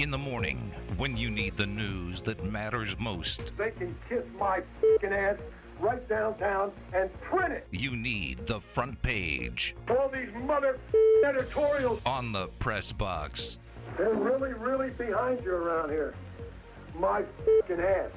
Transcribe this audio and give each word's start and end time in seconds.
In 0.00 0.10
the 0.10 0.16
morning, 0.16 0.56
when 0.96 1.14
you 1.14 1.30
need 1.30 1.58
the 1.58 1.66
news 1.66 2.22
that 2.22 2.42
matters 2.50 2.98
most, 2.98 3.52
They 3.58 3.70
can 3.72 3.94
kiss 4.08 4.24
my 4.38 4.62
fucking 4.80 5.12
ass 5.12 5.36
right 5.78 6.08
downtown 6.08 6.72
and 6.94 7.12
print 7.20 7.52
it. 7.52 7.66
you 7.70 7.94
need 7.94 8.46
the 8.46 8.60
front 8.62 9.02
page 9.02 9.76
All 9.90 10.08
these 10.08 10.32
mother 10.42 10.78
editorials, 11.22 12.00
on 12.06 12.32
the 12.32 12.48
press 12.58 12.92
box. 12.92 13.58
they're 13.98 14.14
really, 14.14 14.54
really 14.54 14.88
behind 14.88 15.44
you 15.44 15.52
around 15.52 15.90
here. 15.90 16.14
My 16.98 17.22
fucking 17.44 17.84
ass. 17.84 18.08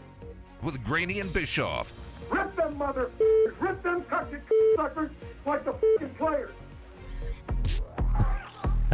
With 0.62 0.82
Graney 0.86 1.20
and 1.20 1.34
Bischoff, 1.34 1.92
Rip 2.30 2.56
them 2.56 2.78
mother 2.78 3.12
rip 3.60 3.84
them 3.84 4.06
cocky 4.10 4.38
suckers 4.78 5.12
like 5.46 5.66
the 5.66 5.74
fucking 5.74 6.16
players. 6.18 6.52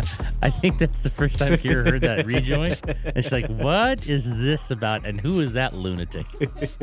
I 0.41 0.49
think 0.49 0.77
that's 0.77 1.01
the 1.01 1.09
first 1.09 1.37
time 1.39 1.53
Kira 1.53 1.89
heard 1.89 2.01
that 2.01 2.25
rejoin. 2.25 2.75
And 3.05 3.23
she's 3.23 3.31
like, 3.31 3.47
"What 3.47 4.05
is 4.07 4.37
this 4.39 4.71
about? 4.71 5.05
And 5.05 5.19
who 5.21 5.39
is 5.39 5.53
that 5.53 5.73
lunatic?" 5.75 6.25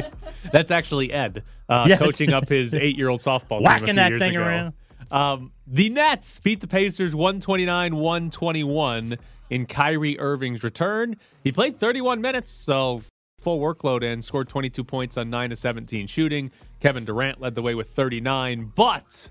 That's 0.52 0.70
actually 0.70 1.12
Ed 1.12 1.42
uh, 1.69 1.87
Yes. 1.89 1.98
coaching 1.98 2.33
up 2.33 2.48
his 2.48 2.75
eight-year-old 2.75 3.20
softball 3.20 3.59
team 3.59 3.59
a 3.59 3.62
Whacking 3.62 3.84
few 3.87 3.95
that 3.95 4.11
years 4.11 4.23
thing 4.23 4.37
ago. 4.37 4.45
around. 4.45 4.75
Um, 5.11 5.52
the 5.66 5.89
Nets 5.91 6.39
beat 6.41 6.61
the 6.61 6.66
Pacers 6.69 7.15
129-121 7.15 9.19
in 9.51 9.67
Kyrie 9.67 10.19
Irving's 10.19 10.62
return. 10.64 11.17
He 11.45 11.53
played 11.53 11.78
31 11.78 12.20
minutes, 12.20 12.51
so 12.51 13.03
full 13.41 13.61
workload 13.61 14.03
and 14.03 14.25
scored 14.25 14.48
22 14.48 14.83
points 14.84 15.17
on 15.17 15.30
9 15.30 15.51
to 15.51 15.56
17 15.56 16.06
shooting. 16.06 16.51
Kevin 16.80 17.05
Durant 17.05 17.41
led 17.41 17.55
the 17.55 17.62
way 17.62 17.75
with 17.75 17.91
39, 17.91 18.73
but 18.75 19.30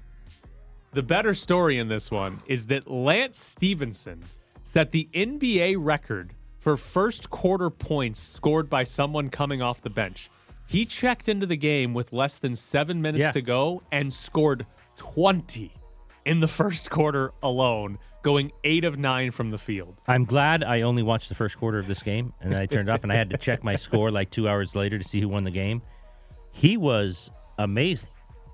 the 0.96 1.04
better 1.04 1.36
story 1.36 1.78
in 1.78 1.88
this 1.90 2.10
one 2.10 2.42
is 2.48 2.68
that 2.68 2.90
Lance 2.90 3.38
Stephenson 3.38 4.24
set 4.64 4.92
the 4.92 5.08
NBA 5.14 5.76
record 5.78 6.34
for 6.58 6.78
first 6.78 7.30
quarter 7.30 7.70
points 7.70 8.20
scored 8.20 8.70
by 8.70 8.84
someone 8.84 9.30
coming 9.30 9.62
off 9.62 9.82
the 9.82 9.90
bench. 9.90 10.30
He 10.68 10.86
checked 10.86 11.30
into 11.30 11.46
the 11.46 11.58
game 11.58 11.94
with 11.94 12.12
less 12.14 12.38
than 12.40 12.56
seven 12.56 13.02
minutes 13.02 13.24
Yeah. 13.26 13.32
to 13.34 13.42
go 13.42 13.84
and 13.92 14.12
scored 14.12 14.66
20 14.96 15.72
in 16.26 16.40
the 16.40 16.48
first 16.48 16.90
quarter 16.90 17.32
alone, 17.44 18.00
going 18.24 18.52
eight 18.64 18.84
of 18.84 18.98
nine 18.98 19.30
from 19.32 19.52
the 19.52 19.58
field. 19.60 20.00
I'm 20.08 20.26
glad 20.26 20.64
I 20.64 20.82
only 20.82 21.04
watched 21.04 21.30
the 21.30 21.36
first 21.36 21.58
quarter 21.58 21.78
of 21.78 21.86
this 21.88 22.02
game, 22.02 22.34
and 22.42 22.52
then 22.52 22.60
I 22.60 22.66
turned 22.66 22.90
off, 22.90 23.04
and 23.04 23.12
I 23.12 23.16
had 23.16 23.30
to 23.30 23.38
check 23.38 23.64
my 23.64 23.76
score 23.86 24.10
like 24.10 24.32
two 24.32 24.48
hours 24.50 24.76
later 24.76 24.98
to 24.98 25.04
see 25.04 25.20
who 25.22 25.28
won 25.28 25.44
the 25.44 25.52
game. 25.52 25.84
He 26.52 26.78
was 26.78 27.30
amazing, 27.60 28.10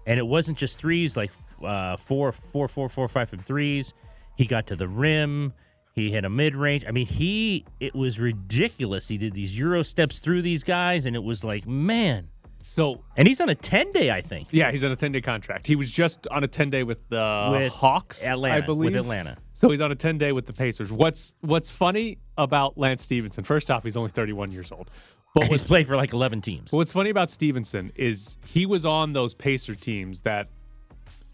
and 0.06 0.20
it 0.20 0.26
wasn't 0.28 0.58
just 0.58 0.78
threes, 0.80 1.16
like 1.16 1.32
uh, 1.64 1.98
four, 1.98 2.32
four, 2.32 2.68
four, 2.68 2.90
four, 2.90 3.08
five 3.08 3.30
from 3.30 3.40
threes. 3.40 3.94
He 4.38 4.46
got 4.46 4.68
to 4.68 4.76
the 4.76 4.88
rim. 4.88 5.54
He 5.94 6.12
hit 6.12 6.24
a 6.26 6.30
mid 6.30 6.56
range. 6.56 6.86
I 6.88 6.92
mean, 6.92 7.08
he 7.08 7.66
it 7.80 7.94
was 7.96 8.20
ridiculous. 8.20 9.08
He 9.10 9.18
did 9.18 9.34
these 9.34 9.58
euro 9.58 9.84
steps 9.84 10.20
through 10.20 10.42
these 10.42 10.64
guys, 10.64 11.06
and 11.06 11.16
it 11.16 11.24
was 11.24 11.44
like, 11.44 11.68
man. 11.68 12.30
So, 12.64 13.04
And 13.18 13.28
he's 13.28 13.42
on 13.42 13.50
a 13.50 13.56
ten 13.56 13.92
day, 13.92 14.12
I 14.12 14.22
think, 14.22 14.48
yeah, 14.52 14.72
he's 14.72 14.86
on 14.86 14.92
a 14.92 14.96
10 14.96 15.12
day 15.12 15.20
contract. 15.20 15.68
He 15.68 15.76
was 15.76 15.92
just 15.92 16.26
on 16.28 16.44
a 16.46 16.48
10 16.48 16.70
day 16.70 16.84
with 16.84 17.00
the 17.10 17.50
with 17.52 17.74
Hawks, 17.74 18.24
Atlanta, 18.24 18.56
I 18.56 18.62
believe. 18.62 18.94
with 18.94 19.02
Atlanta. 19.02 19.38
So 19.52 19.70
he's 19.70 19.82
on 19.82 19.92
a 19.92 19.96
10 19.96 20.18
day 20.18 20.32
with 20.32 20.46
the 20.46 20.54
Pacers. 20.54 20.90
What's 20.92 21.36
what's 21.42 21.70
funny 21.70 22.20
about 22.38 22.78
Lance 22.78 23.04
Stephenson? 23.04 23.44
First 23.44 23.70
off, 23.70 23.84
he's 23.84 23.98
only 23.98 24.12
31 24.12 24.52
years 24.54 24.72
old. 24.72 24.90
But 25.36 25.48
He's 25.48 25.68
played 25.68 25.88
for 25.88 25.96
like 25.96 26.14
eleven 26.14 26.42
teams. 26.42 26.72
what's 26.72 26.92
funny 26.92 27.10
about 27.10 27.32
Stephenson 27.32 27.92
is 27.96 28.38
he 28.46 28.66
was 28.66 28.86
on 28.86 29.14
those 29.14 29.34
Pacer 29.34 29.76
teams 29.76 30.22
that 30.22 30.48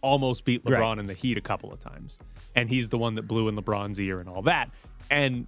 almost 0.07 0.45
beat 0.45 0.63
LeBron 0.65 0.79
Right. 0.79 0.99
in 0.99 1.07
the 1.07 1.13
Heat 1.13 1.37
a 1.37 1.41
couple 1.41 1.71
of 1.71 1.79
times. 1.79 2.17
And 2.55 2.69
he's 2.69 2.89
the 2.89 2.97
one 2.97 3.15
that 3.15 3.23
blew 3.23 3.47
in 3.49 3.55
LeBron's 3.55 3.99
ear 3.99 4.19
and 4.19 4.27
all 4.29 4.41
that. 4.43 4.71
And 5.11 5.45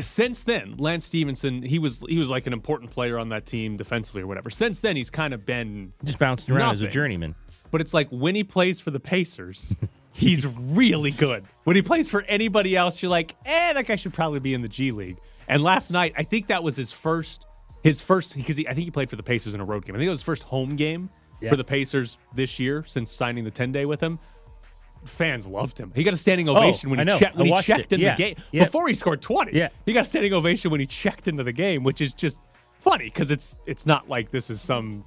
since 0.00 0.42
then, 0.44 0.76
Lance 0.78 1.04
Stephenson, 1.06 1.62
he 1.62 1.78
was 1.78 2.04
he 2.08 2.18
was 2.18 2.28
like 2.30 2.46
an 2.46 2.52
important 2.52 2.90
player 2.90 3.18
on 3.18 3.28
that 3.30 3.46
team 3.46 3.76
defensively 3.76 4.22
or 4.22 4.26
whatever. 4.26 4.50
Since 4.50 4.80
then, 4.80 4.96
he's 4.96 5.10
kind 5.10 5.34
of 5.34 5.44
been 5.44 5.92
Just 6.04 6.18
bouncing 6.18 6.54
around 6.54 6.74
as 6.74 6.80
a 6.82 6.88
journeyman. 6.88 7.34
but 7.70 7.80
it's 7.80 7.92
like 7.94 8.08
when 8.10 8.34
he 8.34 8.42
plays 8.44 8.80
for 8.80 8.90
the 8.90 9.00
Pacers, 9.00 9.74
he's 10.12 10.46
really 10.46 11.10
good. 11.10 11.44
When 11.64 11.76
he 11.76 11.82
plays 11.82 12.08
for 12.08 12.22
anybody 12.22 12.76
else, 12.76 13.02
you're 13.02 13.10
like, 13.10 13.36
eh, 13.44 13.72
that 13.74 13.86
guy 13.86 13.96
should 13.96 14.14
probably 14.14 14.40
be 14.40 14.54
in 14.54 14.62
the 14.62 14.68
G 14.68 14.92
League. 14.92 15.18
And 15.48 15.62
last 15.62 15.90
night, 15.90 16.14
I 16.16 16.22
think 16.22 16.46
that 16.46 16.62
was 16.62 16.76
his 16.76 16.90
first, 16.90 17.44
his 17.82 18.00
first 18.00 18.34
because 18.34 18.58
I 18.60 18.72
think 18.74 18.84
he 18.84 18.90
played 18.90 19.10
for 19.10 19.16
the 19.16 19.22
Pacers 19.22 19.54
in 19.54 19.60
a 19.60 19.64
road 19.64 19.84
game. 19.84 19.94
I 19.94 19.98
think 19.98 20.06
it 20.06 20.10
was 20.10 20.20
his 20.20 20.24
first 20.24 20.44
home 20.44 20.76
game 20.76 21.10
Yeah. 21.42 21.50
for 21.50 21.56
the 21.56 21.64
Pacers 21.64 22.18
this 22.34 22.58
year 22.58 22.84
since 22.86 23.10
signing 23.10 23.44
the 23.44 23.50
10 23.50 23.72
day 23.72 23.84
with 23.84 24.00
him. 24.00 24.18
Fans 25.04 25.48
loved 25.48 25.78
him. 25.78 25.90
He 25.96 26.04
got 26.04 26.14
a 26.14 26.16
standing 26.16 26.48
oh, 26.48 26.56
ovation 26.56 26.88
when 26.88 27.00
Oh, 27.00 27.12
I 27.12 27.14
he, 27.16 27.20
checked, 27.24 27.36
when 27.36 27.46
he 27.46 27.62
checked 27.62 27.92
it. 27.92 27.96
in 27.96 28.00
Yeah. 28.00 28.14
the 28.14 28.22
game 28.22 28.36
Yeah. 28.52 28.64
before 28.64 28.86
he 28.86 28.94
scored 28.94 29.20
20. 29.20 29.52
Yeah. 29.56 29.68
He 29.84 29.92
got 29.92 30.02
a 30.04 30.06
standing 30.06 30.32
ovation 30.32 30.70
when 30.70 30.78
he 30.80 30.86
checked 30.86 31.26
into 31.26 31.42
the 31.42 31.52
game, 31.52 31.82
which 31.82 32.00
is 32.00 32.12
just 32.12 32.38
funny 32.78 33.04
because 33.06 33.30
it's 33.32 33.56
it's 33.66 33.84
not 33.86 34.08
like 34.08 34.30
this 34.30 34.48
is 34.50 34.60
some 34.60 35.04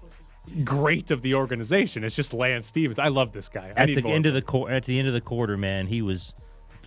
great 0.66 1.12
of 1.12 1.22
the 1.22 1.34
organization. 1.34 2.04
It's 2.04 2.16
just 2.16 2.34
Lance 2.34 2.68
Stevens. 2.68 3.00
I 3.00 3.08
love 3.08 3.32
this 3.32 3.48
guy. 3.48 3.72
I 3.76 3.82
at 3.82 3.88
the 3.88 4.06
end 4.10 4.26
of 4.26 4.32
of 4.32 4.34
the 4.36 4.42
qu- 4.42 4.68
at 4.68 4.84
the 4.84 5.00
end 5.00 5.08
of 5.08 5.14
the 5.14 5.22
quarter, 5.22 5.56
man, 5.56 5.88
he 5.88 6.02
was 6.02 6.34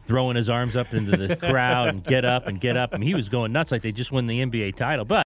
throwing 0.06 0.36
his 0.36 0.48
arms 0.50 0.76
up 0.76 0.92
into 0.92 1.16
the 1.16 1.34
crowd 1.48 1.88
and 1.88 2.04
get 2.04 2.24
up 2.26 2.46
and 2.46 2.60
get 2.60 2.76
up, 2.76 2.92
and 2.92 3.02
he 3.02 3.14
was 3.14 3.28
going 3.30 3.52
nuts 3.52 3.72
like 3.72 3.80
they 3.82 3.92
just 3.92 4.12
won 4.12 4.26
the 4.26 4.40
NBA 4.40 4.74
title. 4.76 5.04
But 5.06 5.22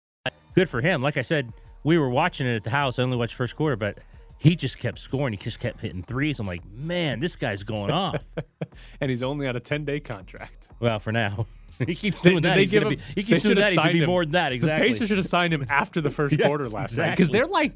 good 0.54 0.68
for 0.68 0.80
him. 0.80 1.02
Like 1.02 1.16
I 1.16 1.22
said, 1.22 1.52
we 1.84 1.98
were 1.98 2.08
watching 2.08 2.46
it 2.46 2.54
at 2.54 2.62
the 2.64 2.70
house. 2.70 2.98
I 3.00 3.02
only 3.02 3.16
watched 3.16 3.34
first 3.34 3.54
quarter, 3.56 3.74
but 3.76 3.98
he 4.42 4.56
just 4.56 4.78
kept 4.78 4.98
scoring. 4.98 5.32
He 5.32 5.36
just 5.38 5.60
kept 5.60 5.80
hitting 5.80 6.03
threes. 6.03 6.41
I'm 6.41 6.47
like, 6.48 6.64
man, 6.69 7.20
this 7.20 7.36
guy's 7.36 7.62
going 7.62 7.91
off. 7.92 8.25
and 9.00 9.08
he's 9.08 9.22
only 9.22 9.47
on 9.47 9.54
a 9.54 9.60
10 9.60 9.84
day 9.84 10.00
contract. 10.00 10.69
well, 10.80 10.98
for 10.98 11.12
now. 11.12 11.47
He 11.86 11.94
keeps 11.97 12.20
doing 12.20 12.36
did 12.36 12.44
that. 12.44 12.54
they 12.54 12.60
He's 12.60 12.70
give 12.70 12.82
him- 12.84 12.91
be, 12.91 12.97
he 12.97 13.14
they 13.14 13.22
keeps 13.22 13.42
doing 13.42 13.56
that. 13.56 13.69
He's 13.72 13.76
gonna 13.76 13.88
signed 13.88 14.00
be 14.00 14.06
more 14.06 14.25
than 14.25 14.32
that. 14.32 14.52
Exactly. 14.52 14.86
The 14.86 14.92
Pacers 14.92 15.08
should 15.08 15.16
have 15.19 15.26
signed 15.26 15.52
him 15.52 15.66
after 15.69 16.00
the 16.00 16.10
first 16.10 16.36
Yes, 16.38 16.47
quarter 16.47 16.69
last 16.69 16.97
night 16.97 17.10
because 17.10 17.31
they're 17.31 17.47
like 17.47 17.72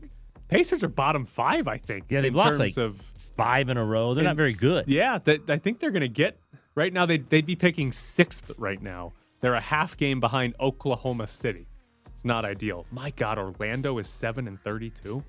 Pacers 0.48 0.84
are 0.84 0.88
bottom 0.88 1.24
five, 1.24 1.66
I 1.66 1.78
think. 1.78 2.04
Yeah, 2.08 2.20
they've 2.20 2.30
in 2.30 2.36
lost, 2.36 2.58
terms 2.58 2.76
like, 2.76 2.84
of 2.84 3.02
Five 3.36 3.68
in 3.68 3.76
a 3.76 3.84
row. 3.84 4.14
They're 4.14 4.22
not 4.22 4.36
very 4.36 4.52
good. 4.54 4.86
yeah. 4.86 5.18
That 5.24 5.50
I 5.50 5.58
think 5.58 5.80
they're 5.80 5.90
going 5.90 6.02
to 6.02 6.08
get 6.08 6.38
right 6.74 6.92
now. 6.92 7.04
They 7.04 7.18
they'd 7.18 7.46
be 7.46 7.56
picking 7.56 7.90
sixth 7.90 8.50
right 8.58 8.80
now. 8.80 9.12
They're 9.40 9.54
a 9.54 9.60
half 9.60 9.96
game 9.96 10.20
behind 10.20 10.54
Oklahoma 10.60 11.26
City. 11.26 11.66
It's 12.14 12.24
not 12.24 12.44
ideal. 12.44 12.86
My 12.92 13.10
God, 13.10 13.38
Orlando 13.38 13.98
is 13.98 14.08
seven 14.08 14.46
and 14.46 14.60
thirty-two. 14.62 15.22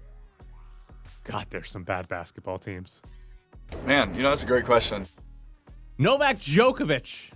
God, 1.28 1.46
there's 1.50 1.70
some 1.70 1.84
bad 1.84 2.08
basketball 2.08 2.58
teams. 2.58 3.02
Man, 3.86 4.16
you 4.16 4.24
know, 4.24 4.30
that's 4.30 4.44
a 4.44 4.48
great 4.48 4.66
question. 4.66 5.08
Novak 5.98 6.40
Djokovic 6.40 7.32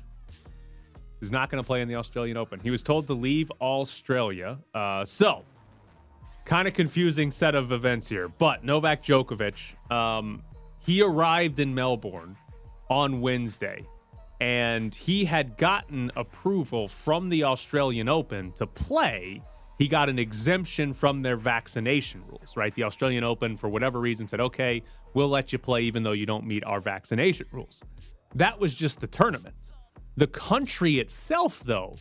is 1.19 1.31
not 1.31 1.49
going 1.49 1.61
to 1.61 1.65
play 1.65 1.81
in 1.81 1.87
the 1.87 1.95
Australian 1.95 2.37
Open. 2.37 2.59
He 2.59 2.71
was 2.71 2.83
told 2.83 3.07
to 3.07 3.13
leave 3.13 3.51
Australia. 3.61 4.57
Uh, 4.73 5.03
so, 5.05 5.43
kind 6.45 6.67
of 6.67 6.73
confusing 6.73 7.31
set 7.31 7.53
of 7.53 7.71
events 7.71 8.07
here. 8.07 8.27
But 8.27 8.63
Novak 8.63 9.03
Djokovic, 9.03 9.91
um, 9.91 10.41
he 10.79 11.01
arrived 11.01 11.59
in 11.59 11.75
Melbourne 11.75 12.35
on 12.89 13.21
Wednesday, 13.21 13.85
and 14.39 14.93
he 14.95 15.25
had 15.25 15.57
gotten 15.57 16.11
approval 16.15 16.87
from 16.87 17.29
the 17.29 17.43
Australian 17.43 18.09
Open 18.09 18.51
to 18.53 18.65
play. 18.65 19.41
He 19.81 19.87
got 19.87 20.09
an 20.09 20.19
exemption 20.19 20.93
from 20.93 21.23
their 21.23 21.35
vaccination 21.35 22.21
rules, 22.27 22.55
right? 22.55 22.71
The 22.75 22.83
Australian 22.83 23.23
Open, 23.23 23.57
for 23.57 23.67
whatever 23.67 23.99
reason, 23.99 24.27
said, 24.27 24.39
okay, 24.39 24.83
we'll 25.15 25.27
let 25.27 25.51
you 25.51 25.57
play 25.57 25.81
even 25.81 26.03
though 26.03 26.11
you 26.11 26.27
don't 26.27 26.45
meet 26.45 26.63
our 26.65 26.79
vaccination 26.79 27.47
rules. 27.51 27.81
That 28.35 28.59
was 28.59 28.75
just 28.75 28.99
the 28.99 29.07
tournament. 29.07 29.71
The 30.17 30.27
country 30.27 30.99
itself, 30.99 31.63
though, 31.63 31.97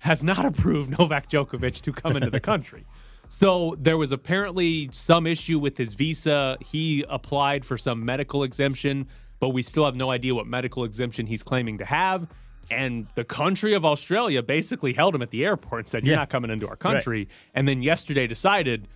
has 0.00 0.22
not 0.22 0.44
approved 0.52 0.98
Novak 0.98 1.30
Djokovic 1.30 1.80
to 1.80 1.90
come 1.90 2.16
into 2.16 2.28
the 2.28 2.38
country. 2.52 2.84
So 3.30 3.76
there 3.78 3.96
was 3.96 4.12
apparently 4.12 4.90
some 4.92 5.26
issue 5.26 5.58
with 5.58 5.78
his 5.78 5.94
visa. 5.94 6.58
He 6.60 7.02
applied 7.08 7.64
for 7.64 7.78
some 7.78 8.04
medical 8.04 8.42
exemption, 8.42 9.06
but 9.40 9.48
we 9.48 9.62
still 9.62 9.86
have 9.86 9.96
no 9.96 10.10
idea 10.10 10.34
what 10.34 10.46
medical 10.46 10.84
exemption 10.84 11.24
he's 11.24 11.42
claiming 11.42 11.78
to 11.78 11.86
have. 11.86 12.28
And 12.70 13.06
the 13.16 13.24
country 13.24 13.74
of 13.74 13.84
Australia 13.84 14.42
basically 14.42 14.92
held 14.92 15.14
him 15.14 15.22
at 15.22 15.30
the 15.30 15.44
airport 15.44 15.80
and 15.80 15.88
said, 15.88 16.04
You're 16.06 16.12
Yeah. 16.14 16.20
not 16.20 16.30
coming 16.30 16.50
into 16.50 16.68
our 16.68 16.76
country. 16.76 17.28
And 17.54 17.66
then 17.68 17.82
yesterday 17.82 18.26
decided, 18.26 18.88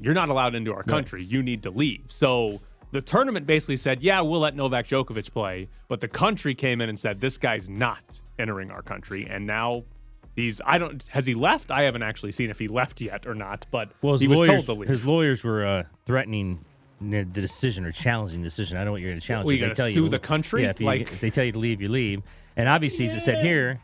You're 0.00 0.14
not 0.14 0.28
allowed 0.28 0.54
into 0.54 0.72
our 0.72 0.82
country. 0.82 1.24
You 1.24 1.42
need 1.42 1.62
to 1.64 1.70
leave. 1.70 2.04
So 2.08 2.60
the 2.92 3.00
tournament 3.00 3.46
basically 3.46 3.76
said, 3.76 4.02
Yeah, 4.02 4.20
we'll 4.20 4.40
let 4.40 4.54
Novak 4.54 4.86
Djokovic 4.86 5.32
play. 5.32 5.68
But 5.88 6.00
the 6.00 6.08
country 6.08 6.54
came 6.54 6.80
in 6.80 6.88
and 6.88 6.98
said, 6.98 7.20
This 7.20 7.38
guy's 7.38 7.68
not 7.68 8.20
entering 8.38 8.70
our 8.70 8.82
country. 8.82 9.26
And 9.28 9.46
now 9.46 9.84
he's, 10.36 10.60
I 10.64 10.78
don't, 10.78 11.02
has 11.08 11.26
he 11.26 11.34
left? 11.34 11.70
I 11.70 11.82
haven't 11.82 12.02
actually 12.02 12.32
seen 12.32 12.50
if 12.50 12.58
he 12.58 12.68
left 12.68 13.00
yet 13.00 13.26
or 13.26 13.34
not, 13.34 13.66
but 13.70 13.90
Well, 14.02 14.16
he 14.18 14.28
was 14.28 14.38
lawyers, 14.40 14.48
told 14.50 14.66
to 14.66 14.72
leave. 14.74 14.88
his 14.88 15.06
lawyers 15.06 15.42
were 15.44 15.64
uh, 15.66 15.82
threatening 16.06 16.64
the 17.00 17.24
decision 17.24 17.84
or 17.84 17.92
challenging 17.92 18.40
the 18.42 18.46
decision. 18.46 18.76
I 18.76 18.80
don't 18.80 18.86
know 18.86 18.92
what 18.92 19.00
you're 19.00 19.10
going 19.10 19.20
to 19.20 19.26
challenge. 19.26 19.46
Well, 19.46 19.54
you 19.54 19.60
they 19.60 19.74
gonna 19.74 19.92
sue 19.92 20.04
you, 20.04 20.08
the 20.08 20.18
country? 20.20 20.62
Yeah, 20.62 20.70
if, 20.70 20.80
you, 20.80 20.86
Like- 20.86 21.12
if 21.12 21.20
they 21.20 21.30
tell 21.30 21.44
you 21.44 21.52
to 21.52 21.58
leave, 21.58 21.80
you 21.82 21.88
leave. 21.88 22.22
And 22.56 22.68
obviously, 22.68 23.06
as 23.06 23.14
it 23.14 23.20
said 23.20 23.44
here, 23.44 23.80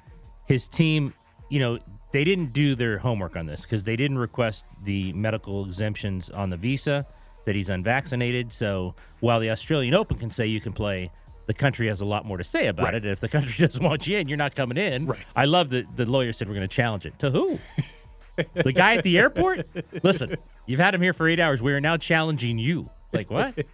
his 0.47 0.69
team, 0.69 1.15
you 1.49 1.59
know, 1.59 1.79
they 2.13 2.25
didn't 2.25 2.53
do 2.53 2.75
their 2.75 2.99
homework 2.99 3.37
on 3.37 3.47
this 3.47 3.63
because 3.63 3.85
they 3.85 3.97
didn't 3.97 4.19
request 4.19 4.65
the 4.83 5.13
medical 5.13 5.65
exemptions 5.65 6.29
on 6.31 6.51
the 6.51 6.57
visa 6.57 7.07
that 7.47 7.55
he's 7.55 7.69
unvaccinated. 7.69 8.53
So 8.53 8.95
while 9.21 9.41
the 9.41 9.51
Australian 9.51 9.95
Open 9.95 10.19
can 10.19 10.31
say 10.31 10.47
you 10.47 10.61
can 10.61 10.73
play, 10.73 11.11
the 11.47 11.55
country 11.55 11.89
has 11.89 12.01
a 12.01 12.05
lot 12.05 12.25
more 12.25 12.37
to 12.37 12.45
say 12.45 12.67
about 12.67 12.85
Right. 12.87 12.95
it. 12.95 13.05
And 13.05 13.13
if 13.13 13.21
the 13.21 13.29
country 13.29 13.67
doesn't 13.67 13.83
want 13.83 14.07
you 14.07 14.19
in, 14.19 14.29
you're 14.29 14.37
not 14.39 14.55
coming 14.55 14.77
in. 14.77 15.07
Right. 15.07 15.21
I 15.37 15.45
love 15.47 15.71
that 15.71 15.97
the 15.97 16.07
lawyer 16.07 16.33
said 16.33 16.49
we're 16.49 16.55
going 16.55 16.69
to 16.69 16.75
challenge 16.75 17.07
it. 17.07 17.19
To 17.21 17.31
who? 17.31 17.59
the 18.55 18.73
guy 18.73 18.95
at 18.97 19.05
the 19.05 19.19
airport? 19.19 19.67
Listen, 20.05 20.37
you've 20.67 20.81
had 20.81 20.95
him 20.95 21.03
here 21.03 21.13
for 21.13 21.29
eight 21.29 21.41
hours. 21.41 21.63
We 21.63 21.73
are 21.73 21.81
now 21.81 21.97
challenging 21.97 22.59
you. 22.59 22.91
Like 23.13 23.31
what? 23.31 23.55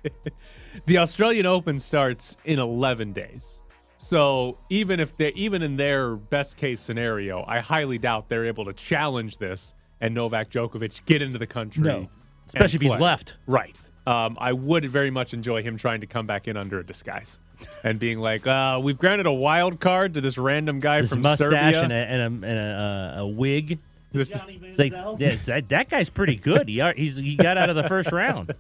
The 0.85 0.99
Australian 0.99 1.47
Open 1.47 1.79
starts 1.79 2.37
in 2.45 2.59
11 2.59 3.15
days. 3.15 3.63
So 4.09 4.59
even 4.71 5.01
if 5.01 5.17
they 5.17 5.33
even 5.33 5.63
in 5.63 5.77
their 5.77 6.15
best 6.15 6.57
case 6.57 6.81
scenario, 6.81 7.45
I 7.47 7.59
highly 7.61 7.99
doubt 7.99 8.29
they're 8.29 8.47
able 8.47 8.65
to 8.67 8.73
challenge 8.73 9.39
this 9.39 9.75
and 10.01 10.15
Novak 10.15 10.51
Djokovic 10.51 11.05
get 11.07 11.23
into 11.23 11.39
the 11.39 11.47
country. 11.47 11.83
No. 11.83 12.09
Especially 12.47 12.77
if 12.77 12.83
he's 12.83 12.93
play. 12.93 13.01
left. 13.01 13.35
Right. 13.47 13.77
Um, 14.07 14.37
I 14.41 14.53
would 14.53 14.85
very 14.85 15.11
much 15.11 15.35
enjoy 15.35 15.63
him 15.65 15.77
trying 15.77 16.01
to 16.03 16.07
come 16.07 16.27
back 16.27 16.47
in 16.47 16.57
under 16.57 16.79
a 16.79 16.85
disguise 16.85 17.39
and 17.83 17.99
being 17.99 18.21
like, 18.21 18.47
uh, 18.47 18.81
"We've 18.81 18.99
granted 18.99 19.27
a 19.27 19.33
wild 19.33 19.81
card 19.81 20.15
to 20.15 20.21
this 20.21 20.39
random 20.39 20.79
guy 20.79 21.01
This 21.01 21.11
from 21.11 21.23
mustache 21.23 21.75
Serbia." 21.75 21.83
and, 21.83 21.93
a, 21.93 21.97
and, 21.97 22.45
a, 22.45 22.49
and 22.49 22.59
a, 22.59 23.17
uh, 23.19 23.23
a 23.23 23.27
wig. 23.27 23.81
This- 24.13 24.39
It's 24.49 24.79
like, 24.79 24.93
yeah, 24.93 25.11
it's- 25.29 25.47
that, 25.47 25.69
that 25.71 25.91
guy's 25.91 26.09
pretty 26.09 26.37
good. 26.37 26.69
He, 26.69 26.81
he's, 26.97 27.17
he 27.17 27.35
got 27.35 27.59
out 27.59 27.69
of 27.69 27.75
the 27.75 27.83
first 27.89 28.13
round. 28.13 28.53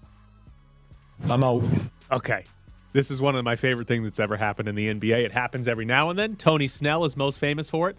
I'm 1.30 1.42
out. 1.42 1.64
Okay. 2.12 2.44
This 2.92 3.10
is 3.10 3.20
one 3.20 3.36
of 3.36 3.44
my 3.44 3.56
favorite 3.56 3.86
things 3.86 4.04
that's 4.04 4.18
ever 4.18 4.36
happened 4.36 4.68
in 4.68 4.74
the 4.74 4.88
NBA. 4.88 5.24
It 5.24 5.32
happens 5.32 5.68
every 5.68 5.84
now 5.84 6.10
and 6.10 6.18
then. 6.18 6.36
Tony 6.36 6.68
Snell 6.68 7.04
is 7.04 7.16
most 7.16 7.38
famous 7.38 7.68
for 7.68 7.90
it. 7.90 7.98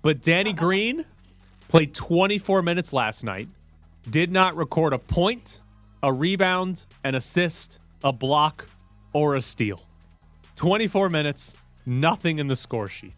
But 0.00 0.22
Danny 0.22 0.50
uh-huh. 0.50 0.58
Green 0.58 1.04
played 1.68 1.94
24 1.94 2.62
minutes 2.62 2.92
last 2.92 3.24
night, 3.24 3.48
did 4.10 4.30
not 4.30 4.56
record 4.56 4.92
a 4.92 4.98
point, 4.98 5.60
a 6.02 6.12
rebound, 6.12 6.86
an 7.04 7.14
assist, 7.14 7.78
a 8.02 8.12
block, 8.12 8.66
or 9.12 9.36
a 9.36 9.42
steal. 9.42 9.80
24 10.56 11.10
minutes, 11.10 11.54
nothing 11.86 12.38
in 12.38 12.46
the 12.46 12.56
score 12.56 12.88
sheet. 12.88 13.14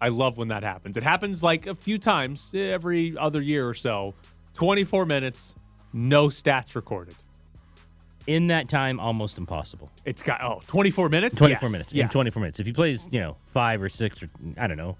I 0.00 0.08
love 0.08 0.38
when 0.38 0.48
that 0.48 0.62
happens. 0.62 0.96
It 0.96 1.02
happens 1.02 1.42
like 1.42 1.66
a 1.66 1.74
few 1.74 1.98
times 1.98 2.54
every 2.54 3.16
other 3.18 3.42
year 3.42 3.68
or 3.68 3.74
so. 3.74 4.14
24 4.54 5.04
minutes, 5.04 5.54
no 5.92 6.28
stats 6.28 6.74
recorded. 6.74 7.14
In 8.26 8.48
that 8.48 8.68
time, 8.68 9.00
almost 9.00 9.38
impossible. 9.38 9.90
It's 10.04 10.22
got 10.22 10.42
oh 10.42 10.60
24 10.66 11.08
minutes. 11.08 11.34
24 11.36 11.66
Yes. 11.66 11.72
minutes. 11.72 11.92
In 11.92 11.98
Yes. 11.98 12.12
24 12.12 12.40
minutes. 12.40 12.60
If 12.60 12.66
he 12.66 12.72
plays, 12.72 13.08
you 13.10 13.20
know, 13.20 13.36
five 13.46 13.82
or 13.82 13.88
six 13.88 14.22
or 14.22 14.28
I 14.58 14.66
don't 14.66 14.76
know, 14.76 14.96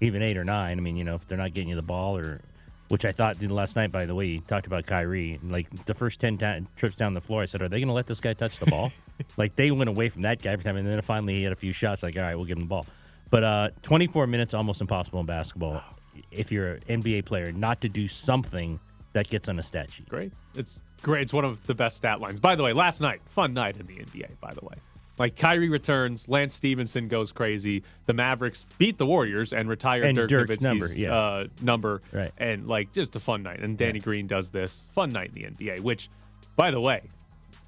even 0.00 0.22
eight 0.22 0.36
or 0.36 0.44
nine, 0.44 0.78
I 0.78 0.80
mean, 0.80 0.96
you 0.96 1.04
know, 1.04 1.14
if 1.14 1.26
they're 1.26 1.38
not 1.38 1.54
getting 1.54 1.68
you 1.70 1.76
the 1.76 1.82
ball 1.82 2.16
or, 2.18 2.40
which 2.88 3.04
I 3.04 3.12
thought 3.12 3.40
last 3.42 3.76
night, 3.76 3.90
by 3.92 4.04
the 4.06 4.14
way, 4.14 4.26
he 4.26 4.40
talked 4.40 4.66
about 4.66 4.86
Kyrie. 4.86 5.38
Like 5.42 5.70
the 5.86 5.94
first 5.94 6.20
10 6.20 6.36
ta- 6.38 6.58
trips 6.76 6.96
down 6.96 7.12
the 7.14 7.20
floor, 7.20 7.42
I 7.42 7.46
said, 7.46 7.62
are 7.62 7.68
they 7.68 7.78
going 7.78 7.88
to 7.88 7.94
let 7.94 8.06
this 8.06 8.20
guy 8.20 8.34
touch 8.34 8.58
the 8.58 8.66
ball? 8.66 8.92
like 9.36 9.54
they 9.56 9.70
went 9.70 9.88
away 9.88 10.08
from 10.08 10.22
that 10.22 10.42
guy 10.42 10.50
every 10.50 10.64
time. 10.64 10.76
And 10.76 10.86
then 10.86 11.00
finally 11.02 11.34
he 11.36 11.42
had 11.44 11.52
a 11.52 11.56
few 11.56 11.72
shots, 11.72 12.02
like, 12.02 12.16
all 12.16 12.22
right, 12.22 12.34
we'll 12.34 12.44
give 12.44 12.56
him 12.58 12.64
the 12.64 12.68
ball. 12.68 12.86
But 13.30 13.44
uh, 13.44 13.70
24 13.82 14.26
minutes, 14.26 14.52
almost 14.52 14.80
impossible 14.80 15.20
in 15.20 15.26
basketball. 15.26 15.82
If 16.30 16.52
you're 16.52 16.74
an 16.88 17.02
NBA 17.02 17.24
player, 17.24 17.50
not 17.52 17.80
to 17.80 17.88
do 17.88 18.06
something 18.08 18.78
that 19.12 19.28
gets 19.28 19.48
on 19.48 19.58
a 19.58 19.62
stat 19.62 19.90
sheet. 19.90 20.08
Great. 20.08 20.32
It's 20.56 20.82
great. 21.04 21.22
It's 21.22 21.32
one 21.32 21.44
of 21.44 21.64
the 21.66 21.74
best 21.74 21.96
stat 21.98 22.20
lines. 22.20 22.40
By 22.40 22.56
the 22.56 22.64
way, 22.64 22.72
last 22.72 23.00
night, 23.00 23.22
fun 23.28 23.54
night 23.54 23.76
in 23.76 23.86
the 23.86 23.94
NBA, 23.94 24.40
by 24.40 24.52
the 24.52 24.64
way. 24.64 24.74
Like 25.16 25.36
Kyrie 25.36 25.68
returns, 25.68 26.28
Lance 26.28 26.54
Stephenson 26.54 27.06
goes 27.06 27.30
crazy. 27.30 27.84
The 28.06 28.12
Mavericks 28.12 28.66
beat 28.78 28.98
the 28.98 29.06
Warriors 29.06 29.52
and 29.52 29.68
retire 29.68 30.12
Dirk 30.12 30.28
Dirk's 30.28 30.50
Nowitzki's 30.56 30.62
number, 30.62 30.88
yeah. 30.96 31.14
uh, 31.16 31.46
number. 31.62 32.00
Right. 32.10 32.32
And 32.38 32.66
like 32.66 32.92
just 32.92 33.14
a 33.14 33.20
fun 33.20 33.44
night. 33.44 33.60
And 33.60 33.78
Danny 33.78 34.00
Green 34.00 34.26
does 34.26 34.50
this. 34.50 34.88
Fun 34.92 35.10
night 35.10 35.30
in 35.36 35.54
the 35.54 35.64
NBA, 35.70 35.80
which, 35.80 36.08
by 36.56 36.72
the 36.72 36.80
way, 36.80 37.02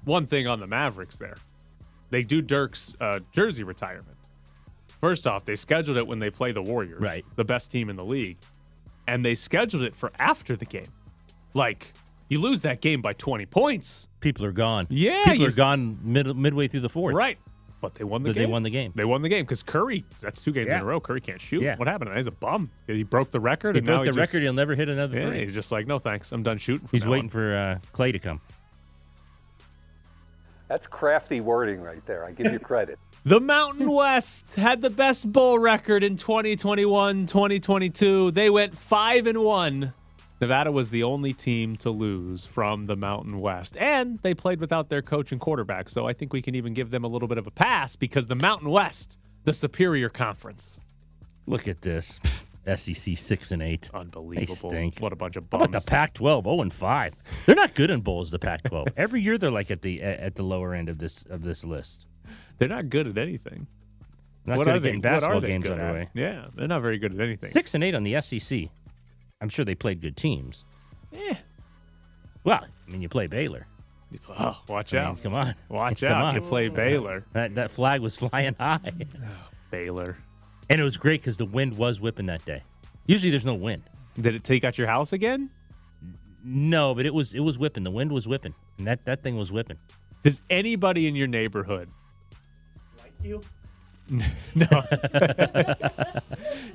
one 0.03 0.25
thing 0.27 0.45
on 0.47 0.59
the 0.59 0.67
Mavericks 0.67 1.17
there, 1.17 1.37
they 2.09 2.23
do 2.23 2.41
Dirk's 2.41 2.93
uh, 2.99 3.19
jersey 3.31 3.63
retirement. 3.63 4.17
First 4.99 5.25
off, 5.25 5.45
they 5.45 5.55
scheduled 5.55 5.95
it 5.97 6.05
when 6.07 6.19
they 6.19 6.29
play 6.29 6.51
the 6.51 6.61
Warriors, 6.61 6.99
Right. 6.99 7.23
the 7.37 7.43
best 7.45 7.71
team 7.71 7.89
in 7.89 7.95
the 7.95 8.03
league, 8.05 8.37
and 9.07 9.23
they 9.23 9.35
scheduled 9.35 9.83
it 9.83 9.95
for 9.95 10.11
after 10.19 10.55
the 10.57 10.65
game. 10.65 10.91
Like 11.53 11.93
you 12.29 12.39
lose 12.39 12.61
that 12.61 12.81
game 12.81 13.01
by 13.01 13.13
20 13.13 13.45
points, 13.45 14.07
People 14.19 14.45
are 14.45 14.51
gone. 14.51 14.87
Yeah, 14.89 15.23
People 15.25 15.41
you- 15.41 15.47
are 15.47 15.51
gone 15.51 15.99
mid- 16.03 16.35
midway 16.35 16.67
through 16.67 16.79
the 16.81 16.89
fourth. 16.89 17.15
right? 17.15 17.37
But 17.79 17.93
they 17.93 18.03
won 18.03 18.23
the 18.23 18.29
But 18.29 18.33
game. 18.35 18.43
they 18.47 18.51
won 18.51 18.63
the 18.63 18.69
game. 18.71 18.91
They 18.95 19.05
won 19.05 19.21
the 19.21 19.29
game 19.29 19.43
because 19.45 19.61
Curry. 19.61 20.03
That's 20.19 20.41
two 20.43 20.51
games 20.51 20.67
in 20.69 20.79
a 20.79 20.83
row. 20.83 20.99
Curry 20.99 21.21
can't 21.21 21.39
shoot. 21.39 21.61
Yeah. 21.61 21.75
What 21.75 21.87
happened? 21.87 22.11
He's 22.17 22.25
a 22.25 22.31
bum. 22.31 22.71
He 22.87 23.03
broke 23.03 23.29
the 23.29 23.39
record. 23.39 23.75
He 23.75 23.79
and 23.79 23.85
now 23.87 23.97
broke 23.97 24.05
the 24.05 24.11
he 24.13 24.17
just- 24.17 24.33
record. 24.33 24.43
He'll 24.43 24.53
never 24.53 24.73
hit 24.73 24.89
another 24.89 25.15
Yeah, 25.19 25.29
three. 25.29 25.41
he's 25.43 25.53
just 25.53 25.71
like, 25.71 25.85
no 25.85 25.99
thanks. 25.99 26.31
I'm 26.31 26.41
done 26.41 26.57
shooting. 26.57 26.89
He's 26.91 27.05
waiting 27.05 27.25
on." 27.25 27.29
for 27.29 27.55
uh, 27.55 27.77
Clay 27.93 28.11
to 28.11 28.17
come. 28.19 28.41
That's 30.67 30.87
crafty 30.87 31.39
wording 31.39 31.79
right 31.81 32.03
there. 32.05 32.25
I 32.25 32.31
give 32.31 32.51
you 32.51 32.59
credit. 32.59 32.99
The 33.25 33.41
Mountain 33.41 33.91
West 33.91 34.55
had 34.55 34.81
the 34.81 34.89
best 34.89 35.29
bowl 35.29 35.59
record 35.59 36.01
in 36.01 36.15
2021, 36.15 37.25
2022. 37.25 38.31
They 38.31 38.49
went 38.49 38.77
5 38.77 39.27
and 39.27 39.39
1. 39.39 39.93
Nevada 40.39 40.71
was 40.71 40.91
the 40.91 41.03
only 41.03 41.33
team 41.33 41.75
to 41.77 41.89
lose 41.89 42.45
from 42.45 42.85
the 42.85 42.95
Mountain 42.95 43.39
West. 43.39 43.75
And 43.77 44.19
they 44.19 44.33
played 44.33 44.59
without 44.59 44.89
their 44.89 45.01
coach 45.01 45.31
and 45.31 45.41
quarterback. 45.41 45.89
So 45.89 46.07
I 46.07 46.13
think 46.13 46.31
we 46.31 46.41
can 46.41 46.53
even 46.53 46.73
give 46.73 46.91
them 46.91 47.03
a 47.03 47.07
little 47.07 47.27
bit 47.27 47.37
of 47.39 47.47
a 47.47 47.51
pass 47.51 47.95
because 47.95 48.27
the 48.27 48.35
Mountain 48.35 48.69
West, 48.69 49.17
the 49.45 49.53
superior 49.53 50.09
conference. 50.09 50.79
Look 51.47 51.67
at 51.67 51.81
this. 51.81 52.19
SEC 52.75 53.17
six 53.17 53.51
and 53.51 53.61
eight. 53.63 53.89
Unbelievable. 53.93 54.69
stink. 54.69 54.99
What 54.99 55.13
a 55.13 55.15
bunch 55.15 55.37
of 55.37 55.47
How 55.51 55.59
about 55.59 55.71
the 55.71 55.89
Pac-12? 55.89 56.43
0 56.43 56.61
and 56.61 56.73
five. 56.73 57.13
They're 57.45 57.55
not 57.55 57.73
good 57.73 57.89
in 57.89 58.01
bowls. 58.01 58.29
The 58.29 58.39
Pac-12. 58.39 58.87
Every 58.97 59.21
year 59.21 59.37
they're 59.37 59.49
like 59.49 59.71
at 59.71 59.81
the 59.81 60.01
at 60.01 60.35
the 60.35 60.43
lower 60.43 60.75
end 60.75 60.89
of 60.89 60.97
this 60.97 61.23
of 61.29 61.43
this 61.43 61.63
list. 61.63 62.05
They're 62.57 62.67
not 62.67 62.89
good 62.89 63.07
at 63.07 63.17
anything. 63.17 63.67
Not 64.45 64.57
what 64.57 64.65
good 64.65 64.73
are 64.73 64.77
at 64.77 64.83
getting 64.83 65.01
basketball 65.01 65.41
games 65.41 65.65
at? 65.67 66.09
Yeah, 66.13 66.47
they're 66.55 66.67
not 66.67 66.81
very 66.81 66.97
good 66.97 67.13
at 67.13 67.19
anything. 67.21 67.51
Six 67.51 67.73
and 67.73 67.83
eight 67.83 67.95
on 67.95 68.03
the 68.03 68.19
SEC. 68.21 68.65
I'm 69.41 69.49
sure 69.49 69.65
they 69.65 69.75
played 69.75 70.01
good 70.01 70.17
teams. 70.17 70.65
Eh. 71.13 71.35
Well, 72.43 72.61
I 72.63 72.91
mean, 72.91 73.01
you 73.01 73.09
play 73.09 73.27
Baylor. 73.27 73.67
Oh, 74.29 74.57
watch 74.69 74.93
I 74.93 74.99
mean, 74.99 75.07
out. 75.07 75.23
come 75.23 75.33
on. 75.35 75.55
Watch 75.69 75.99
Come 76.01 76.11
out. 76.13 76.23
on. 76.23 76.35
You 76.35 76.41
play 76.41 76.69
Baylor. 76.69 77.23
That 77.33 77.55
that 77.55 77.71
flag 77.71 78.01
was 78.01 78.17
flying 78.19 78.55
high, 78.57 78.79
Baylor. 79.69 80.15
and 80.69 80.79
it 80.79 80.83
was 80.83 80.95
great 80.95 81.19
because 81.21 81.35
the 81.37 81.45
wind 81.45 81.77
was 81.77 81.99
whipping 81.99 82.27
that 82.27 82.45
day. 82.45 82.61
Usually 83.05 83.31
there's 83.31 83.45
no 83.45 83.55
wind. 83.55 83.83
Did 84.19 84.33
it 84.33 84.43
take 84.45 84.63
out 84.63 84.77
your 84.77 84.87
house 84.87 85.11
again? 85.13 85.49
No, 86.43 86.95
but 86.95 87.05
it 87.05 87.13
was 87.13 87.33
it 87.33 87.41
was 87.41 87.59
whipping. 87.59 87.83
The 87.83 87.91
wind 87.91 88.11
was 88.13 88.27
whipping, 88.29 88.53
and 88.77 88.87
that 88.87 89.03
that 89.05 89.23
thing 89.23 89.35
was 89.37 89.51
whipping. 89.51 89.77
Does 90.23 90.41
anybody 90.49 91.07
in 91.07 91.15
your 91.15 91.27
neighborhood 91.27 91.89
like 93.03 93.11
you? 93.21 93.41
no. 94.55 94.67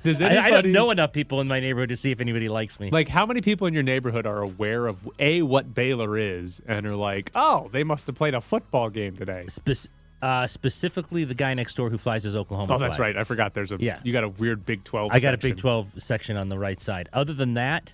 Does 0.02 0.20
I, 0.20 0.26
anybody 0.26 0.38
I 0.38 0.50
don't 0.50 0.72
know 0.72 0.90
enough 0.90 1.12
people 1.12 1.40
in 1.40 1.48
my 1.48 1.60
neighborhood 1.60 1.88
to 1.90 1.96
see 1.96 2.10
if 2.10 2.20
anybody 2.20 2.48
likes 2.48 2.78
me. 2.78 2.90
like 2.90 3.08
how 3.08 3.24
many 3.26 3.40
people 3.40 3.66
in 3.66 3.74
your 3.74 3.82
neighborhood 3.82 4.26
are 4.26 4.42
aware 4.42 4.86
of 4.86 5.08
a 5.18 5.42
what 5.42 5.74
Baylor 5.74 6.18
is 6.18 6.60
and 6.66 6.86
are 6.86 6.96
like, 6.96 7.30
oh, 7.34 7.68
they 7.72 7.84
must 7.84 8.06
have 8.06 8.16
played 8.16 8.34
a 8.34 8.40
football 8.40 8.90
game 8.90 9.12
today. 9.16 9.46
Spec- 9.48 9.90
uh, 10.22 10.46
specifically, 10.46 11.24
the 11.24 11.34
guy 11.34 11.52
next 11.52 11.74
door 11.74 11.90
who 11.90 11.98
flies 11.98 12.22
his 12.22 12.36
Oklahoma. 12.36 12.74
Oh, 12.74 12.78
that's 12.78 12.96
flag. 12.96 13.16
right. 13.16 13.20
I 13.20 13.24
forgot. 13.24 13.54
There's 13.54 13.72
a 13.72 13.76
Yeah. 13.80 13.98
You 14.04 14.12
got 14.12 14.22
a 14.22 14.28
weird 14.28 14.64
Big 14.64 14.84
Twelve. 14.84 15.10
I 15.10 15.18
got 15.18 15.34
a 15.34 15.38
Big 15.38 15.58
12 15.58 16.00
section 16.00 16.36
on 16.36 16.48
the 16.48 16.58
right 16.58 16.80
side. 16.80 17.08
Other 17.12 17.34
than 17.34 17.54
that, 17.54 17.90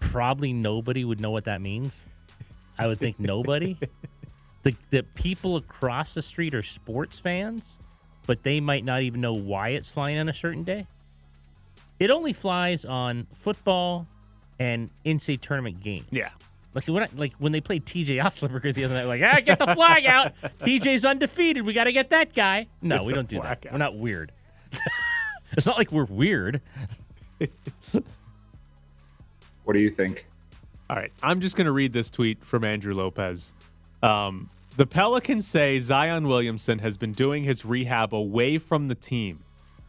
probably 0.00 0.52
nobody 0.52 1.04
would 1.04 1.20
know 1.20 1.30
what 1.30 1.44
that 1.44 1.60
means. 1.60 2.04
I 2.78 2.88
would 2.88 2.98
think 2.98 3.20
nobody. 3.20 3.76
the 4.64 4.74
the 4.90 5.04
people 5.14 5.56
across 5.56 6.14
the 6.14 6.22
street 6.22 6.54
are 6.54 6.62
sports 6.64 7.20
fans, 7.20 7.78
but 8.26 8.42
they 8.42 8.60
might 8.60 8.84
not 8.84 9.02
even 9.02 9.20
know 9.20 9.34
why 9.34 9.70
it's 9.70 9.88
flying 9.90 10.18
on 10.18 10.28
a 10.28 10.34
certain 10.34 10.64
day. 10.64 10.86
It 11.98 12.10
only 12.10 12.32
flies 12.32 12.84
on 12.84 13.26
football 13.36 14.06
and 14.58 14.90
in-state 15.04 15.42
tournament 15.42 15.80
games. 15.80 16.06
Yeah. 16.10 16.30
Like 16.74 16.86
when 16.88 17.02
I, 17.04 17.08
like 17.16 17.32
when 17.38 17.52
they 17.52 17.62
played 17.62 17.86
TJ 17.86 18.22
Oslenberger 18.22 18.74
the 18.74 18.84
other 18.84 18.94
night, 18.94 19.04
like 19.04 19.22
ah, 19.22 19.40
get 19.42 19.58
the 19.58 19.74
flag 19.74 20.04
out. 20.04 20.34
TJ's 20.60 21.06
undefeated. 21.06 21.64
We 21.64 21.72
got 21.72 21.84
to 21.84 21.92
get 21.92 22.10
that 22.10 22.34
guy. 22.34 22.66
No, 22.82 22.98
Get 22.98 23.06
we 23.06 23.12
don't 23.14 23.28
do 23.28 23.40
that. 23.40 23.64
out. 23.64 23.72
We're 23.72 23.78
not 23.78 23.96
weird. 23.96 24.30
it's 25.52 25.64
not 25.64 25.78
like 25.78 25.90
we're 25.90 26.04
weird. 26.04 26.60
What 29.64 29.72
do 29.72 29.78
you 29.78 29.88
think? 29.90 30.26
All 30.88 30.96
right, 30.96 31.10
I'm 31.22 31.40
just 31.40 31.56
going 31.56 31.64
to 31.64 31.72
read 31.72 31.92
this 31.92 32.10
tweet 32.10 32.44
from 32.44 32.62
Andrew 32.62 32.94
Lopez. 32.94 33.52
Um, 34.02 34.48
the 34.76 34.86
Pelicans 34.86 35.46
say 35.46 35.78
Zion 35.78 36.28
Williamson 36.28 36.78
has 36.80 36.98
been 36.98 37.12
doing 37.12 37.44
his 37.44 37.64
rehab 37.64 38.12
away 38.12 38.58
from 38.58 38.88
the 38.88 38.94
team. 38.94 39.42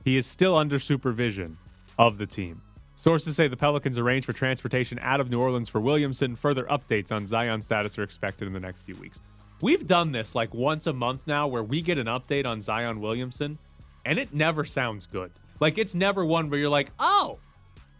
He 0.06 0.16
is 0.16 0.26
still 0.26 0.56
under 0.56 0.80
supervision 0.80 1.58
of 2.00 2.18
the 2.18 2.26
team. 2.26 2.62
Sources 2.96 3.36
say 3.36 3.50
the 3.50 3.58
Pelicans 3.58 3.98
arranged 3.98 4.26
for 4.26 4.32
transportation 4.34 4.98
out 5.02 5.20
of 5.20 5.30
New 5.30 5.42
Orleans 5.42 5.68
for 5.68 5.82
Williamson. 5.82 6.38
Further 6.38 6.64
updates 6.66 7.12
on 7.12 7.28
Zion's 7.28 7.66
status 7.66 8.00
are 8.00 8.04
expected 8.04 8.48
in 8.48 8.54
the 8.54 8.62
next 8.62 8.82
few 8.82 8.96
weeks. 8.96 9.20
We've 9.62 9.86
done 9.86 10.14
this 10.14 10.36
like 10.36 10.54
once 10.54 10.88
a 10.88 10.94
month 10.94 11.28
now 11.28 11.48
where 11.48 11.64
we 11.64 11.82
get 11.82 11.98
an 11.98 12.08
update 12.08 12.46
on 12.46 12.62
Zion 12.62 13.02
Williamson, 13.02 13.58
and 14.06 14.18
it 14.18 14.34
never 14.34 14.64
sounds 14.64 15.06
good. 15.06 15.32
Like, 15.60 15.78
it's 15.78 15.96
never 15.96 16.24
one 16.24 16.50
where 16.50 16.60
you're 16.60 16.70
like, 16.70 16.92
oh, 17.00 17.40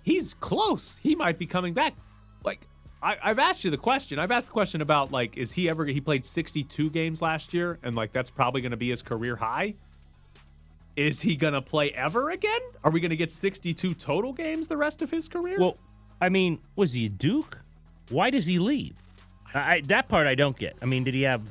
he's 0.04 0.34
close. 0.36 0.98
He 0.98 1.16
might 1.16 1.38
be 1.38 1.48
coming 1.48 1.74
back. 1.74 1.96
I, 3.02 3.18
I've 3.24 3.40
asked 3.40 3.64
you 3.64 3.72
the 3.72 3.78
question. 3.78 4.20
I've 4.20 4.32
asked 4.32 4.48
the 4.48 4.54
question 4.54 4.82
about 4.82 5.12
like, 5.12 5.38
is 5.38 5.52
he 5.52 5.70
ever? 5.70 5.86
He 5.86 6.02
played 6.02 6.26
62 6.26 6.90
games 6.90 7.22
last 7.22 7.54
year, 7.54 7.80
and 7.84 7.96
like 7.96 8.12
that's 8.12 8.30
probably 8.30 8.62
going 8.62 8.72
to 8.72 8.78
be 8.78 8.90
his 8.90 9.02
career 9.02 9.36
high. 9.36 9.76
Is 10.96 11.22
he 11.22 11.36
going 11.36 11.54
to 11.54 11.62
play 11.62 11.92
ever 11.92 12.32
again? 12.32 12.60
Are 12.84 12.90
we 12.90 13.00
going 13.00 13.12
to 13.12 13.16
get 13.16 13.30
62 13.30 13.94
total 13.94 14.34
games 14.34 14.68
the 14.68 14.78
rest 14.78 15.04
of 15.04 15.12
his 15.12 15.30
career? 15.30 15.58
Well, 15.60 15.78
I 16.20 16.30
mean, 16.30 16.60
was 16.76 16.94
he 16.94 17.06
a 17.06 17.10
Duke? 17.10 17.60
Why 18.10 18.32
does 18.32 18.48
he 18.48 18.58
leave? 18.58 18.96
I, 19.54 19.74
I, 19.76 19.82
that 19.82 20.10
part 20.10 20.26
I 20.26 20.34
don't 20.34 20.58
get. 20.58 20.76
I 20.82 20.86
mean, 20.86 21.04
did 21.04 21.14
he 21.14 21.22
have? 21.22 21.44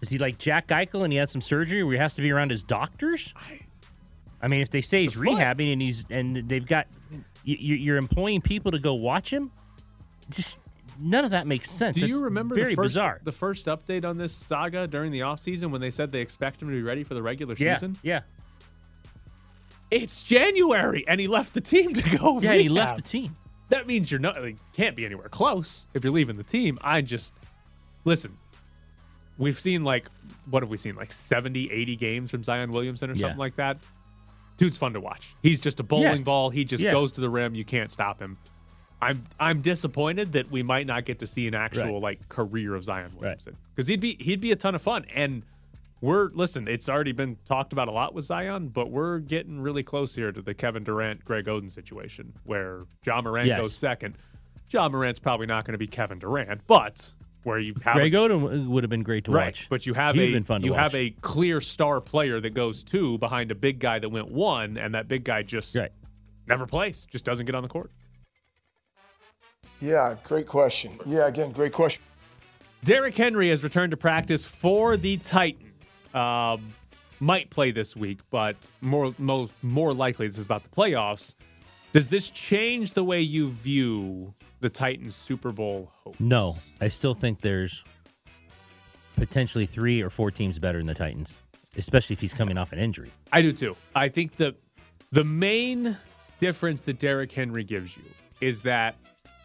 Is 0.00 0.08
he 0.08 0.18
like 0.18 0.38
Jack 0.38 0.66
Eichel 0.66 1.04
and 1.04 1.12
he 1.12 1.18
had 1.18 1.30
some 1.30 1.40
surgery 1.40 1.84
where 1.84 1.92
he 1.92 1.98
has 1.98 2.14
to 2.14 2.22
be 2.22 2.32
around 2.32 2.50
his 2.50 2.64
doctors? 2.64 3.32
I 4.42 4.48
mean, 4.48 4.60
if 4.60 4.70
they 4.70 4.82
say 4.82 5.04
he's 5.04 5.14
a 5.14 5.18
foot. 5.18 5.28
rehabbing 5.28 5.72
and 5.72 5.80
he's 5.80 6.04
and 6.10 6.48
they've 6.48 6.66
got 6.66 6.88
you, 7.44 7.76
you're 7.76 7.98
employing 7.98 8.40
people 8.40 8.72
to 8.72 8.80
go 8.80 8.94
watch 8.94 9.32
him, 9.32 9.52
just 10.30 10.56
none 11.02 11.24
of 11.24 11.32
that 11.32 11.46
makes 11.46 11.70
sense. 11.70 11.96
Do 11.98 12.06
you 12.06 12.14
It's 12.16 12.22
remember 12.22 12.54
very 12.54 12.70
the 12.70 12.76
first 12.76 12.90
bizarre? 12.94 13.20
the 13.24 13.32
first 13.32 13.66
update 13.66 14.04
on 14.04 14.16
this 14.18 14.32
saga 14.32 14.86
during 14.86 15.10
the 15.12 15.20
offseason 15.20 15.70
when 15.70 15.80
they 15.80 15.90
said 15.90 16.12
they 16.12 16.20
expect 16.20 16.62
him 16.62 16.68
to 16.68 16.74
be 16.74 16.82
ready 16.82 17.04
for 17.04 17.14
the 17.14 17.22
regular 17.22 17.54
yeah, 17.58 17.74
season? 17.74 17.96
yeah, 18.02 18.20
It's 19.90 20.22
January, 20.22 21.04
and 21.06 21.20
he 21.20 21.26
left 21.28 21.54
the 21.54 21.60
team 21.60 21.94
to 21.94 22.16
go. 22.18 22.40
yeah. 22.40 22.54
He 22.54 22.68
left 22.68 22.96
the 22.96 23.02
team. 23.02 23.36
that 23.68 23.86
means 23.86 24.10
you're 24.10 24.20
not 24.20 24.40
like, 24.40 24.56
can't 24.74 24.96
be 24.96 25.04
anywhere 25.04 25.28
close 25.28 25.86
if 25.94 26.02
you're 26.04 26.12
leaving 26.12 26.36
the 26.36 26.42
team. 26.44 26.78
I 26.82 27.00
just 27.02 27.34
listen. 28.04 28.36
We've 29.38 29.58
seen 29.58 29.82
like 29.84 30.06
what 30.50 30.62
have 30.62 30.70
we 30.70 30.76
seen 30.76 30.94
like 30.94 31.10
70, 31.12 31.70
80 31.70 31.96
games 31.96 32.30
from 32.30 32.44
Zion 32.44 32.70
Williamson 32.70 33.10
or 33.10 33.14
Yeah. 33.14 33.20
something 33.22 33.38
like 33.38 33.56
that. 33.56 33.78
Dude's 34.58 34.76
fun 34.76 34.92
to 34.92 35.00
watch. 35.00 35.34
He's 35.42 35.58
just 35.58 35.80
a 35.80 35.82
bowling 35.82 36.18
Yeah. 36.18 36.22
ball. 36.24 36.50
He 36.50 36.64
just 36.64 36.82
goes 36.84 37.12
to 37.12 37.20
the 37.20 37.28
rim. 37.30 37.54
You 37.54 37.64
can't 37.64 37.90
stop 37.90 38.20
him. 38.20 38.36
I'm 39.02 39.24
I'm 39.40 39.60
disappointed 39.60 40.32
that 40.32 40.50
we 40.50 40.62
might 40.62 40.86
not 40.86 41.04
get 41.04 41.18
to 41.18 41.26
see 41.26 41.46
an 41.48 41.54
actual 41.54 41.94
Right. 41.94 42.02
like 42.02 42.28
career 42.28 42.74
of 42.74 42.84
Zion 42.84 43.10
Williamson 43.16 43.56
because 43.74 43.88
he'd 43.88 44.00
be 44.00 44.16
he'd 44.20 44.40
be 44.40 44.52
a 44.52 44.56
ton 44.56 44.74
of 44.74 44.82
fun 44.82 45.04
and. 45.14 45.44
We're 46.00 46.30
listen. 46.30 46.66
It's 46.66 46.88
already 46.88 47.12
been 47.12 47.36
talked 47.46 47.72
about 47.72 47.86
a 47.86 47.92
lot 47.92 48.12
with 48.12 48.24
Zion, 48.24 48.70
but 48.74 48.90
we're 48.90 49.20
getting 49.20 49.60
really 49.60 49.84
close 49.84 50.16
here 50.16 50.32
to 50.32 50.42
the 50.42 50.52
Kevin 50.52 50.82
Durant, 50.82 51.24
Greg 51.24 51.44
Oden 51.44 51.70
situation, 51.70 52.32
where 52.42 52.80
Ja 53.06 53.22
Morant 53.22 53.46
Yes. 53.46 53.60
goes 53.60 53.76
second. 53.76 54.16
Ja 54.70 54.88
Morant's 54.88 55.20
probably 55.20 55.46
not 55.46 55.64
going 55.64 55.74
to 55.74 55.78
be 55.78 55.86
Kevin 55.86 56.18
Durant, 56.18 56.66
but 56.66 57.12
where 57.44 57.60
you 57.60 57.74
have 57.84 57.94
Greg 57.94 58.12
Oden 58.14 58.66
would 58.66 58.82
have 58.82 58.90
been 58.90 59.04
great 59.04 59.26
to 59.26 59.30
right, 59.30 59.46
watch. 59.54 59.68
but 59.70 59.86
you 59.86 59.94
have 59.94 60.16
He'd 60.16 60.30
a 60.30 60.32
been 60.32 60.42
fun 60.42 60.62
to 60.62 60.66
you 60.66 60.72
have 60.74 60.92
a 60.96 61.10
clear 61.20 61.60
star 61.60 62.00
player 62.00 62.40
that 62.40 62.52
goes 62.52 62.82
two 62.82 63.16
behind 63.18 63.52
a 63.52 63.54
big 63.54 63.78
guy 63.78 64.00
that 64.00 64.08
went 64.10 64.28
one, 64.32 64.76
and 64.78 64.96
that 64.96 65.06
big 65.06 65.22
guy 65.22 65.44
just 65.44 65.76
Right. 65.76 65.92
never 66.48 66.66
plays, 66.66 67.06
just 67.12 67.24
doesn't 67.24 67.46
get 67.46 67.54
on 67.54 67.62
the 67.62 67.68
court. 67.68 67.92
Yeah, 69.82 70.14
great 70.22 70.46
question. 70.46 70.92
Yeah, 71.04 71.26
again, 71.26 71.50
great 71.50 71.72
question. 71.72 72.02
Derrick 72.84 73.16
Henry 73.16 73.48
has 73.50 73.64
returned 73.64 73.90
to 73.90 73.96
practice 73.96 74.44
for 74.44 74.96
the 74.96 75.16
Titans. 75.18 76.04
Um, 76.14 76.72
might 77.18 77.50
play 77.50 77.72
this 77.72 77.96
week, 77.96 78.20
but 78.30 78.70
more 78.80 79.14
most 79.18 79.52
more 79.62 79.92
likely 79.92 80.28
this 80.28 80.38
is 80.38 80.46
about 80.46 80.62
the 80.62 80.68
playoffs. 80.68 81.34
Does 81.92 82.08
this 82.08 82.30
change 82.30 82.92
the 82.92 83.04
way 83.04 83.20
you 83.20 83.48
view 83.48 84.34
the 84.60 84.70
Titans 84.70 85.16
Super 85.16 85.50
Bowl 85.50 85.90
hope? 86.04 86.18
No, 86.20 86.56
I 86.80 86.88
still 86.88 87.14
think 87.14 87.40
there's 87.40 87.84
potentially 89.16 89.66
three 89.66 90.00
or 90.00 90.10
four 90.10 90.30
teams 90.30 90.58
better 90.58 90.78
than 90.78 90.86
the 90.86 90.94
Titans, 90.94 91.38
especially 91.76 92.14
if 92.14 92.20
he's 92.20 92.34
coming 92.34 92.56
off 92.56 92.72
an 92.72 92.78
injury. 92.78 93.12
I 93.32 93.42
do 93.42 93.52
too. 93.52 93.76
I 93.94 94.08
think 94.08 94.36
the 94.36 94.54
the 95.10 95.24
main 95.24 95.96
difference 96.38 96.82
that 96.82 96.98
Derrick 96.98 97.32
Henry 97.32 97.64
gives 97.64 97.96
you 97.96 98.04
is 98.40 98.62
that 98.62 98.96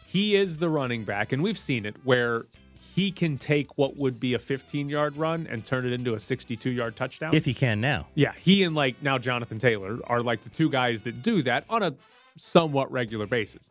he 0.08 0.36
is 0.36 0.56
the 0.56 0.70
running 0.70 1.04
back, 1.04 1.32
and 1.32 1.42
we've 1.42 1.58
seen 1.58 1.84
it 1.84 1.94
where 2.02 2.46
he 2.94 3.12
can 3.12 3.36
take 3.36 3.76
what 3.76 3.98
would 3.98 4.18
be 4.18 4.32
a 4.32 4.38
15 4.38 4.88
yard 4.88 5.16
run 5.18 5.46
and 5.50 5.64
turn 5.64 5.84
it 5.84 5.92
into 5.92 6.14
a 6.14 6.18
62 6.18 6.70
yard 6.70 6.96
touchdown. 6.96 7.34
If 7.34 7.44
he 7.44 7.52
can 7.52 7.80
now. 7.82 8.06
Yeah, 8.14 8.32
he 8.32 8.64
and 8.64 8.74
like 8.74 9.02
now 9.02 9.18
Jonathan 9.18 9.58
Taylor 9.58 9.98
are 10.06 10.22
like 10.22 10.42
the 10.44 10.50
two 10.50 10.70
guys 10.70 11.02
that 11.02 11.22
do 11.22 11.42
that 11.42 11.64
on 11.68 11.82
a 11.82 11.94
somewhat 12.36 12.90
regular 12.90 13.26
basis. 13.26 13.70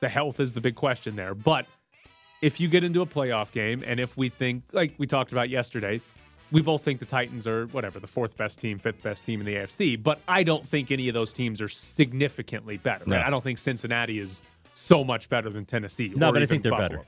The 0.00 0.08
health 0.08 0.40
is 0.40 0.52
the 0.52 0.60
big 0.60 0.74
question 0.74 1.14
there, 1.14 1.32
but 1.32 1.64
if 2.40 2.58
you 2.58 2.66
get 2.66 2.82
into 2.82 3.00
a 3.00 3.06
playoff 3.06 3.52
game 3.52 3.84
and 3.86 4.00
if 4.00 4.16
we 4.16 4.28
think 4.30 4.64
like 4.72 4.94
we 4.98 5.06
talked 5.06 5.30
about 5.30 5.48
yesterday, 5.48 6.00
we 6.50 6.60
both 6.60 6.82
think 6.82 6.98
the 6.98 7.06
Titans 7.06 7.46
are 7.46 7.66
whatever, 7.68 8.00
the 8.00 8.08
fourth 8.08 8.36
best 8.36 8.58
team, 8.58 8.80
fifth 8.80 9.00
best 9.00 9.24
team 9.24 9.38
in 9.38 9.46
the 9.46 9.54
AFC, 9.54 10.02
but 10.02 10.20
I 10.26 10.42
don't 10.42 10.66
think 10.66 10.90
any 10.90 11.06
of 11.06 11.14
those 11.14 11.32
teams 11.32 11.60
are 11.60 11.68
significantly 11.68 12.78
better. 12.78 13.04
Right? 13.06 13.20
No. 13.20 13.22
I 13.26 13.30
don't 13.30 13.44
think 13.44 13.58
Cincinnati 13.58 14.18
is 14.18 14.42
so 14.86 15.04
much 15.04 15.28
better 15.28 15.50
than 15.50 15.64
Tennessee. 15.64 16.12
No, 16.14 16.32
but 16.32 16.42
I 16.42 16.46
think 16.46 16.62
they're 16.62 16.72
Buffalo. 16.72 16.88
better. 16.88 17.06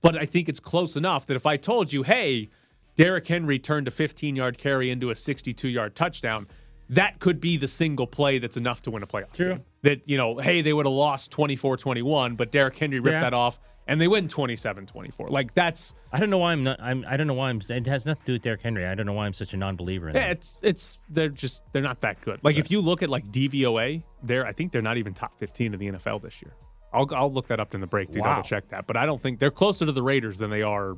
But 0.00 0.16
I 0.18 0.26
think 0.26 0.48
it's 0.48 0.60
close 0.60 0.96
enough 0.96 1.26
that 1.26 1.36
if 1.36 1.46
I 1.46 1.56
told 1.56 1.92
you, 1.92 2.02
hey, 2.02 2.48
Derrick 2.96 3.26
Henry 3.28 3.58
turned 3.58 3.88
a 3.88 3.90
15 3.90 4.34
yard 4.36 4.58
carry 4.58 4.90
into 4.90 5.10
a 5.10 5.14
62 5.14 5.68
yard 5.68 5.94
touchdown, 5.94 6.46
that 6.88 7.20
could 7.20 7.40
be 7.40 7.56
the 7.56 7.68
single 7.68 8.06
play 8.06 8.38
that's 8.38 8.56
enough 8.56 8.82
to 8.82 8.90
win 8.90 9.02
a 9.02 9.06
playoff. 9.06 9.32
True. 9.32 9.50
game. 9.54 9.64
That, 9.82 10.08
you 10.08 10.16
know, 10.18 10.38
hey, 10.38 10.60
they 10.62 10.72
would 10.72 10.86
have 10.86 10.92
lost 10.92 11.30
24 11.30 11.76
21, 11.76 12.34
but 12.36 12.50
Derrick 12.52 12.76
Henry 12.78 13.00
ripped 13.00 13.14
Yeah. 13.14 13.20
that 13.20 13.34
off 13.34 13.58
and 13.88 14.00
they 14.00 14.08
win 14.08 14.28
27 14.28 14.86
24. 14.86 15.28
Like, 15.28 15.54
that's, 15.54 15.94
I 16.12 16.18
don't 16.20 16.30
know 16.30 16.38
why 16.38 16.52
I'm 16.52 16.62
not. 16.62 16.80
I'm. 16.80 17.04
I 17.08 17.16
don't 17.16 17.26
know 17.26 17.34
why 17.34 17.48
I'm. 17.50 17.60
It 17.68 17.86
has 17.86 18.06
nothing 18.06 18.20
to 18.22 18.26
do 18.26 18.32
with 18.34 18.42
Derrick 18.42 18.62
Henry. 18.62 18.86
I 18.86 18.94
don't 18.94 19.06
know 19.06 19.12
why 19.12 19.26
I'm 19.26 19.34
such 19.34 19.54
a 19.54 19.56
non-believer 19.56 20.08
in 20.08 20.14
yeah, 20.14 20.22
that. 20.28 20.30
it's, 20.32 20.58
it's, 20.62 20.98
they're 21.08 21.28
just, 21.28 21.62
they're 21.72 21.82
not 21.82 22.00
that 22.02 22.20
good. 22.20 22.38
Like, 22.44 22.56
if 22.58 22.70
you 22.70 22.80
look 22.80 23.02
at 23.02 23.08
like 23.08 23.26
DVOA, 23.32 24.02
they're, 24.22 24.46
I 24.46 24.52
think 24.52 24.72
they're 24.72 24.82
not 24.82 24.96
even 24.96 25.14
top 25.14 25.38
15 25.38 25.74
in 25.74 25.78
the 25.80 25.86
NFL 25.92 26.22
this 26.22 26.40
year. 26.42 26.52
I'll, 26.92 27.08
I'll 27.14 27.32
look 27.32 27.48
that 27.48 27.58
up 27.60 27.74
in 27.74 27.80
the 27.80 27.86
break 27.86 28.10
to 28.12 28.20
Wow. 28.20 28.36
double 28.36 28.42
check 28.42 28.68
that. 28.68 28.86
But 28.86 28.96
I 28.96 29.06
don't 29.06 29.20
think 29.20 29.38
they're 29.38 29.50
closer 29.50 29.86
to 29.86 29.92
the 29.92 30.02
Raiders 30.02 30.38
than 30.38 30.50
they 30.50 30.62
are 30.62 30.96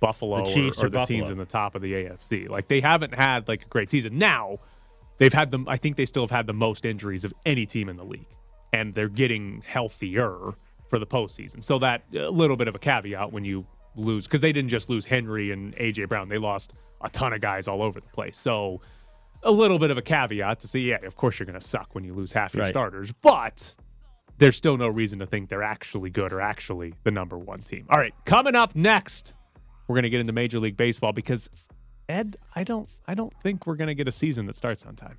Buffalo 0.00 0.36
The 0.38 0.50
or- 0.50 0.54
Chiefs 0.54 0.82
or, 0.82 0.86
or 0.86 0.90
the 0.90 1.04
teams 1.04 1.30
in 1.30 1.38
the 1.38 1.44
top 1.44 1.74
of 1.74 1.82
the 1.82 1.92
AFC. 1.92 2.48
Like 2.48 2.68
they 2.68 2.80
haven't 2.80 3.14
had 3.14 3.46
like 3.48 3.62
a 3.64 3.68
great 3.68 3.90
season. 3.90 4.18
Now 4.18 4.58
they've 5.18 5.32
had 5.32 5.50
them. 5.50 5.68
I 5.68 5.76
think 5.76 5.96
they 5.96 6.04
still 6.06 6.22
have 6.24 6.30
had 6.30 6.46
the 6.46 6.52
most 6.54 6.84
injuries 6.86 7.24
of 7.24 7.32
any 7.46 7.66
team 7.66 7.88
in 7.88 7.96
the 7.96 8.04
league, 8.04 8.26
and 8.72 8.94
they're 8.94 9.08
getting 9.08 9.62
healthier 9.66 10.52
for 10.88 10.98
the 10.98 11.06
postseason. 11.06 11.62
So 11.62 11.78
that 11.80 12.02
a 12.14 12.30
little 12.30 12.56
bit 12.56 12.68
of 12.68 12.74
a 12.74 12.78
caveat 12.78 13.32
when 13.32 13.44
you 13.44 13.66
lose 13.96 14.26
because 14.26 14.40
they 14.40 14.52
didn't 14.52 14.70
just 14.70 14.88
lose 14.90 15.06
Henry 15.06 15.50
and 15.52 15.74
AJ 15.76 16.08
Brown. 16.08 16.28
They 16.28 16.38
lost 16.38 16.72
a 17.02 17.08
ton 17.10 17.32
of 17.32 17.40
guys 17.40 17.68
all 17.68 17.82
over 17.82 18.00
the 18.00 18.08
place. 18.08 18.36
So 18.36 18.80
a 19.44 19.50
little 19.50 19.78
bit 19.78 19.90
of 19.90 19.98
a 19.98 20.02
caveat 20.02 20.60
to 20.60 20.68
say, 20.68 20.80
yeah, 20.80 20.98
of 21.04 21.16
course 21.16 21.38
you're 21.38 21.46
going 21.46 21.58
to 21.60 21.66
suck 21.66 21.94
when 21.94 22.02
you 22.04 22.14
lose 22.14 22.32
half 22.32 22.54
your 22.54 22.62
Right. 22.64 22.70
starters, 22.72 23.12
but 23.22 23.74
there's 24.38 24.56
still 24.56 24.76
no 24.76 24.88
reason 24.88 25.18
to 25.20 25.26
think 25.26 25.48
they're 25.48 25.62
actually 25.62 26.10
good 26.10 26.32
or 26.32 26.40
actually 26.40 26.94
the 27.04 27.10
number 27.10 27.38
one 27.38 27.60
team. 27.62 27.86
All 27.90 27.98
right, 27.98 28.14
coming 28.24 28.56
up 28.56 28.74
next, 28.74 29.34
we're 29.86 29.94
going 29.94 30.02
to 30.04 30.10
get 30.10 30.20
into 30.20 30.32
Major 30.32 30.58
League 30.58 30.76
Baseball 30.76 31.12
because 31.12 31.48
Ed, 32.08 32.36
I 32.54 32.64
don't, 32.64 32.88
I 33.06 33.14
don't 33.14 33.32
think 33.42 33.66
we're 33.66 33.76
going 33.76 33.88
to 33.88 33.94
get 33.94 34.08
a 34.08 34.12
season 34.12 34.46
that 34.46 34.56
starts 34.56 34.84
on 34.84 34.96
time. 34.96 35.18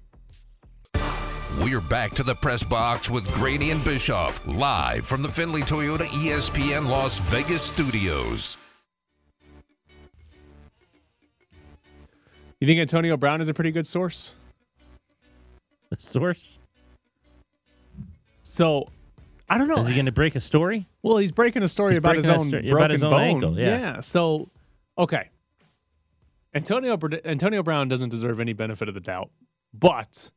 We're 1.61 1.79
back 1.81 2.11
to 2.15 2.23
the 2.23 2.35
press 2.35 2.63
box 2.63 3.09
with 3.09 3.31
Graney 3.33 3.71
and 3.71 3.81
Bischoff, 3.83 4.45
live 4.45 5.05
from 5.05 5.21
the 5.21 5.29
Findlay 5.29 5.61
Toyota 5.61 6.05
ESPN 6.07 6.89
Las 6.89 7.19
Vegas 7.19 7.61
studios. 7.63 8.57
You 12.59 12.67
think 12.67 12.79
Antonio 12.79 13.17
Brown 13.17 13.41
is 13.41 13.49
a 13.49 13.53
pretty 13.53 13.71
good 13.71 13.85
source? 13.87 14.33
The 15.89 15.97
source. 15.99 16.59
So, 18.43 18.87
I 19.49 19.57
don't 19.57 19.67
know. 19.67 19.77
Is 19.79 19.87
he 19.89 19.93
going 19.93 20.05
to 20.05 20.11
break 20.11 20.35
a 20.35 20.39
story? 20.41 20.85
Well, 21.03 21.17
he's 21.17 21.31
breaking 21.31 21.63
a 21.63 21.67
story 21.67 21.93
He's 21.93 21.97
about 21.99 22.15
his 22.15 22.27
a 22.27 22.35
own 22.35 22.47
story- 22.47 22.61
broken 22.69 22.77
about 22.77 22.91
his 22.91 23.03
own 23.03 23.11
bone. 23.11 23.21
ankle, 23.21 23.59
yeah. 23.59 23.99
So, 23.99 24.49
okay. 24.97 25.29
Antonio 26.53 26.97
Antonio 27.25 27.61
Brown 27.61 27.89
doesn't 27.89 28.09
deserve 28.09 28.39
any 28.39 28.53
benefit 28.53 28.87
of 28.87 28.93
the 28.93 29.01
doubt, 29.01 29.29
but 29.73 30.31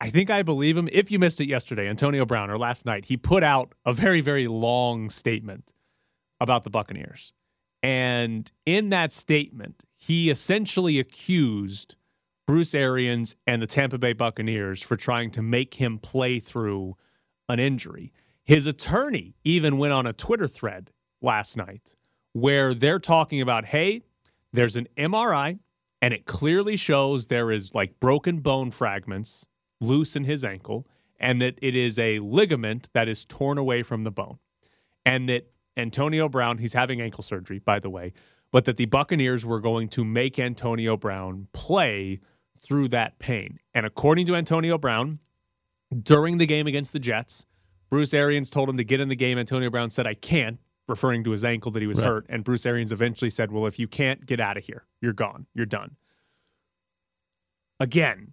I 0.00 0.08
think 0.08 0.30
I 0.30 0.42
believe 0.44 0.76
him. 0.76 0.88
If 0.92 1.10
you 1.10 1.18
missed 1.18 1.40
it 1.40 1.48
yesterday, 1.48 1.88
Antonio 1.88 2.24
Brown 2.24 2.48
or 2.48 2.56
last 2.58 2.86
night, 2.86 3.06
he 3.06 3.16
put 3.16 3.42
out 3.42 3.72
a 3.84 3.92
very 3.92 4.20
very 4.20 4.46
long 4.46 5.10
statement 5.10 5.72
about 6.40 6.62
the 6.62 6.70
Buccaneers. 6.70 7.32
And 7.82 8.48
in 8.66 8.90
that 8.90 9.12
statement, 9.12 9.82
he 10.06 10.30
essentially 10.30 10.98
accused 10.98 11.94
Bruce 12.44 12.74
Arians 12.74 13.36
and 13.46 13.62
the 13.62 13.68
Tampa 13.68 13.98
Bay 13.98 14.12
Buccaneers 14.12 14.82
for 14.82 14.96
trying 14.96 15.30
to 15.30 15.42
make 15.42 15.74
him 15.74 16.00
play 16.00 16.40
through 16.40 16.96
an 17.48 17.60
injury. 17.60 18.12
His 18.42 18.66
attorney 18.66 19.36
even 19.44 19.78
went 19.78 19.92
on 19.92 20.04
a 20.04 20.12
Twitter 20.12 20.48
thread 20.48 20.90
last 21.20 21.56
night 21.56 21.94
where 22.32 22.74
they're 22.74 22.98
talking 22.98 23.40
about, 23.40 23.66
hey, 23.66 24.02
there's 24.52 24.74
an 24.74 24.88
MRI 24.98 25.60
and 26.00 26.12
it 26.12 26.26
clearly 26.26 26.76
shows 26.76 27.28
there 27.28 27.52
is 27.52 27.72
like 27.72 28.00
broken 28.00 28.40
bone 28.40 28.72
fragments 28.72 29.46
loose 29.80 30.16
in 30.16 30.24
his 30.24 30.44
ankle 30.44 30.84
and 31.20 31.40
that 31.40 31.54
it 31.62 31.76
is 31.76 31.96
a 32.00 32.18
ligament 32.18 32.88
that 32.92 33.08
is 33.08 33.24
torn 33.24 33.56
away 33.56 33.84
from 33.84 34.02
the 34.02 34.10
bone. 34.10 34.38
And 35.06 35.28
that 35.28 35.52
Antonio 35.76 36.28
Brown, 36.28 36.58
he's 36.58 36.72
having 36.72 37.00
ankle 37.00 37.22
surgery, 37.22 37.60
by 37.60 37.78
the 37.78 37.88
way, 37.88 38.12
but 38.52 38.64
that 38.66 38.76
the 38.76 38.84
Buccaneers 38.86 39.44
were 39.44 39.60
going 39.60 39.88
to 39.88 40.04
make 40.04 40.38
Antonio 40.38 40.96
Brown 40.96 41.48
play 41.52 42.20
through 42.60 42.88
that 42.88 43.18
pain. 43.18 43.58
And 43.74 43.84
according 43.84 44.26
to 44.26 44.36
Antonio 44.36 44.78
Brown, 44.78 45.18
during 46.00 46.38
the 46.38 46.46
game 46.46 46.66
against 46.68 46.92
the 46.92 47.00
Jets, 47.00 47.46
Bruce 47.90 48.14
Arians 48.14 48.48
told 48.50 48.68
him 48.68 48.76
to 48.76 48.84
get 48.84 49.00
in 49.00 49.08
the 49.08 49.16
game. 49.16 49.36
Antonio 49.38 49.68
Brown 49.70 49.90
said, 49.90 50.06
I 50.06 50.14
can't. 50.14 50.58
referring 50.88 51.22
to 51.24 51.30
his 51.30 51.44
ankle 51.44 51.70
that 51.72 51.80
he 51.80 51.86
was 51.86 52.00
Right. 52.00 52.06
hurt. 52.08 52.26
And 52.28 52.42
Bruce 52.44 52.66
Arians 52.66 52.90
eventually 52.92 53.30
said, 53.30 53.52
Well, 53.52 53.66
if 53.66 53.78
you 53.78 53.86
can't 53.86 54.26
get 54.26 54.40
out 54.40 54.56
of 54.56 54.64
here, 54.64 54.84
you're 55.00 55.12
gone. 55.12 55.46
You're 55.54 55.64
done. 55.64 55.96
Again, 57.80 58.32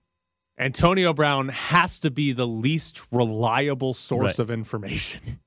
Antonio 0.58 1.14
Brown 1.14 1.50
has 1.50 2.00
to 2.00 2.12
be 2.12 2.34
the 2.34 2.48
least 2.48 3.02
reliable 3.12 3.94
source 3.94 4.38
Right. 4.38 4.40
of 4.40 4.52
information. 4.52 5.22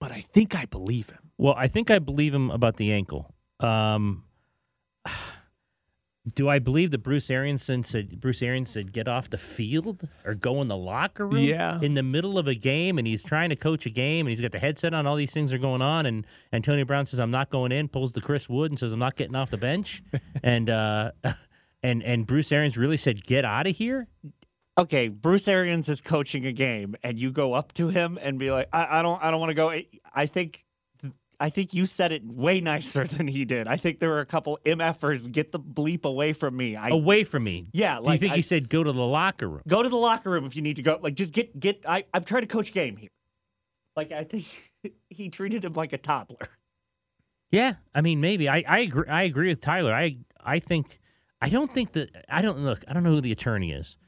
But 0.00 0.10
I 0.10 0.20
think 0.20 0.56
I 0.56 0.64
believe 0.64 1.10
him. 1.10 1.30
Well, 1.38 1.54
I 1.56 1.68
think 1.68 1.88
I 1.88 2.00
believe 2.00 2.34
him 2.34 2.50
about 2.50 2.76
the 2.76 2.92
ankle. 2.92 3.31
Um, 3.62 4.24
do 6.34 6.48
I 6.48 6.60
believe 6.60 6.92
that 6.92 6.98
Bruce 6.98 7.30
Arians 7.30 7.64
said 7.64 8.20
Bruce 8.20 8.42
Arians 8.42 8.70
said 8.70 8.92
get 8.92 9.08
off 9.08 9.28
the 9.28 9.38
field 9.38 10.08
or 10.24 10.34
go 10.34 10.62
in 10.62 10.68
the 10.68 10.76
locker 10.76 11.26
room? 11.26 11.42
Yeah. 11.42 11.80
in 11.80 11.94
the 11.94 12.02
middle 12.02 12.38
of 12.38 12.46
a 12.46 12.54
game, 12.54 12.98
and 12.98 13.06
he's 13.06 13.24
trying 13.24 13.50
to 13.50 13.56
coach 13.56 13.86
a 13.86 13.90
game, 13.90 14.26
and 14.26 14.30
he's 14.30 14.40
got 14.40 14.52
the 14.52 14.58
headset 14.60 14.94
on. 14.94 15.06
All 15.06 15.16
these 15.16 15.32
things 15.32 15.52
are 15.52 15.58
going 15.58 15.82
on, 15.82 16.06
and 16.06 16.24
Antonio 16.52 16.84
Brown 16.84 17.06
says 17.06 17.18
I'm 17.18 17.30
not 17.32 17.50
going 17.50 17.72
in. 17.72 17.88
Pulls 17.88 18.12
the 18.12 18.20
Chris 18.20 18.48
Wood 18.48 18.70
and 18.70 18.78
says 18.78 18.92
I'm 18.92 19.00
not 19.00 19.16
getting 19.16 19.34
off 19.34 19.50
the 19.50 19.56
bench, 19.56 20.02
and 20.42 20.70
uh, 20.70 21.10
and 21.82 22.02
and 22.04 22.26
Bruce 22.26 22.52
Arians 22.52 22.78
really 22.78 22.96
said 22.96 23.26
get 23.26 23.44
out 23.44 23.66
of 23.66 23.76
here. 23.76 24.06
okay, 24.78 25.08
Bruce 25.08 25.48
Arians 25.48 25.88
is 25.88 26.00
coaching 26.00 26.46
a 26.46 26.52
game, 26.52 26.94
and 27.02 27.18
you 27.18 27.32
go 27.32 27.52
up 27.52 27.72
to 27.74 27.88
him 27.88 28.16
and 28.22 28.38
be 28.38 28.50
like, 28.52 28.68
"I, 28.72 29.00
I 29.00 29.02
don't, 29.02 29.20
I 29.22 29.30
don't 29.32 29.40
want 29.40 29.50
to 29.50 29.54
go." 29.54 29.74
I 30.14 30.26
think, 30.26 30.64
I 31.42 31.50
think 31.50 31.74
you 31.74 31.86
said 31.86 32.12
it 32.12 32.24
way 32.24 32.60
nicer 32.60 33.04
than 33.16 33.26
he 33.26 33.44
did. 33.44 33.66
I 33.66 33.76
think 33.76 33.98
there 33.98 34.10
were 34.10 34.20
a 34.20 34.26
couple 34.26 34.58
mfers. 34.64 35.30
Get 35.30 35.50
the 35.50 35.58
bleep 35.58 36.04
away 36.04 36.32
from 36.34 36.56
me. 36.56 36.76
I 36.76 36.88
Away 36.90 37.24
from 37.24 37.42
me. 37.44 37.68
yeah, 37.72 37.98
Do 37.98 38.12
you 38.12 38.18
think 38.18 38.32
I- 38.32 38.36
he 38.36 38.42
said 38.42 38.68
go 38.68 38.84
to 38.84 38.92
the 38.92 39.00
locker 39.06 39.48
room? 39.48 39.62
go 39.66 39.82
to 39.82 39.88
the 39.88 39.96
locker 39.96 40.30
room 40.30 40.44
if 40.44 40.54
you 40.54 40.62
need 40.62 40.76
to 40.76 40.82
go. 40.82 40.98
Like 41.02 41.14
just 41.14 41.32
get 41.32 41.58
get. 41.58 41.84
I 41.88 42.04
I'm 42.14 42.22
trying 42.24 42.42
to 42.42 42.46
coach 42.48 42.72
game 42.72 42.96
here. 42.96 43.10
Like 43.96 44.12
I 44.12 44.24
think 44.24 44.46
he 45.10 45.28
treated 45.30 45.64
him 45.64 45.72
like 45.74 45.92
a 45.92 45.98
toddler. 45.98 46.48
Yeah, 47.50 47.74
I 47.94 48.00
mean, 48.00 48.20
maybe 48.20 48.48
I, 48.48 48.64
I 48.66 48.78
agree. 48.80 49.08
I 49.08 49.24
agree 49.24 49.48
with 49.48 49.60
Tyler. 49.60 49.92
I 49.92 50.18
I 50.42 50.58
think 50.58 51.00
I 51.40 51.48
don't 51.48 51.74
think 51.74 51.92
that 51.92 52.24
I 52.28 52.40
don't 52.40 52.60
look. 52.60 52.84
I 52.88 52.94
don't 52.94 53.02
know 53.02 53.10
who 53.10 53.20
the 53.20 53.32
attorney 53.32 53.72
is, 53.72 53.98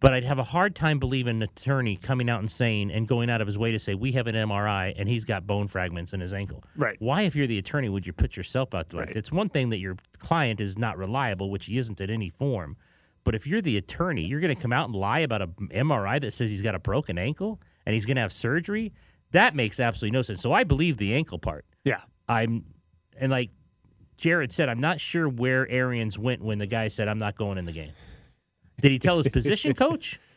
but 0.00 0.14
I'd 0.14 0.24
have 0.24 0.38
a 0.38 0.44
hard 0.44 0.74
time 0.74 0.98
believing 0.98 1.36
an 1.36 1.42
attorney 1.42 1.96
coming 1.96 2.30
out 2.30 2.40
and 2.40 2.50
saying 2.50 2.90
and 2.90 3.06
going 3.06 3.28
out 3.28 3.42
of 3.42 3.46
his 3.46 3.58
way 3.58 3.70
to 3.70 3.78
say 3.78 3.94
we 3.94 4.12
have 4.12 4.26
an 4.26 4.34
MRI 4.34 4.94
and 4.96 5.08
he's 5.08 5.24
got 5.24 5.46
bone 5.46 5.68
fragments 5.68 6.14
in 6.14 6.20
his 6.20 6.32
ankle. 6.32 6.64
Right. 6.74 6.96
Why, 6.98 7.22
if 7.22 7.36
you're 7.36 7.46
the 7.46 7.58
attorney, 7.58 7.90
would 7.90 8.06
you 8.06 8.14
put 8.14 8.36
yourself 8.36 8.74
out 8.74 8.88
there? 8.88 9.00
Right. 9.00 9.16
It's 9.16 9.30
one 9.30 9.50
thing 9.50 9.68
that 9.68 9.78
your 9.78 9.96
client 10.18 10.60
is 10.60 10.78
not 10.78 10.96
reliable, 10.96 11.50
which 11.50 11.66
he 11.66 11.76
isn't 11.76 12.00
in 12.00 12.08
any 12.08 12.30
form. 12.30 12.76
But 13.24 13.34
if 13.34 13.46
you're 13.46 13.60
the 13.60 13.76
attorney, 13.76 14.24
you're 14.24 14.40
going 14.40 14.54
to 14.54 14.60
come 14.60 14.72
out 14.72 14.88
and 14.88 14.96
lie 14.96 15.20
about 15.20 15.42
a 15.42 15.48
MRI 15.48 16.20
that 16.22 16.32
says 16.32 16.50
he's 16.50 16.62
got 16.62 16.74
a 16.74 16.78
broken 16.78 17.18
ankle 17.18 17.60
and 17.84 17.92
he's 17.92 18.06
going 18.06 18.16
to 18.16 18.22
have 18.22 18.32
surgery. 18.32 18.94
That 19.32 19.54
makes 19.54 19.78
absolutely 19.78 20.16
no 20.16 20.22
sense. 20.22 20.40
So 20.40 20.52
I 20.52 20.64
believe 20.64 20.96
the 20.96 21.14
ankle 21.14 21.38
part. 21.38 21.66
Yeah. 21.84 22.00
I'm, 22.26 22.64
and 23.18 23.30
like 23.30 23.50
Jared 24.16 24.52
said, 24.52 24.70
I'm 24.70 24.80
not 24.80 24.98
sure 24.98 25.28
where 25.28 25.68
Arians 25.68 26.18
went 26.18 26.42
when 26.42 26.58
the 26.58 26.66
guy 26.66 26.88
said, 26.88 27.08
I'm 27.08 27.18
not 27.18 27.36
going 27.36 27.58
in 27.58 27.64
the 27.64 27.72
game. 27.72 27.92
Did 28.80 28.92
he 28.92 28.98
tell 28.98 29.16
his 29.18 29.28
position 29.28 29.74
coach? 29.74 30.18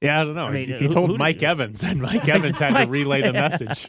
Yeah, 0.00 0.20
I 0.20 0.24
don't 0.24 0.34
know. 0.34 0.44
I 0.46 0.50
mean, 0.52 0.66
he, 0.66 0.72
who- 0.74 0.88
told 0.88 1.08
who 1.08 1.14
did- 1.14 1.18
Mike 1.20 1.42
Evans, 1.42 1.82
and 1.82 2.02
Mike 2.02 2.28
Evans 2.28 2.58
had 2.58 2.76
to 2.76 2.86
relay 2.90 3.22
the 3.22 3.32
message. 3.32 3.86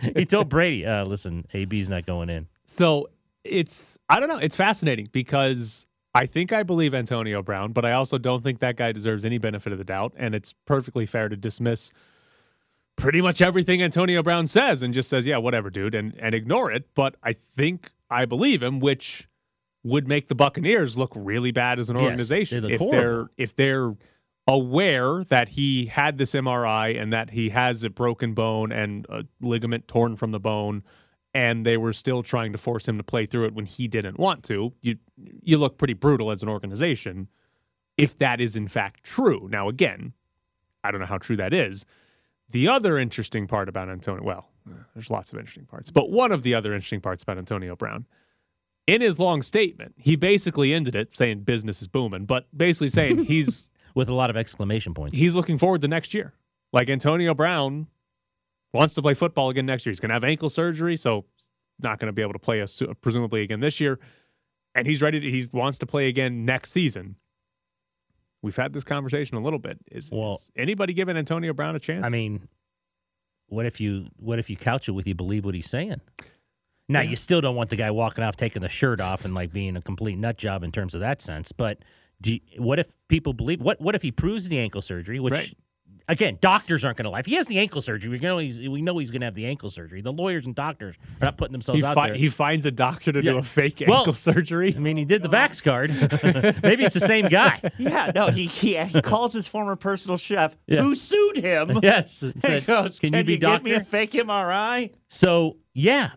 he 0.16 0.24
told 0.24 0.48
Brady, 0.48 0.84
uh, 0.84 1.04
listen, 1.04 1.46
AB's 1.54 1.88
not 1.88 2.04
going 2.04 2.30
in. 2.30 2.48
So 2.64 3.10
it's 3.44 3.96
I 4.08 4.18
don't 4.18 4.28
know. 4.28 4.38
It's 4.38 4.56
fascinating 4.56 5.08
because 5.12 5.86
I 6.16 6.26
think 6.26 6.52
I 6.52 6.64
believe 6.64 6.94
Antonio 6.94 7.42
Brown, 7.42 7.70
but 7.72 7.84
I 7.84 7.92
also 7.92 8.18
don't 8.18 8.42
think 8.42 8.58
that 8.58 8.74
guy 8.76 8.90
deserves 8.90 9.24
any 9.24 9.38
benefit 9.38 9.72
of 9.72 9.78
the 9.78 9.84
doubt. 9.84 10.14
And 10.16 10.34
it's 10.34 10.52
perfectly 10.66 11.06
fair 11.06 11.28
to 11.28 11.36
dismiss 11.36 11.92
pretty 12.96 13.20
much 13.20 13.40
everything 13.40 13.82
Antonio 13.84 14.20
Brown 14.22 14.48
says 14.48 14.82
and 14.82 14.92
just 14.92 15.08
says, 15.08 15.26
"Yeah, 15.28 15.36
whatever, 15.36 15.70
dude," 15.70 15.94
and 15.94 16.12
and 16.18 16.34
ignore 16.34 16.72
it. 16.72 16.88
But 16.96 17.14
I 17.22 17.34
think 17.34 17.92
I 18.10 18.24
believe 18.24 18.64
him, 18.64 18.80
which 18.80 19.28
would 19.84 20.06
make 20.06 20.28
the 20.28 20.34
Buccaneers 20.34 20.96
look 20.96 21.12
really 21.16 21.50
bad 21.50 21.78
as 21.78 21.90
an 21.90 21.96
Yes, 21.96 22.02
organization 22.04 22.62
they 22.62 22.74
if 22.74 22.78
horrible. 22.80 22.98
they're 23.00 23.26
if 23.36 23.56
they're 23.56 23.94
aware 24.46 25.24
that 25.24 25.50
he 25.50 25.86
had 25.86 26.18
this 26.18 26.32
MRI 26.32 27.00
and 27.00 27.12
that 27.12 27.30
he 27.30 27.50
has 27.50 27.84
a 27.84 27.90
broken 27.90 28.34
bone 28.34 28.72
and 28.72 29.06
a 29.08 29.24
ligament 29.40 29.86
torn 29.86 30.16
from 30.16 30.32
the 30.32 30.40
bone 30.40 30.82
and 31.34 31.64
they 31.64 31.76
were 31.76 31.92
still 31.92 32.22
trying 32.22 32.52
to 32.52 32.58
force 32.58 32.86
him 32.86 32.98
to 32.98 33.04
play 33.04 33.24
through 33.24 33.46
it 33.46 33.54
when 33.54 33.64
he 33.66 33.86
didn't 33.88 34.18
want 34.18 34.42
to 34.44 34.72
you 34.82 34.96
you 35.16 35.56
look 35.58 35.78
pretty 35.78 35.94
brutal 35.94 36.30
as 36.32 36.42
an 36.42 36.48
organization 36.48 37.28
if 37.96 38.18
that 38.18 38.40
is 38.40 38.56
in 38.56 38.66
fact 38.66 39.04
true 39.04 39.48
now 39.50 39.68
again 39.68 40.12
i 40.82 40.90
don't 40.90 41.00
know 41.00 41.06
how 41.06 41.18
true 41.18 41.36
that 41.36 41.54
is 41.54 41.86
the 42.50 42.66
other 42.68 42.98
interesting 42.98 43.46
part 43.46 43.68
about 43.68 43.88
antonio 43.88 44.22
well 44.24 44.48
there's 44.94 45.08
lots 45.08 45.32
of 45.32 45.38
interesting 45.38 45.64
parts 45.66 45.90
but 45.90 46.10
one 46.10 46.32
of 46.32 46.42
the 46.42 46.52
other 46.54 46.74
interesting 46.74 47.00
parts 47.00 47.22
about 47.22 47.38
antonio 47.38 47.76
brown 47.76 48.04
in 48.86 49.00
his 49.00 49.18
long 49.18 49.42
statement 49.42 49.94
he 49.96 50.16
basically 50.16 50.72
ended 50.72 50.94
it 50.94 51.16
saying 51.16 51.40
business 51.40 51.80
is 51.82 51.88
booming 51.88 52.24
but 52.24 52.46
basically 52.56 52.88
saying 52.88 53.24
he's 53.24 53.70
With 53.94 54.08
a 54.08 54.14
lot 54.14 54.30
of 54.30 54.36
exclamation 54.36 54.94
points. 54.94 55.16
he's 55.18 55.34
looking 55.34 55.58
forward 55.58 55.80
to 55.82 55.88
next 55.88 56.14
year. 56.14 56.32
Like 56.72 56.88
Antonio 56.88 57.34
Brown 57.34 57.86
wants 58.72 58.94
to 58.94 59.02
play 59.02 59.12
football 59.14 59.50
again 59.50 59.66
next 59.66 59.84
year. 59.84 59.90
He's 59.90 60.00
going 60.00 60.08
to 60.08 60.14
have 60.14 60.24
ankle 60.24 60.48
surgery, 60.48 60.96
so 60.96 61.26
not 61.78 61.98
going 61.98 62.06
to 62.06 62.12
be 62.14 62.22
able 62.22 62.32
to 62.32 62.38
play 62.38 62.62
us 62.62 62.82
presumably 63.02 63.42
again 63.42 63.60
this 63.60 63.78
year. 63.78 63.98
And 64.74 64.86
he's 64.86 65.02
ready 65.02 65.20
to, 65.20 65.30
he 65.30 65.46
wants 65.52 65.76
to 65.78 65.86
play 65.86 66.08
again 66.08 66.46
next 66.46 66.70
season. 66.72 67.16
We've 68.40 68.56
had 68.56 68.72
this 68.72 68.84
conversation 68.84 69.36
a 69.36 69.40
little 69.40 69.58
bit. 69.58 69.78
Is, 69.90 70.08
Well- 70.10 70.36
is 70.36 70.50
anybody 70.56 70.94
giving 70.94 71.18
Antonio 71.18 71.52
Brown 71.52 71.76
a 71.76 71.78
chance? 71.78 72.04
I 72.06 72.08
mean, 72.08 72.48
what 73.48 73.66
if 73.66 73.78
you 73.80 74.06
what 74.16 74.38
if 74.38 74.48
you 74.48 74.56
couch 74.56 74.88
it 74.88 74.92
with 74.92 75.06
you 75.06 75.14
believe 75.14 75.44
what 75.44 75.54
he's 75.54 75.68
saying? 75.68 76.00
Now 76.92 77.00
you 77.00 77.16
still 77.16 77.40
don't 77.40 77.56
want 77.56 77.70
the 77.70 77.76
guy 77.76 77.90
walking 77.90 78.22
off 78.24 78.36
taking 78.36 78.62
the 78.62 78.68
shirt 78.68 79.00
off 79.00 79.24
and 79.24 79.34
like 79.34 79.52
being 79.52 79.76
a 79.76 79.82
complete 79.82 80.18
nut 80.18 80.36
job 80.38 80.62
in 80.62 80.72
terms 80.72 80.94
of 80.94 81.00
that 81.00 81.20
sense. 81.20 81.52
But 81.52 81.78
do 82.20 82.32
you, 82.34 82.40
what 82.58 82.78
if 82.78 82.94
people 83.08 83.32
believe 83.32 83.60
what 83.60 83.80
what 83.80 83.94
if 83.94 84.02
he 84.02 84.12
proves 84.12 84.48
the 84.48 84.58
ankle 84.58 84.82
surgery, 84.82 85.18
which 85.18 85.32
Right. 85.34 85.54
again 86.08 86.38
doctors 86.40 86.84
aren't 86.84 86.98
going 86.98 87.04
to 87.04 87.10
lie. 87.10 87.20
If 87.20 87.26
he 87.26 87.34
has 87.34 87.46
the 87.48 87.58
ankle 87.58 87.80
surgery, 87.80 88.10
we 88.10 88.18
know 88.18 88.38
he's 88.38 88.60
we 88.60 88.80
know 88.82 88.98
he's 88.98 89.10
going 89.10 89.20
to 89.22 89.26
have 89.26 89.34
the 89.34 89.46
ankle 89.46 89.70
surgery. 89.70 90.02
The 90.02 90.12
lawyers 90.12 90.46
and 90.46 90.54
doctors 90.54 90.96
are 91.20 91.24
not 91.26 91.36
putting 91.36 91.52
themselves 91.52 91.80
he, 91.80 91.86
out 91.86 91.94
fi- 91.94 92.08
there. 92.08 92.16
he 92.16 92.28
finds 92.28 92.64
a 92.66 92.70
doctor 92.70 93.10
to 93.12 93.22
do 93.22 93.38
a 93.38 93.42
fake 93.42 93.82
Well, 93.88 93.98
ankle 94.00 94.12
surgery. 94.12 94.74
I 94.76 94.78
mean, 94.78 94.96
he 94.96 95.04
did 95.04 95.22
the 95.22 95.28
Vax 95.28 95.62
card. 95.62 95.90
Maybe 96.62 96.84
it's 96.84 96.94
the 96.94 97.00
same 97.00 97.26
guy. 97.28 97.60
Yeah, 97.78 98.12
no, 98.14 98.28
he 98.30 98.46
he, 98.46 98.76
he 98.84 99.00
calls 99.02 99.32
his 99.32 99.46
former 99.48 99.74
personal 99.76 100.16
chef 100.16 100.56
Yeah. 100.66 100.82
who 100.82 100.94
sued 100.94 101.36
him. 101.38 101.80
yes. 101.82 102.20
He 102.34 102.40
Said, 102.40 102.66
goes, 102.66 102.98
Can 103.00 103.14
you 103.14 103.24
be 103.24 103.36
doctor? 103.38 103.58
give 103.58 103.64
me 103.64 103.72
a 103.72 103.84
fake 103.84 104.12
MRI? 104.12 104.90
So 105.08 105.56
yeah, 105.74 106.10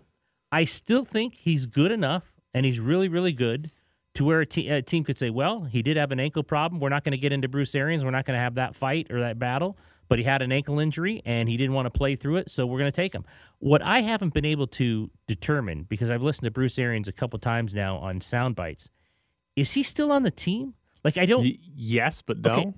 I 0.52 0.66
still 0.66 1.06
think 1.06 1.36
he's 1.36 1.66
good 1.66 1.92
enough, 1.92 2.34
and 2.54 2.66
he's 2.66 2.80
really, 2.80 3.08
really 3.08 3.34
good 3.34 3.72
to 4.16 4.24
where 4.24 4.42
a, 4.42 4.46
te- 4.46 4.70
a 4.70 4.82
team 4.82 5.04
could 5.04 5.18
say, 5.18 5.30
"Well, 5.30 5.66
he 5.66 5.82
did 5.82 5.98
have 5.98 6.12
an 6.12 6.20
ankle 6.20 6.44
problem. 6.44 6.80
We're 6.80 6.90
not 6.90 7.04
going 7.04 7.12
to 7.12 7.18
get 7.18 7.34
into 7.34 7.48
Bruce 7.48 7.76
Arians. 7.76 8.04
We're 8.04 8.12
not 8.12 8.26
going 8.26 8.38
to 8.38 8.42
have 8.42 8.56
that 8.56 8.76
fight 8.76 9.12
or 9.12 9.20
that 9.20 9.40
battle." 9.40 9.78
But 10.08 10.20
he 10.20 10.26
had 10.26 10.44
an 10.44 10.52
ankle 10.52 10.80
injury, 10.80 11.24
and 11.26 11.50
he 11.50 11.58
didn't 11.58 11.74
want 11.74 11.88
to 11.88 11.90
play 11.90 12.16
through 12.16 12.36
it, 12.36 12.52
so 12.52 12.68
we're 12.68 12.78
going 12.78 12.92
to 12.92 12.96
take 12.96 13.14
him. 13.14 13.26
What 13.58 13.82
I 13.82 14.02
haven't 14.02 14.36
been 14.36 14.46
able 14.46 14.68
to 14.68 15.10
determine, 15.26 15.84
because 15.90 16.12
I've 16.12 16.22
listened 16.22 16.46
to 16.46 16.52
Bruce 16.52 16.78
Arians 16.78 17.08
a 17.08 17.12
couple 17.12 17.40
times 17.40 17.74
now 17.74 17.98
on 17.98 18.22
sound 18.22 18.56
bites, 18.56 18.92
is 19.56 19.72
he 19.72 19.82
still 19.82 20.12
on 20.12 20.22
the 20.22 20.30
team? 20.30 20.76
Like 21.04 21.18
I 21.18 21.26
don't. 21.26 21.44
Y- 21.44 21.58
yes, 21.60 22.22
but 22.22 22.40
no. 22.40 22.52
Okay. 22.52 22.74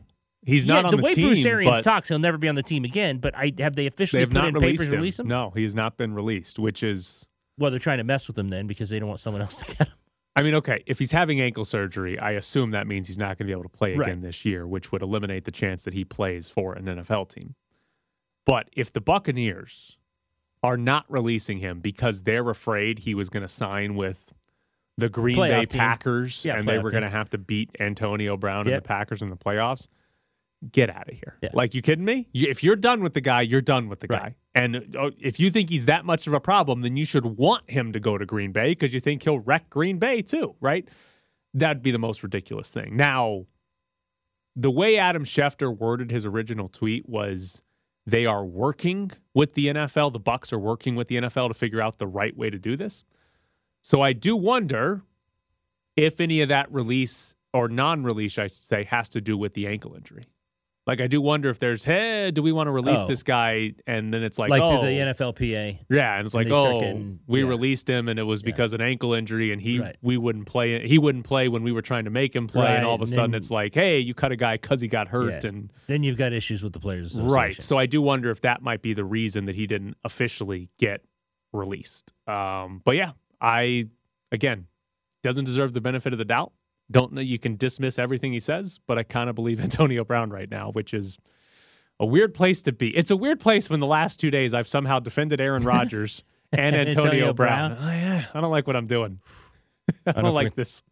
He's 0.46 0.66
yeah, 0.66 0.76
not 0.76 0.86
on 0.86 0.92
the, 0.92 0.98
team. 0.98 1.02
the, 1.02 1.06
way 1.06 1.16
team. 1.16 1.28
Bruce 1.28 1.46
Arians 1.46 1.82
talks, 1.82 2.08
he'll 2.08 2.20
never 2.20 2.38
be 2.38 2.48
on 2.48 2.56
the 2.56 2.64
team 2.64 2.86
again. 2.86 3.18
But 3.18 3.36
I 3.36 3.52
have 3.60 3.76
they 3.76 3.84
they 3.84 3.88
officially 3.88 4.22
have 4.22 4.30
put 4.30 4.46
in 4.46 4.56
papers 4.56 4.88
him. 4.88 4.94
release 4.94 5.20
him? 5.20 5.28
No, 5.28 5.52
he 5.54 5.64
has 5.64 5.76
not 5.76 5.98
been 5.98 6.14
released, 6.14 6.58
which 6.58 6.84
is 6.84 7.27
Well, 7.58 7.72
they're 7.72 7.80
trying 7.80 7.98
to 8.00 8.04
mess 8.04 8.28
with 8.28 8.38
him 8.38 8.50
then 8.50 8.68
because 8.68 8.90
they 8.90 9.00
don't 9.00 9.08
want 9.10 9.20
someone 9.20 9.42
else 9.44 9.58
to 9.58 9.66
get 9.66 9.88
him. 9.88 9.94
I 10.36 10.44
mean, 10.44 10.54
okay, 10.56 10.84
if 10.86 11.00
he's 11.00 11.12
having 11.12 11.42
ankle 11.42 11.66
surgery, 11.66 12.20
I 12.20 12.32
assume 12.32 12.72
that 12.72 12.86
means 12.86 13.08
he's 13.08 13.18
not 13.18 13.30
going 13.30 13.38
to 13.40 13.44
be 13.46 13.52
able 13.52 13.64
to 13.64 13.70
play 13.70 13.94
again 13.94 14.00
Right. 14.00 14.22
this 14.22 14.46
year, 14.46 14.68
which 14.68 14.92
would 14.92 15.02
eliminate 15.02 15.46
the 15.46 15.52
chance 15.52 15.84
that 15.84 15.96
he 15.96 16.06
plays 16.06 16.48
for 16.48 16.74
an 16.74 16.86
NFL 16.86 17.30
team. 17.30 17.56
But 18.46 18.70
if 18.74 18.94
the 18.94 19.02
Buccaneers 19.02 19.98
are 20.64 20.78
not 20.78 21.06
releasing 21.10 21.58
him 21.60 21.80
because 21.80 22.22
they're 22.24 22.48
afraid 22.50 23.00
he 23.00 23.14
was 23.16 23.30
going 23.30 23.42
to 23.44 23.48
sign 23.48 23.96
with 23.96 24.34
the 24.98 25.10
Green 25.10 25.38
Playoff 25.38 25.60
Bay 25.62 25.66
team. 25.66 25.80
Packers 25.80 26.46
Yeah, 26.46 26.58
and 26.58 26.68
they 26.68 26.80
were 26.80 26.90
going 26.92 27.04
to 27.04 27.10
have 27.10 27.30
to 27.32 27.38
beat 27.38 27.70
Antonio 27.80 28.38
Brown 28.38 28.66
Yep. 28.66 28.74
and 28.76 28.84
the 28.84 28.88
Packers 28.88 29.22
in 29.22 29.30
the 29.30 29.36
playoffs, 29.38 29.88
get 30.72 30.90
out 30.90 31.08
of 31.10 31.14
here. 31.16 31.38
Yeah. 31.42 31.50
Like, 31.54 31.74
you 31.76 31.82
kidding 31.82 32.06
me? 32.06 32.28
If 32.34 32.64
you're 32.64 32.76
done 32.76 33.04
with 33.04 33.14
the 33.14 33.22
guy, 33.22 33.42
you're 33.42 33.62
done 33.62 33.90
with 33.90 34.00
the 34.00 34.08
Right. 34.10 34.22
guy. 34.22 34.36
And 34.56 34.96
uh, 34.96 35.12
if 35.20 35.40
you 35.40 35.52
think 35.52 35.70
he's 35.70 35.86
that 35.86 36.04
much 36.04 36.26
of 36.26 36.34
a 36.34 36.40
problem, 36.40 36.82
then 36.82 36.98
you 36.98 37.06
should 37.06 37.26
want 37.26 37.70
him 37.70 37.94
to 37.94 38.00
go 38.00 38.18
to 38.18 38.26
Green 38.26 38.52
Bay 38.52 38.70
because 38.72 38.94
you 38.94 39.00
think 39.00 39.24
he'll 39.24 39.40
wreck 39.40 39.70
Green 39.70 40.00
Bay 40.00 40.22
too, 40.24 40.56
right? 40.60 40.88
That'd 41.54 41.84
be 41.84 41.92
the 41.92 42.00
most 42.00 42.24
ridiculous 42.24 42.72
thing. 42.72 42.96
Now, 42.96 43.46
the 44.56 44.72
way 44.72 44.98
Adam 44.98 45.24
Schefter 45.26 45.76
worded 45.76 46.10
his 46.10 46.26
original 46.26 46.68
tweet 46.70 47.08
was 47.08 47.62
they 48.08 48.26
are 48.26 48.44
working 48.44 49.12
with 49.36 49.54
the 49.54 49.68
NFL. 49.68 50.12
The 50.14 50.20
Bucs 50.20 50.52
are 50.52 50.58
working 50.58 50.96
with 50.96 51.08
the 51.08 51.18
NFL 51.18 51.50
to 51.50 51.54
figure 51.54 51.82
out 51.82 52.00
the 52.00 52.08
right 52.08 52.36
way 52.36 52.50
to 52.50 52.58
do 52.58 52.76
this. 52.76 53.04
So 53.84 54.02
I 54.02 54.14
do 54.14 54.36
wonder 54.36 55.04
if 55.96 56.20
any 56.20 56.42
of 56.42 56.50
that 56.50 56.72
release 56.74 57.36
or 57.54 57.68
non-release, 57.68 58.40
I 58.40 58.48
should 58.48 58.64
say, 58.64 58.84
has 58.86 59.08
to 59.10 59.22
do 59.22 59.38
with 59.38 59.54
the 59.54 59.68
ankle 59.68 59.94
injury. 59.96 60.24
Like 60.88 61.02
I 61.02 61.08
do 61.08 61.20
wonder 61.20 61.50
if 61.50 61.60
there's, 61.60 61.84
hey, 61.84 62.32
do 62.32 62.42
we 62.42 62.54
want 62.54 62.68
to 62.68 62.72
release 62.72 63.02
Oh. 63.02 63.08
this 63.08 63.22
guy? 63.22 63.74
And 63.86 64.14
then 64.14 64.24
it's 64.24 64.40
like, 64.40 64.50
Like, 64.50 64.62
oh, 64.62 64.82
the 64.86 64.92
NFLPA. 64.92 65.80
yeah, 65.90 66.16
and 66.18 66.26
it's 66.26 66.34
like, 66.34 66.48
start 66.48 66.76
oh, 66.76 66.80
getting- 66.80 67.20
we 67.28 67.42
yeah. 67.44 67.50
released 67.50 67.90
him, 67.90 68.08
and 68.08 68.18
it 68.18 68.24
was 68.24 68.42
Yeah. 68.42 68.46
because 68.46 68.72
an 68.72 68.80
ankle 68.80 69.14
injury, 69.14 69.52
and 69.52 69.62
he 69.62 69.80
Right. 69.80 69.98
we 70.02 70.16
wouldn't 70.16 70.46
play. 70.46 70.88
He 70.88 70.98
wouldn't 70.98 71.26
play 71.26 71.50
when 71.50 71.62
we 71.64 71.74
were 71.74 71.82
trying 71.82 72.06
to 72.06 72.10
make 72.10 72.34
him 72.34 72.48
play, 72.48 72.78
and 72.78 72.86
all 72.86 72.96
of 72.96 73.02
a 73.02 73.04
and 73.04 73.10
sudden 73.10 73.32
then- 73.32 73.38
it's 73.40 73.52
like, 73.52 73.76
hey, 73.76 74.00
you 74.00 74.14
cut 74.14 74.32
a 74.32 74.38
guy 74.38 74.56
because 74.56 74.80
he 74.80 74.88
got 74.88 75.10
hurt, 75.10 75.44
Yeah. 75.44 75.50
and 75.50 75.74
Then 75.88 76.04
you've 76.04 76.18
got 76.18 76.32
issues 76.32 76.64
with 76.64 76.72
the 76.72 76.80
Players 76.80 77.20
right. 77.20 77.62
So 77.62 77.78
I 77.78 77.86
do 77.86 78.02
wonder 78.02 78.32
if 78.32 78.40
that 78.42 78.62
might 78.62 78.82
be 78.82 78.94
the 78.94 79.04
reason 79.06 79.44
that 79.46 79.56
he 79.56 79.68
didn't 79.68 79.98
officially 80.06 80.70
get 80.80 81.02
released. 81.52 82.14
Um, 82.28 82.82
but 82.86 82.96
yeah, 82.96 83.12
I 83.42 83.88
again 84.32 84.68
doesn't 85.24 85.44
deserve 85.46 85.74
the 85.74 85.82
benefit 85.82 86.14
of 86.14 86.20
the 86.20 86.26
doubt. 86.26 86.54
Don't 86.90 87.14
know 87.14 87.22
you 87.22 87.38
can 87.38 87.58
dismiss 87.58 88.00
everything 88.00 88.32
he 88.32 88.40
says, 88.40 88.80
but 88.88 88.98
I 88.98 89.04
kind 89.04 89.30
of 89.30 89.36
believe 89.36 89.60
Antonio 89.64 90.04
Brown 90.04 90.30
right 90.30 90.50
now, 90.50 90.72
which 90.72 90.94
is 90.94 91.18
a 92.00 92.06
weird 92.06 92.34
place 92.34 92.62
to 92.64 92.72
be. 92.72 92.96
It's 92.96 93.12
a 93.12 93.18
weird 93.18 93.40
place 93.40 93.70
when 93.70 93.80
the 93.80 93.88
last 93.88 94.20
two 94.20 94.32
days 94.32 94.54
I've 94.54 94.68
somehow 94.68 95.00
defended 95.00 95.42
Aaron 95.42 95.64
Rodgers 95.66 96.24
and 96.52 96.76
Antonio, 96.76 97.04
Antonio 97.06 97.34
Brown. 97.34 97.76
Brown. 97.76 97.90
Oh, 97.90 97.94
yeah, 97.94 98.26
I 98.34 98.42
don't 98.42 98.52
like 98.52 98.68
what 98.68 98.76
I'm 98.76 98.88
doing. 98.88 99.20
I 100.06 100.12
know 100.14 100.22
don't 100.24 100.36
like 100.36 100.56
this. 100.56 100.84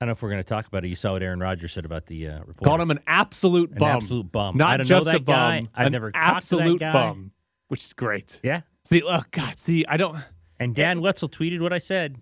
I 0.00 0.06
don't 0.06 0.08
know 0.08 0.12
if 0.12 0.22
we're 0.22 0.30
going 0.30 0.42
to 0.42 0.48
talk 0.48 0.66
about 0.66 0.84
it. 0.84 0.88
You 0.88 0.96
saw 0.96 1.12
what 1.12 1.22
Aaron 1.22 1.40
Rodgers 1.40 1.72
said 1.72 1.84
about 1.84 2.06
the 2.06 2.26
uh, 2.26 2.38
report. 2.40 2.64
Called 2.64 2.80
him 2.80 2.90
an 2.90 3.00
absolute 3.06 3.70
An 3.72 3.78
bum. 3.78 3.96
absolute 3.96 4.32
bum. 4.32 4.56
Not 4.56 4.68
I 4.70 4.76
don't 4.78 4.86
just 4.86 5.06
know 5.06 5.12
a 5.12 5.20
bum. 5.20 5.68
I've 5.74 5.86
an 5.88 5.92
never 5.92 6.10
talked 6.10 6.24
to 6.24 6.26
that 6.26 6.36
absolute 6.36 6.80
bum, 6.80 7.32
which 7.68 7.84
is 7.84 7.92
great. 7.92 8.40
Yeah. 8.42 8.62
See, 8.84 9.02
oh 9.02 9.22
God, 9.30 9.58
see, 9.58 9.84
I 9.86 9.98
don't. 9.98 10.16
And 10.58 10.74
Dan 10.74 11.02
Wetzel 11.02 11.28
tweeted 11.28 11.60
what 11.60 11.72
I 11.74 11.78
said. 11.78 12.16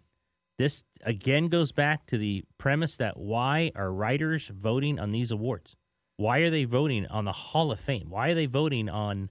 This 0.58 0.82
again 1.04 1.48
goes 1.48 1.70
back 1.72 2.06
to 2.06 2.18
the 2.18 2.44
premise 2.58 2.96
that 2.96 3.16
why 3.16 3.70
are 3.76 3.92
writers 3.92 4.48
voting 4.48 4.98
on 4.98 5.12
these 5.12 5.30
awards? 5.30 5.76
Why 6.16 6.38
are 6.40 6.50
they 6.50 6.64
voting 6.64 7.06
on 7.06 7.24
the 7.24 7.32
Hall 7.32 7.70
of 7.70 7.78
Fame? 7.78 8.10
Why 8.10 8.30
are 8.30 8.34
they 8.34 8.46
voting 8.46 8.88
on 8.88 9.30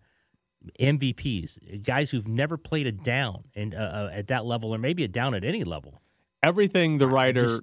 MVPs, 0.79 1.83
guys 1.83 2.11
who've 2.11 2.27
never 2.27 2.57
played 2.57 2.87
a 2.87 2.91
down 2.91 3.45
and 3.55 3.73
uh, 3.75 3.77
uh, 3.77 4.09
at 4.13 4.27
that 4.27 4.45
level, 4.45 4.73
or 4.73 4.77
maybe 4.77 5.03
a 5.03 5.07
down 5.07 5.33
at 5.33 5.43
any 5.43 5.63
level? 5.63 6.01
everything 6.43 6.99
the 6.99 7.07
writer 7.07 7.47
just- 7.47 7.61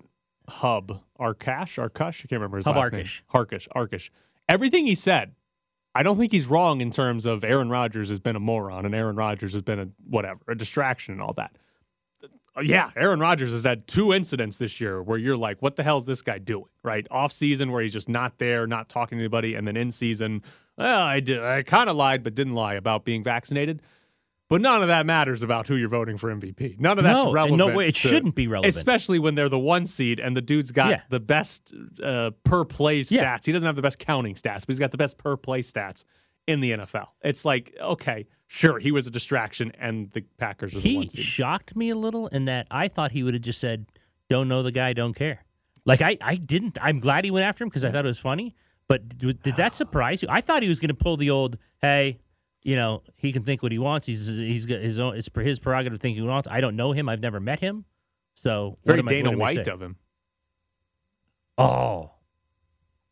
Hub 0.49 1.01
Arkash 1.19 1.79
Arkush 1.79 2.19
I 2.25 2.27
can't 2.29 2.33
remember 2.33 2.57
his 2.59 2.67
Hub 2.67 2.77
last 2.77 2.93
Arkush. 2.93 2.97
name 2.97 3.07
Harkish 3.29 3.69
Arkish 3.75 4.11
everything 4.49 4.85
he 4.87 4.97
said 4.97 5.33
I 5.95 6.03
don't 6.03 6.19
think 6.19 6.33
he's 6.33 6.49
wrong 6.49 6.81
in 6.81 6.91
terms 6.91 7.25
of 7.25 7.45
Aaron 7.45 7.71
Rodgers 7.71 8.09
has 8.11 8.19
been 8.19 8.35
a 8.35 8.41
moron 8.41 8.85
and 8.85 8.93
Aaron 8.95 9.15
Rodgers 9.15 9.53
has 9.53 9.63
been 9.63 9.79
a 9.79 9.89
whatever 10.11 10.41
a 10.49 10.57
distraction 10.57 11.15
and 11.15 11.23
all 11.23 11.33
that 11.35 11.57
yeah 12.63 12.91
Aaron 12.97 13.21
Rodgers 13.21 13.51
has 13.53 13.65
had 13.65 13.87
two 13.87 14.13
incidents 14.13 14.59
this 14.59 14.81
year 14.81 15.03
where 15.03 15.19
you're 15.19 15.37
like 15.37 15.61
what 15.61 15.77
the 15.77 15.83
hell 15.83 15.97
is 15.99 16.05
this 16.05 16.23
guy 16.23 16.39
doing 16.39 16.67
right 16.83 17.07
off 17.11 17.33
season 17.33 17.73
where 17.73 17.83
he's 17.83 17.93
just 17.93 18.09
not 18.09 18.39
there 18.39 18.67
not 18.67 18.89
talking 18.89 19.19
to 19.19 19.23
anybody 19.25 19.55
and 19.55 19.67
then 19.67 19.77
in 19.77 19.91
season 19.91 20.43
well 20.79 21.03
I 21.03 21.21
did 21.21 21.43
I 21.43 21.63
kind 21.63 21.91
of 21.91 21.97
lied 21.97 22.23
but 22.23 22.35
didn't 22.35 22.55
lie 22.55 22.75
about 22.75 23.05
being 23.05 23.25
vaccinated 23.25 23.83
but 24.51 24.61
none 24.61 24.83
of 24.83 24.89
that 24.89 25.07
matters 25.07 25.43
about 25.43 25.67
who 25.67 25.75
you're 25.75 25.89
voting 25.89 26.19
for 26.19 26.29
MVP. 26.33 26.79
None 26.79 26.99
of 26.99 27.03
that's 27.05 27.25
No, 27.25 27.33
relevant. 27.33 27.59
no 27.59 27.75
way. 27.75 27.89
It 27.89 27.95
to- 27.95 28.09
shouldn't 28.09 28.35
be 28.35 28.47
relevant. 28.47 28.77
Especially 28.77 29.19
when 29.19 29.35
they're 29.35 29.49
the 29.49 29.59
one 29.59 29.87
seed 29.87 30.21
and 30.21 30.37
the 30.37 30.43
dude's 30.43 30.71
got 30.71 30.91
Yeah. 30.91 31.01
the 31.09 31.19
best 31.19 31.73
uh, 32.03 32.31
per 32.45 32.67
play 32.67 33.01
stats. 33.01 33.11
Yeah. 33.11 33.39
He 33.43 33.53
doesn't 33.53 33.65
have 33.65 33.75
the 33.75 33.81
best 33.83 33.99
counting 33.99 34.35
stats, 34.35 34.61
but 34.61 34.69
he's 34.69 34.79
got 34.79 34.91
the 34.91 34.99
best 34.99 35.17
per 35.17 35.39
play 35.39 35.63
stats 35.63 36.05
in 36.47 36.61
the 36.61 36.73
NFL. 36.73 37.07
It's 37.23 37.45
like, 37.45 37.75
okay, 37.81 38.27
sure, 38.47 38.79
he 38.79 38.93
was 38.93 39.07
a 39.07 39.11
distraction 39.11 39.73
and 39.79 40.11
the 40.13 40.23
Packers 40.39 40.73
are 40.75 40.81
the 40.81 40.89
He 40.89 40.97
one 40.97 41.09
seed. 41.09 41.25
shocked 41.25 41.75
me 41.77 41.91
a 41.91 41.97
little 41.97 42.27
in 42.29 42.45
that 42.45 42.67
I 42.71 42.89
thought 42.89 43.13
he 43.13 43.23
would 43.23 43.35
have 43.35 43.43
just 43.43 43.61
said, 43.61 43.87
"Don't 44.29 44.49
know 44.49 44.63
the 44.63 44.73
guy, 44.73 44.93
don't 44.93 45.15
care." 45.15 45.45
Like 45.85 46.03
I, 46.03 46.17
I 46.21 46.37
didn't. 46.37 46.79
I'm 46.81 46.99
glad 47.01 47.25
he 47.25 47.31
went 47.31 47.45
after 47.45 47.65
him 47.65 47.69
because 47.69 47.85
I 47.85 47.91
thought 47.91 48.05
it 48.05 48.09
was 48.09 48.19
funny. 48.19 48.55
But 48.89 49.17
did, 49.19 49.43
did 49.43 49.57
that 49.57 49.75
surprise 49.83 50.23
you? 50.23 50.29
I 50.31 50.41
thought 50.41 50.63
he 50.63 50.69
was 50.69 50.81
going 50.81 50.89
to 50.89 50.95
pull 50.95 51.17
the 51.17 51.31
old, 51.31 51.59
"Hey, 51.81 52.21
you 52.63 52.77
know, 52.77 53.03
he 53.17 53.33
can 53.33 53.43
think 53.45 53.63
what 53.63 53.73
he 53.73 53.79
wants. 53.79 54.07
He's 54.07 54.27
he's 54.27 54.67
got 54.67 54.81
his 54.81 54.99
own. 54.99 55.17
It's 55.17 55.29
for 55.29 55.43
his 55.43 55.59
prerogative 55.59 55.99
to 55.99 56.01
think 56.03 56.17
what 56.17 56.23
he 56.23 56.29
wants. 56.29 56.49
I 56.51 56.61
don't 56.61 56.77
know 56.77 56.93
him. 56.93 57.09
I've 57.09 57.21
never 57.23 57.41
met 57.41 57.61
him. 57.61 57.85
So 58.35 58.79
Very 58.85 59.03
Dana 59.03 59.33
I 59.33 59.35
White 59.37 59.69
of 59.69 59.81
him. 59.81 59.97
Oh, 61.57 62.11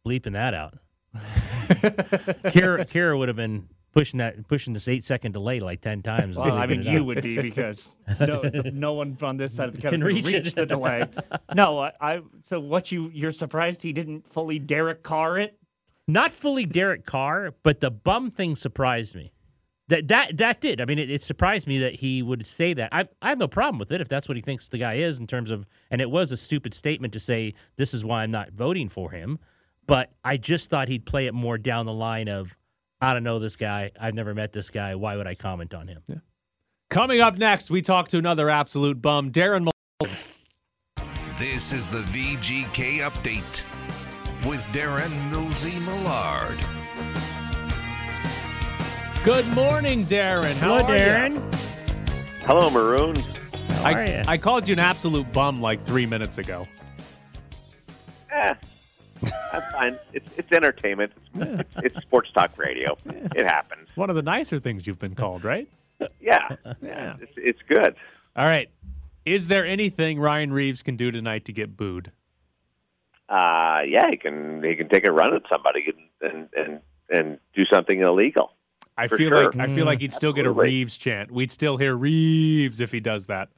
bleeping 0.07 0.33
that 0.33 0.53
out. 0.55 0.79
Kira, 1.17 2.89
Kira 2.89 3.17
would 3.19 3.29
have 3.29 3.37
been 3.37 3.69
pushing 3.93 4.19
that, 4.19 4.49
pushing 4.49 4.73
this 4.73 4.89
eight 4.89 5.05
second 5.05 5.33
delay 5.33 5.61
like 5.61 5.81
ten 5.81 6.03
times. 6.03 6.37
Well, 6.37 6.57
I 6.57 6.67
mean, 6.67 6.83
you 6.83 7.05
would 7.05 7.23
be 7.23 7.41
because 7.43 7.95
no, 8.21 8.43
no 8.73 8.95
one 8.95 9.17
on 9.23 9.37
this 9.37 9.55
side 9.55 9.69
of 9.69 9.75
the 9.75 9.81
Can 9.81 9.91
camera 9.91 10.09
can 10.09 10.17
reach 10.17 10.27
reach, 10.27 10.47
it. 10.49 10.55
the 10.55 10.67
delay. 10.67 11.07
No, 11.55 11.81
I, 11.81 11.93
I. 12.01 12.21
So 12.45 12.61
what 12.61 12.91
you 12.91 13.11
you're 13.13 13.33
surprised 13.33 13.83
he 13.83 13.93
didn't 13.93 14.27
fully 14.27 14.59
Derek 14.59 15.03
Carr 15.03 15.39
it? 15.39 15.59
Not 16.09 16.31
fully 16.31 16.65
Derek 16.65 17.05
Carr, 17.05 17.55
but 17.63 17.81
the 17.81 17.91
bum 17.91 18.31
thing 18.31 18.57
surprised 18.57 19.15
me. 19.15 19.33
That 19.89 20.09
that 20.09 20.37
that 20.39 20.61
did. 20.61 20.81
I 20.81 20.87
mean, 20.87 20.99
it, 20.99 21.11
it 21.11 21.23
surprised 21.23 21.67
me 21.67 21.79
that 21.81 21.97
he 21.97 22.23
would 22.23 22.47
say 22.47 22.73
that. 22.73 22.89
I 22.93 23.09
I 23.21 23.29
have 23.31 23.39
no 23.39 23.49
problem 23.49 23.79
with 23.79 23.93
it 23.93 24.01
if 24.01 24.09
that's 24.09 24.29
what 24.29 24.37
he 24.37 24.43
thinks 24.43 24.69
the 24.69 24.79
guy 24.79 24.95
is 24.95 25.19
in 25.19 25.27
terms 25.27 25.51
of. 25.51 25.67
And 25.91 26.01
it 26.01 26.11
was 26.11 26.33
a 26.33 26.37
stupid 26.37 26.73
statement 26.73 27.13
to 27.13 27.21
say 27.21 27.53
this 27.77 27.93
is 27.93 28.05
why 28.05 28.23
I'm 28.23 28.31
not 28.31 28.53
voting 28.53 28.89
for 28.89 29.11
him. 29.11 29.39
But 29.87 30.11
I 30.25 30.37
just 30.37 30.71
thought 30.71 30.89
he'd 30.89 31.05
play 31.05 31.27
it 31.27 31.35
more 31.35 31.59
down 31.59 31.87
the 31.87 31.93
line 31.93 32.29
of 32.29 32.57
I 33.01 33.13
don't 33.15 33.25
know 33.25 33.39
this 33.41 33.57
guy. 33.57 33.91
I've 34.01 34.15
never 34.15 34.33
met 34.35 34.53
this 34.53 34.71
guy. 34.71 34.95
Why 34.95 35.17
would 35.17 35.27
I 35.27 35.35
comment 35.35 35.75
on 35.75 35.89
him? 35.89 36.03
Coming 36.89 37.21
up 37.21 37.37
next, 37.37 37.71
we 37.71 37.83
talk 37.83 38.09
to 38.09 38.19
another 38.19 38.49
absolute 38.49 39.03
bum, 39.03 39.33
Darren. 39.33 39.65
Mal- 39.65 40.09
This 41.39 41.73
is 41.73 41.85
the 41.87 41.99
VGK 42.01 42.99
update 43.01 43.65
with 44.47 44.61
Darren 44.73 45.11
Millsy 45.31 45.75
Millard. 45.85 46.59
Good 49.25 49.47
morning, 49.55 50.05
Darren. 50.05 50.55
How 50.59 50.79
Hello, 50.79 50.89
are 50.89 50.97
ya? 50.97 51.05
Darren. 51.05 51.55
Hello, 52.43 52.71
Maroon. 52.71 53.17
How 53.17 53.93
are 53.95 53.99
I. 53.99 54.25
I 54.29 54.37
called 54.37 54.69
you 54.69 54.75
an 54.75 54.79
absolute 54.81 55.33
bum 55.33 55.61
like 55.61 55.85
three 55.85 56.07
minutes 56.07 56.39
ago. 56.39 56.67
Eh, 58.33 58.55
that's 59.53 59.73
fine. 59.73 59.99
It's 60.13 60.39
it's 60.39 60.53
entertainment. 60.53 61.13
It's, 61.35 61.61
it's, 61.61 61.71
it's 61.97 62.03
sports 62.03 62.31
talk 62.33 62.57
radio. 62.59 62.97
It 63.07 63.47
happens. 63.47 63.89
One 63.95 64.11
of 64.11 64.17
the 64.17 64.23
nicer 64.23 64.59
things 64.59 64.87
you've 64.87 64.99
been 64.99 65.15
called, 65.15 65.45
right? 65.45 65.69
Yeah, 66.21 66.49
Yeah. 66.83 67.15
it's, 67.21 67.33
it's 67.37 67.61
good. 67.69 67.95
All 68.35 68.45
right. 68.45 68.69
Is 69.25 69.47
there 69.47 69.65
anything 69.65 70.19
Ryan 70.19 70.53
Reaves 70.53 70.83
can 70.83 70.97
do 70.97 71.13
tonight 71.13 71.45
to 71.45 71.53
get 71.53 71.77
booed? 71.77 72.11
Uh, 73.29 73.83
yeah, 73.87 74.11
he 74.11 74.17
can 74.17 74.65
he 74.65 74.75
can 74.75 74.89
take 74.89 75.07
a 75.07 75.13
run 75.13 75.33
at 75.33 75.43
somebody 75.49 75.95
and 76.21 76.33
and 76.33 76.49
and, 76.57 76.81
and 77.09 77.39
do 77.55 77.65
something 77.67 78.01
illegal. 78.01 78.53
I 78.99 79.07
feel 79.07 79.29
sure. 79.29 79.53
like 79.53 79.57
I 79.59 79.73
feel 79.73 79.87
like 79.87 80.01
he'd 80.01 80.13
still 80.13 80.33
get 80.33 80.45
a 80.45 80.51
Reaves 80.51 80.99
chant. 80.99 81.31
We'd 81.31 81.53
still 81.53 81.77
hear 81.77 81.95
Reaves 81.95 82.81
if 82.81 82.91
he 82.91 82.99
does 82.99 83.27
that. 83.27 83.49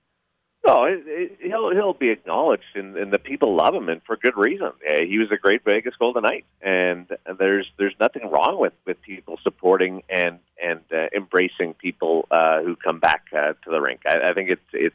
No, 0.67 0.85
it, 0.85 1.03
it, 1.07 1.39
he'll 1.43 1.73
he'll 1.73 1.93
be 1.93 2.09
acknowledged, 2.09 2.75
and, 2.75 2.97
and 2.97 3.13
the 3.13 3.19
people 3.19 3.55
love 3.55 3.75
him, 3.75 3.91
and 3.91 4.01
for 4.05 4.17
good 4.17 4.37
reason. 4.37 4.69
Uh, 4.89 5.01
he 5.07 5.19
was 5.19 5.31
a 5.31 5.37
great 5.37 5.63
Vegas 5.63 5.95
Golden 5.99 6.23
Knight, 6.23 6.47
and, 6.63 7.07
there's 7.39 7.67
there's 7.79 7.95
nothing 8.01 8.31
wrong 8.31 8.59
with, 8.61 8.73
with 8.87 9.01
people 9.03 9.39
supporting 9.43 10.03
and 10.09 10.39
and 10.63 10.81
uh, 10.93 11.09
embracing 11.15 11.75
people 11.75 12.27
uh, 12.31 12.63
who 12.63 12.77
come 12.77 13.01
back 13.01 13.25
uh, 13.37 13.53
to 13.65 13.71
the 13.71 13.81
rink. 13.81 14.01
I, 14.07 14.31
I 14.31 14.33
think 14.33 14.51
it's 14.51 14.63
it's 14.73 14.95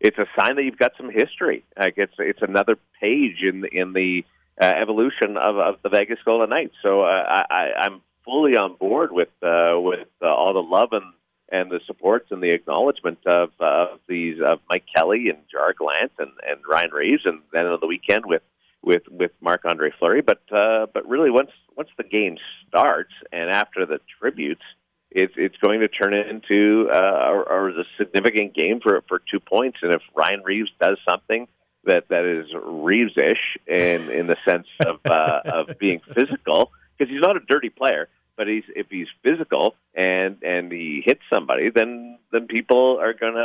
it's 0.00 0.18
a 0.18 0.26
sign 0.36 0.56
that 0.56 0.64
you've 0.64 0.78
got 0.78 0.92
some 0.96 1.10
history. 1.10 1.64
Like 1.78 1.94
it's 1.96 2.14
it's 2.18 2.42
another 2.42 2.76
page 3.00 3.42
in 3.42 3.64
in 3.72 3.92
the 3.92 4.24
uh, 4.60 4.64
evolution 4.64 5.36
of, 5.36 5.56
of 5.56 5.76
the 5.82 5.88
Vegas 5.88 6.18
Golden 6.24 6.50
Knights. 6.50 6.74
So 6.82 7.02
uh, 7.02 7.06
I, 7.06 7.44
I, 7.50 7.72
I'm 7.84 8.02
fully 8.24 8.56
on 8.56 8.74
board 8.74 9.12
with 9.12 9.28
uh, 9.42 9.74
with 9.76 10.08
uh, 10.20 10.26
all 10.26 10.52
the 10.52 10.62
love 10.62 10.90
and 10.92 11.04
and 11.50 11.70
the 11.70 11.80
supports 11.86 12.30
and 12.30 12.42
the 12.42 12.50
acknowledgement 12.50 13.18
of 13.26 13.50
of 13.60 14.00
these 14.08 14.36
of 14.44 14.60
Mike 14.68 14.84
Kelly 14.94 15.28
and 15.28 15.38
Gerard 15.50 15.76
Gallant 15.78 16.12
and, 16.18 16.30
and 16.46 16.60
Ryan 16.68 16.90
Reaves, 16.90 17.22
and 17.24 17.40
then 17.52 17.66
on 17.66 17.78
the 17.80 17.86
weekend 17.86 18.26
with 18.26 18.42
with 18.82 19.02
with 19.10 19.32
Marc 19.40 19.64
Andre 19.64 19.90
Fleury. 19.98 20.22
But 20.22 20.42
uh, 20.52 20.86
but 20.92 21.08
really, 21.08 21.30
once 21.30 21.50
once 21.76 21.90
the 21.96 22.04
game 22.04 22.36
starts 22.68 23.12
and 23.32 23.50
after 23.50 23.86
the 23.86 24.00
tributes, 24.20 24.62
it's 25.10 25.34
it's 25.36 25.56
going 25.58 25.80
to 25.80 25.88
turn 25.88 26.14
into 26.14 26.88
uh, 26.92 27.42
or 27.48 27.70
a 27.70 27.84
significant 27.96 28.54
game 28.54 28.80
for 28.80 29.02
for 29.08 29.20
two 29.30 29.40
points. 29.40 29.78
And 29.82 29.92
if 29.92 30.02
Ryan 30.14 30.42
Reaves 30.44 30.70
does 30.80 30.98
something 31.08 31.48
that 31.84 32.08
that 32.08 32.24
is 32.24 32.46
Reaves-ish 32.54 33.56
in 33.66 34.10
in 34.10 34.26
the 34.26 34.36
sense 34.46 34.66
of 34.80 35.00
uh, 35.06 35.40
of 35.44 35.78
being 35.78 36.00
physical, 36.14 36.70
because 36.96 37.10
he's 37.10 37.22
not 37.22 37.36
a 37.36 37.40
dirty 37.40 37.70
player 37.70 38.08
but 38.38 38.48
he's 38.48 38.64
if 38.74 38.86
he's 38.88 39.08
physical 39.22 39.74
and 39.94 40.42
and 40.42 40.72
he 40.72 41.02
hits 41.04 41.20
somebody, 41.30 41.68
then 41.68 42.18
then 42.32 42.46
people 42.46 42.98
are 42.98 43.12
gonna 43.12 43.38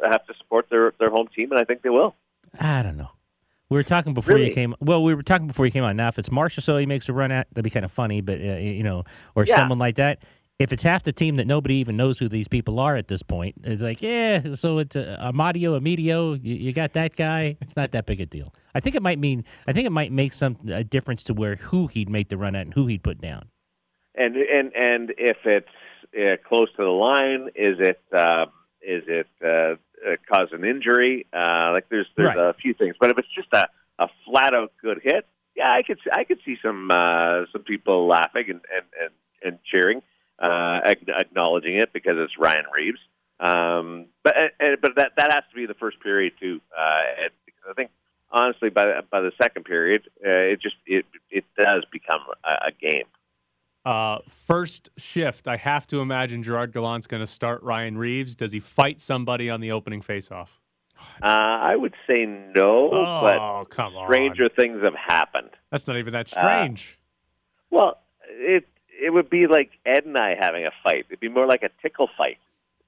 uh, 0.00 0.08
have 0.10 0.24
to 0.26 0.34
support 0.38 0.68
their 0.70 0.94
their 0.98 1.10
home 1.10 1.28
team, 1.36 1.52
and 1.52 1.60
I 1.60 1.64
think 1.64 1.82
they 1.82 1.90
will. 1.90 2.14
I 2.58 2.82
don't 2.82 2.96
know. 2.96 3.10
We 3.68 3.76
were 3.76 3.82
talking 3.82 4.14
before 4.14 4.38
you 4.38 4.44
Really? 4.44 4.54
came. 4.54 4.74
Well, 4.80 5.02
we 5.02 5.12
were 5.14 5.24
talking 5.24 5.48
before 5.48 5.66
you 5.66 5.72
came 5.72 5.82
on. 5.84 5.96
Now, 5.96 6.06
if 6.08 6.18
it's 6.20 6.28
Marchessault, 6.30 6.62
so 6.62 6.76
he 6.78 6.86
makes 6.86 7.08
a 7.08 7.12
run 7.12 7.32
at, 7.32 7.48
that'd 7.50 7.64
be 7.64 7.70
kind 7.70 7.84
of 7.84 7.90
funny. 7.92 8.20
But 8.20 8.40
uh, 8.40 8.54
you 8.58 8.84
know, 8.84 9.02
or 9.34 9.44
Yeah. 9.44 9.56
someone 9.56 9.78
like 9.78 9.96
that. 9.96 10.20
If 10.58 10.72
it's 10.72 10.82
half 10.84 11.02
the 11.02 11.12
team 11.12 11.36
that 11.36 11.46
nobody 11.46 11.74
even 11.74 11.98
knows 11.98 12.18
who 12.18 12.30
these 12.30 12.48
people 12.48 12.80
are 12.80 12.96
at 12.96 13.08
this 13.08 13.22
point, 13.22 13.56
it's 13.64 13.82
like, 13.82 14.00
yeah. 14.00 14.54
So 14.54 14.78
it's 14.78 14.96
uh, 14.96 15.18
Amadio, 15.20 15.78
Amidio. 15.78 16.42
You, 16.42 16.54
you 16.54 16.72
got 16.72 16.94
that 16.94 17.14
guy. 17.14 17.58
It's 17.60 17.76
not 17.76 17.90
that 17.90 18.06
big 18.06 18.22
a 18.22 18.26
deal. 18.26 18.54
I 18.74 18.80
think 18.80 18.96
it 18.96 19.02
might 19.02 19.18
mean. 19.18 19.44
I 19.66 19.74
think 19.74 19.86
it 19.86 19.92
might 19.92 20.12
make 20.12 20.32
some 20.32 20.56
a 20.72 20.82
difference 20.82 21.24
to 21.24 21.34
where 21.34 21.56
who 21.56 21.88
he'd 21.88 22.08
make 22.08 22.30
the 22.30 22.38
run 22.38 22.54
at 22.56 22.62
and 22.66 22.72
who 22.72 22.86
he'd 22.86 23.02
put 23.02 23.20
down. 23.20 23.50
And 24.16 24.36
and 24.36 24.74
and 24.74 25.12
if 25.18 25.36
it's 25.44 25.68
uh, 26.18 26.36
close 26.48 26.70
to 26.76 26.82
the 26.82 26.88
line, 26.90 27.48
is 27.54 27.76
it 27.78 28.00
uh, 28.12 28.46
is 28.80 29.02
it 29.06 29.28
uh, 29.44 29.48
uh, 29.48 30.16
cause 30.30 30.48
an 30.52 30.64
injury? 30.64 31.26
Uh, 31.32 31.70
like 31.72 31.88
there's 31.90 32.06
there's 32.16 32.34
Right. 32.34 32.38
a 32.38 32.54
few 32.54 32.72
things, 32.74 32.96
but 32.98 33.10
if 33.10 33.18
it's 33.18 33.28
just 33.34 33.48
a, 33.52 33.68
a 33.98 34.08
flat 34.24 34.54
out 34.54 34.72
good 34.80 35.00
hit, 35.02 35.26
yeah, 35.54 35.70
I 35.70 35.82
could 35.82 35.98
I 36.12 36.24
could 36.24 36.38
see 36.46 36.56
some 36.62 36.90
uh, 36.90 37.44
some 37.52 37.62
people 37.62 38.06
laughing 38.06 38.44
and 38.48 38.60
and 38.74 38.86
and, 39.02 39.10
and 39.44 39.58
cheering, 39.70 40.00
uh, 40.38 40.80
ac- 40.84 41.06
acknowledging 41.08 41.76
it 41.76 41.92
because 41.92 42.14
it's 42.16 42.38
Ryan 42.38 42.64
Reaves. 42.74 43.00
Um, 43.38 44.06
but 44.24 44.34
and, 44.60 44.80
but 44.80 44.92
that 44.96 45.12
that 45.18 45.32
has 45.32 45.42
to 45.50 45.56
be 45.56 45.66
the 45.66 45.74
first 45.74 46.00
period 46.00 46.32
too. 46.40 46.60
Uh, 46.76 47.28
because 47.44 47.64
I 47.70 47.74
think 47.74 47.90
honestly, 48.30 48.70
by 48.70 49.00
by 49.10 49.20
the 49.20 49.32
second 49.40 49.64
period, 49.64 50.08
uh, 50.24 50.30
it 50.52 50.62
just 50.62 50.76
it 50.86 51.04
it 51.30 51.44
does 51.58 51.84
become 51.92 52.20
a, 52.44 52.68
a 52.68 52.72
game. 52.72 53.04
Uh, 53.86 54.18
first 54.28 54.90
shift, 54.98 55.46
I 55.46 55.56
have 55.56 55.86
to 55.86 56.00
imagine 56.00 56.42
Gerard 56.42 56.72
Gallant's 56.72 57.06
going 57.06 57.20
to 57.20 57.26
start 57.26 57.62
Ryan 57.62 57.96
Reaves. 57.96 58.34
Does 58.34 58.50
he 58.50 58.58
fight 58.58 59.00
somebody 59.00 59.48
on 59.48 59.60
the 59.60 59.70
opening 59.70 60.02
faceoff? 60.02 60.48
Uh, 61.22 61.26
I 61.26 61.76
would 61.76 61.94
say 62.04 62.26
no, 62.26 62.90
Oh, 62.92 63.20
but 63.22 63.64
come 63.70 63.94
on. 63.94 64.08
stranger 64.12 64.48
things 64.48 64.82
have 64.82 64.94
happened. 64.96 65.50
That's 65.70 65.86
not 65.86 65.98
even 65.98 66.14
that 66.14 66.26
strange. 66.26 66.98
Well, 67.70 68.00
it 68.28 68.66
it 69.00 69.12
would 69.12 69.30
be 69.30 69.46
like 69.46 69.70
Ed 69.84 70.04
and 70.04 70.16
I 70.16 70.34
having 70.40 70.66
a 70.66 70.70
fight. 70.82 71.04
It'd 71.08 71.20
be 71.20 71.28
more 71.28 71.46
like 71.46 71.62
a 71.62 71.68
tickle 71.80 72.08
fight 72.18 72.38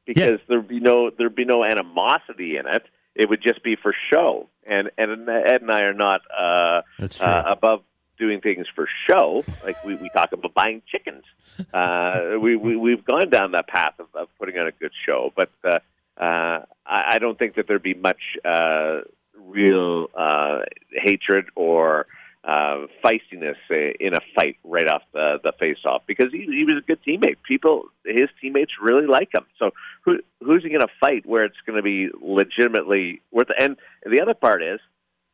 because 0.05 0.41
there'd 0.49 0.67
be 0.67 0.81
no 0.81 1.11
there'd 1.17 1.37
be 1.37 1.45
no 1.45 1.65
animosity 1.65 2.57
in 2.57 2.67
it. 2.67 2.83
It 3.15 3.29
would 3.29 3.43
just 3.43 3.63
be 3.63 3.77
for 3.77 3.95
show. 4.13 4.49
And 4.67 4.91
and 4.99 5.29
Ed 5.29 5.61
and 5.63 5.71
I 5.71 5.83
are 5.83 5.95
not 5.95 6.23
uh, 6.37 6.81
That's 6.99 7.19
true. 7.19 7.27
uh, 7.27 7.45
above 7.47 7.83
doing 8.19 8.41
things 8.41 8.67
for 8.75 8.89
show. 9.09 9.45
Like 9.65 9.83
we, 9.85 9.95
we 9.97 10.09
talk 10.11 10.33
about 10.33 10.55
buying 10.55 10.83
chickens. 10.87 11.25
Uh, 11.73 12.39
we, 12.41 12.57
we 12.57 12.77
we've 12.77 13.05
gone 13.05 13.31
down 13.31 13.53
that 13.53 13.69
path 13.69 13.95
of, 13.99 14.07
of 14.15 14.29
putting 14.39 14.59
on 14.59 14.67
a 14.67 14.73
good 14.73 14.93
show, 15.07 15.33
but 15.37 15.51
uh, 15.65 15.79
uh, 16.21 16.65
I, 16.87 17.15
I 17.15 17.19
don't 17.19 17.39
think 17.39 17.55
that 17.57 17.67
there'd 17.69 17.83
be 17.83 17.95
much 17.95 18.21
uh, 18.45 19.01
real 19.37 20.09
uh, 20.15 20.61
hatred 20.93 21.47
or 21.55 22.07
uh, 22.45 22.87
feistiness 23.05 23.57
uh, 23.71 23.93
in 24.01 24.15
a 24.15 24.21
fight 24.35 24.57
right 24.65 24.89
off 24.89 25.03
the 25.13 25.39
the 25.43 25.53
face 25.59 25.79
off 25.85 26.03
because 26.07 26.33
he, 26.33 26.47
he 26.47 26.65
was 26.65 26.83
a 26.83 26.87
good 26.87 26.99
teammate. 27.07 27.37
People, 27.47 27.85
his 28.05 28.29
teammates 28.41 28.73
really 28.81 29.07
like 29.07 29.35
him. 29.35 29.45
So 29.59 29.71
who 30.03 30.19
who's 30.41 30.63
he 30.63 30.69
going 30.71 30.81
to 30.81 30.89
fight 31.01 31.27
where 31.27 31.45
it's 31.45 31.57
going 31.67 31.77
to 31.77 31.83
be 31.83 32.09
legitimately 32.21 33.21
worth? 33.31 33.51
It? 33.51 33.57
And 33.61 33.77
the 34.05 34.23
other 34.23 34.35
part 34.35 34.63
is, 34.63 34.81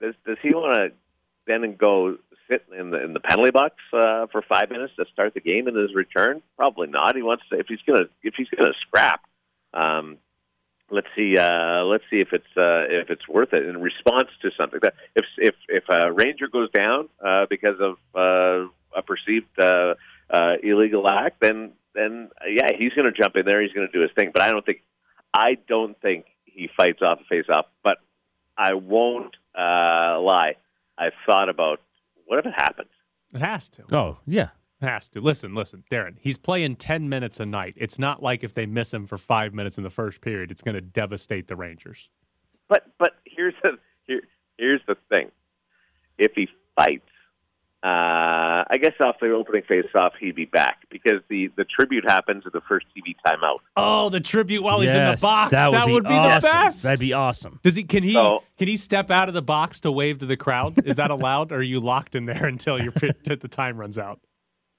does 0.00 0.14
does 0.26 0.38
he 0.42 0.50
want 0.50 0.76
to 0.76 0.92
then 1.46 1.62
and 1.62 1.76
go 1.76 2.16
sit 2.48 2.64
in 2.76 2.90
the 2.90 3.02
in 3.02 3.12
the 3.12 3.20
penalty 3.20 3.50
box 3.50 3.76
uh, 3.92 4.26
for 4.32 4.42
five 4.42 4.70
minutes 4.70 4.92
to 4.96 5.04
start 5.12 5.34
the 5.34 5.40
game 5.40 5.68
in 5.68 5.74
his 5.74 5.94
return? 5.94 6.42
Probably 6.56 6.88
not. 6.88 7.16
He 7.16 7.22
wants 7.22 7.44
to 7.50 7.58
if 7.58 7.66
he's 7.68 7.82
gonna 7.86 8.06
if 8.22 8.34
he's 8.36 8.48
gonna 8.48 8.72
scrap. 8.86 9.22
Um, 9.72 10.18
let's 10.90 11.06
see. 11.16 11.36
Uh, 11.36 11.84
let's 11.84 12.04
see 12.10 12.20
if 12.20 12.32
it's 12.32 12.56
uh, 12.56 12.86
if 12.88 13.10
it's 13.10 13.26
worth 13.28 13.52
it 13.52 13.66
in 13.66 13.80
response 13.80 14.28
to 14.42 14.50
something. 14.56 14.80
That 14.82 14.94
if 15.14 15.24
if 15.38 15.54
if 15.68 15.84
a 15.88 16.12
ranger 16.12 16.48
goes 16.48 16.70
down 16.70 17.08
uh, 17.24 17.46
because 17.48 17.76
of 17.80 17.96
uh, 18.14 18.68
a 18.96 19.02
perceived 19.02 19.58
uh, 19.58 19.94
uh, 20.30 20.52
illegal 20.62 21.08
act, 21.08 21.40
then 21.40 21.72
then 21.94 22.30
uh, 22.40 22.48
yeah, 22.48 22.68
he's 22.76 22.92
going 22.92 23.12
to 23.12 23.22
jump 23.22 23.36
in 23.36 23.44
there. 23.44 23.62
He's 23.62 23.72
going 23.72 23.86
to 23.86 23.92
do 23.92 24.00
his 24.00 24.10
thing. 24.16 24.30
But 24.32 24.42
I 24.42 24.50
don't 24.50 24.64
think 24.64 24.82
I 25.32 25.56
don't 25.68 26.00
think 26.00 26.26
he 26.44 26.68
fights 26.76 27.02
off 27.02 27.20
a 27.20 27.24
face 27.24 27.46
off. 27.48 27.66
But 27.82 27.98
I 28.56 28.74
won't 28.74 29.34
uh, 29.56 30.20
lie. 30.20 30.56
I've 30.96 31.12
thought 31.26 31.48
about 31.48 31.80
what 32.26 32.38
if 32.38 32.46
it 32.46 32.54
happens. 32.54 32.90
It 33.32 33.40
has 33.40 33.68
to. 33.70 33.84
oh 33.92 34.20
yeah. 34.26 34.50
It 34.82 34.86
has 34.86 35.08
to. 35.10 35.20
Listen, 35.20 35.54
listen, 35.54 35.84
Darren. 35.90 36.16
He's 36.20 36.36
playing 36.36 36.76
10 36.76 37.08
minutes 37.08 37.40
a 37.40 37.46
night. 37.46 37.74
It's 37.76 37.98
not 37.98 38.22
like 38.22 38.44
if 38.44 38.54
they 38.54 38.66
miss 38.66 38.92
him 38.92 39.06
for 39.06 39.16
five 39.16 39.54
minutes 39.54 39.78
in 39.78 39.84
the 39.84 39.90
first 39.90 40.20
period, 40.20 40.50
it's 40.50 40.62
going 40.62 40.74
to 40.74 40.80
devastate 40.80 41.48
the 41.48 41.56
Rangers. 41.56 42.10
But 42.68 42.86
but 42.98 43.12
here's 43.24 43.54
the 43.62 43.78
here, 44.06 44.22
here's 44.58 44.80
the 44.86 44.96
thing. 45.10 45.30
If 46.18 46.32
he 46.34 46.48
fights, 46.76 47.08
uh, 47.84 48.64
I 48.70 48.78
guess 48.80 48.94
off 48.98 49.16
the 49.20 49.30
opening 49.30 49.62
face-off, 49.68 50.14
he'd 50.18 50.34
be 50.34 50.46
back 50.46 50.86
because 50.90 51.20
the 51.28 51.50
the 51.54 51.66
tribute 51.66 52.04
happens 52.08 52.44
at 52.46 52.54
the 52.54 52.62
first 52.66 52.86
TV 52.96 53.14
timeout. 53.26 53.58
Oh, 53.76 54.08
the 54.08 54.20
tribute 54.20 54.62
while 54.62 54.80
he's 54.80 54.94
in 54.94 55.04
the 55.04 55.18
box. 55.20 55.50
That 55.50 55.70
would, 55.86 56.04
be, 56.04 56.08
the 56.08 56.14
awesome. 56.14 56.50
best. 56.50 56.82
That'd 56.82 57.00
be 57.00 57.12
awesome. 57.12 57.60
Does 57.62 57.76
he? 57.76 57.84
Can 57.84 58.02
he? 58.02 58.14
So- 58.14 58.42
can 58.56 58.68
he 58.68 58.78
step 58.78 59.10
out 59.10 59.28
of 59.28 59.34
the 59.34 59.42
box 59.42 59.80
to 59.80 59.92
wave 59.92 60.18
to 60.20 60.26
the 60.26 60.36
crowd? 60.36 60.86
Is 60.86 60.96
that 60.96 61.10
allowed, 61.10 61.52
or 61.52 61.56
are 61.56 61.62
you 61.62 61.78
locked 61.78 62.14
in 62.14 62.24
there 62.24 62.46
until 62.46 62.82
your 62.82 62.92
the 63.24 63.48
time 63.50 63.76
runs 63.76 63.98
out? 63.98 64.18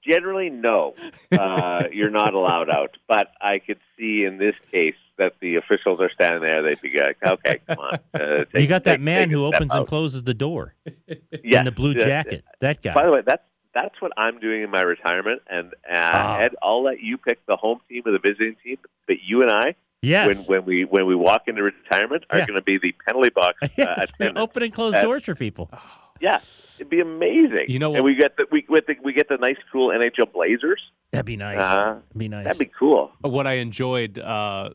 Generally, 0.04 0.50
no, 0.50 0.94
uh, 1.30 1.84
you're 1.92 2.10
not 2.10 2.34
allowed 2.34 2.70
out. 2.70 2.96
But 3.06 3.28
I 3.40 3.60
could 3.60 3.78
see 3.96 4.24
in 4.24 4.38
this 4.38 4.54
case 4.72 4.94
that 5.18 5.34
the 5.40 5.56
officials 5.56 6.00
are 6.00 6.10
standing 6.10 6.42
there. 6.42 6.62
They'd 6.62 6.80
be 6.80 6.98
like, 6.98 7.16
"Okay, 7.26 7.60
come 7.66 7.78
on." 7.78 7.98
Uh, 8.14 8.44
take, 8.52 8.62
you 8.62 8.66
got 8.66 8.84
that 8.84 8.92
take- 8.92 9.00
man 9.00 9.28
take 9.28 9.30
who 9.32 9.46
step 9.48 9.56
opens 9.60 9.74
and 9.74 9.86
closes 9.86 10.22
the 10.24 10.34
door 10.34 10.74
Yes, 11.06 11.60
in 11.60 11.64
the 11.64 11.72
blue 11.72 11.92
yes. 11.92 12.04
jacket. 12.04 12.44
That 12.60 12.82
guy. 12.82 12.94
By 12.94 13.04
the 13.06 13.12
way, 13.12 13.22
that's 13.26 13.42
that's 13.74 14.00
what 14.00 14.12
I'm 14.16 14.38
doing 14.38 14.62
in 14.62 14.70
my 14.70 14.80
retirement. 14.80 15.42
And 15.50 15.68
uh, 15.90 15.94
Ah. 15.94 16.38
Ed, 16.40 16.54
I'll 16.62 16.82
let 16.82 17.00
you 17.00 17.18
pick 17.18 17.44
the 17.46 17.56
home 17.56 17.80
team 17.88 18.02
or 18.06 18.12
the 18.12 18.18
visiting 18.18 18.56
team, 18.64 18.78
but 19.06 19.16
you 19.26 19.42
and 19.42 19.50
I, 19.50 19.74
yes. 20.02 20.26
when 20.48 20.58
when 20.58 20.64
we 20.66 20.84
when 20.84 21.06
we 21.06 21.14
walk 21.14 21.42
into 21.46 21.62
retirement, 21.62 22.24
are 22.30 22.38
Yeah. 22.38 22.46
going 22.46 22.56
to 22.58 22.62
be 22.62 22.78
the 22.78 22.94
penalty 23.06 23.30
box 23.30 23.58
uh, 23.62 23.68
yes. 23.76 24.10
attendants. 24.10 24.40
Open 24.40 24.62
and 24.62 24.72
close 24.72 24.94
doors 24.94 25.24
for 25.24 25.34
people. 25.34 25.70
Yeah, 26.18 26.40
it'd 26.78 26.88
be 26.88 27.00
amazing. 27.00 27.66
You 27.68 27.78
know 27.78 27.90
what- 27.90 27.96
and 27.96 28.04
we 28.06 28.14
get 28.14 28.36
the 28.38 28.46
we 28.50 28.62
get 28.62 28.86
the 28.86 28.96
we 29.02 29.12
get 29.12 29.28
the 29.28 29.36
nice 29.36 29.58
cool 29.70 29.90
NHL 29.90 30.32
Blazers. 30.32 30.80
That'd 31.12 31.26
be 31.26 31.36
nice. 31.36 31.58
Uh, 31.58 31.84
That'd 31.94 32.02
be 32.18 32.28
nice. 32.28 32.44
That'd 32.44 32.58
be 32.58 32.70
cool. 32.78 33.12
What 33.20 33.46
I 33.46 33.54
enjoyed 33.54 34.18
uh, 34.18 34.70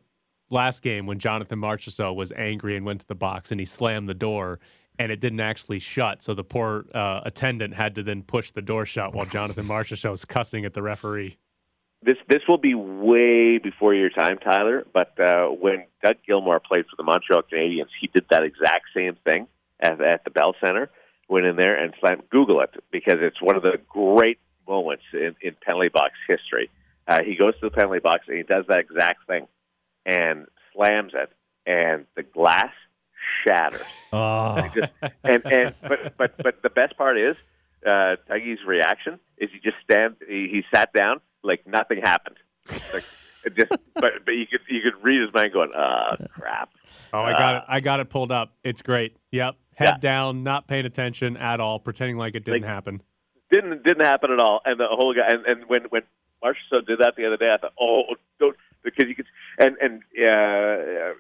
last 0.52 0.82
game 0.84 1.06
when 1.06 1.20
Jonathan 1.20 1.60
Marchessault 1.60 2.16
was 2.16 2.32
angry 2.34 2.76
and 2.76 2.86
went 2.86 3.02
to 3.02 3.08
the 3.08 3.16
box 3.16 3.52
and 3.52 3.60
he 3.60 3.66
slammed 3.66 4.10
the 4.10 4.14
door 4.14 4.60
and 5.00 5.12
it 5.12 5.20
didn't 5.20 5.40
actually 5.40 5.80
shut. 5.80 6.22
So 6.22 6.34
the 6.34 6.44
poor 6.44 6.86
uh, 6.94 7.22
attendant 7.24 7.74
had 7.74 7.96
to 7.96 8.04
then 8.04 8.24
push 8.24 8.52
the 8.52 8.62
door 8.62 8.86
shut 8.86 9.14
while 9.14 9.26
Jonathan 9.26 9.66
Marchessault 9.66 10.12
was 10.12 10.26
cussing 10.26 10.66
at 10.66 10.74
the 10.74 10.82
referee. 10.82 11.38
This 12.04 12.18
this 12.28 12.42
will 12.48 12.58
be 12.58 12.74
way 12.74 13.60
before 13.60 13.94
your 13.94 14.10
time, 14.10 14.40
Tyler. 14.40 14.86
But 14.92 15.20
uh, 15.20 15.48
when 15.48 15.86
Doug 16.04 16.18
Gilmour 16.28 16.60
played 16.60 16.86
for 16.86 16.96
the 16.98 17.04
Montreal 17.04 17.44
Canadiens, 17.44 17.90
he 18.00 18.08
did 18.08 18.26
that 18.32 18.44
exact 18.44 18.86
same 18.96 19.16
thing 19.24 19.48
at, 19.80 20.02
at 20.02 20.24
the 20.24 20.32
Bell 20.32 20.56
Center. 20.64 20.90
Went 21.30 21.46
in 21.46 21.56
there 21.56 21.76
and 21.76 21.94
slammed. 22.00 22.24
Google 22.30 22.62
it 22.62 22.72
because 22.92 23.18
it's 23.20 23.42
one 23.42 23.56
of 23.56 23.62
the 23.62 23.80
great 23.88 24.40
moments 24.68 25.04
in, 25.14 25.36
in 25.42 25.56
penalty 25.64 25.90
box 25.90 26.14
history. 26.28 26.70
Uh, 27.08 27.20
he 27.24 27.36
goes 27.36 27.54
to 27.60 27.70
the 27.70 27.72
penalty 27.72 28.00
box 28.00 28.26
and 28.28 28.38
he 28.38 28.44
does 28.44 28.66
that 28.68 28.80
exact 28.80 29.28
thing 29.28 29.48
and 30.06 30.48
slams 30.74 31.14
it, 31.14 31.32
and 31.66 32.06
the 32.16 32.24
glass 32.24 32.72
shatters. 33.46 33.82
Oh, 34.14 34.70
Just- 34.76 34.92
and 35.24 35.42
and 35.46 35.74
but 35.82 36.18
but 36.18 36.38
but 36.44 36.62
the 36.64 36.70
best 36.70 36.98
part 36.98 37.18
is 37.18 37.38
uh, 37.88 38.18
Dougie's 38.28 38.60
reaction 38.68 39.22
is 39.38 39.50
he 39.54 39.60
just 39.62 39.78
stand 39.86 40.18
he, 40.28 40.50
he 40.52 40.64
sat 40.74 40.92
down 40.92 41.22
like 41.44 41.66
nothing 41.66 42.02
happened. 42.02 42.36
Like, 42.94 43.06
just 43.56 43.70
but 43.96 44.12
but 44.26 44.32
you 44.32 44.46
could 44.48 44.60
you 44.68 44.82
could 44.82 45.02
read 45.02 45.22
his 45.22 45.34
mind 45.34 45.54
going, 45.54 45.72
ah 45.74 46.18
crap. 46.38 46.72
Oh, 47.14 47.22
I 47.22 47.32
got 47.32 47.56
it. 47.56 47.64
I 47.70 47.80
got 47.80 48.00
it 48.02 48.10
pulled 48.10 48.34
up. 48.34 48.52
It's 48.66 48.82
great. 48.82 49.16
Yep. 49.32 49.56
Head 49.76 49.86
Yeah. 49.88 49.98
down, 50.02 50.44
not 50.44 50.68
paying 50.68 50.86
attention 50.86 51.38
at 51.38 51.62
all, 51.62 51.80
pretending 51.80 52.18
like 52.18 52.36
it 52.36 52.44
didn't 52.44 52.64
Like- 52.64 52.70
happen. 52.70 53.02
Didn't 53.50 53.82
didn't 53.84 54.06
happen 54.06 54.32
at 54.34 54.42
all. 54.42 54.60
And 54.66 54.78
the 54.78 54.88
whole 54.90 55.14
guy 55.14 55.30
and, 55.30 55.46
and 55.46 55.64
when 55.70 55.84
when 55.86 56.02
Marchessault 56.44 56.86
did 56.86 57.00
that 57.00 57.16
the 57.16 57.28
other 57.28 57.38
day, 57.38 57.50
I 57.50 57.56
thought, 57.56 57.74
oh, 57.80 58.04
don't 58.42 58.58
because 58.84 59.08
you 59.08 59.16
could 59.16 59.28
and 59.58 59.78
and 59.78 60.02
uh, 60.18 61.14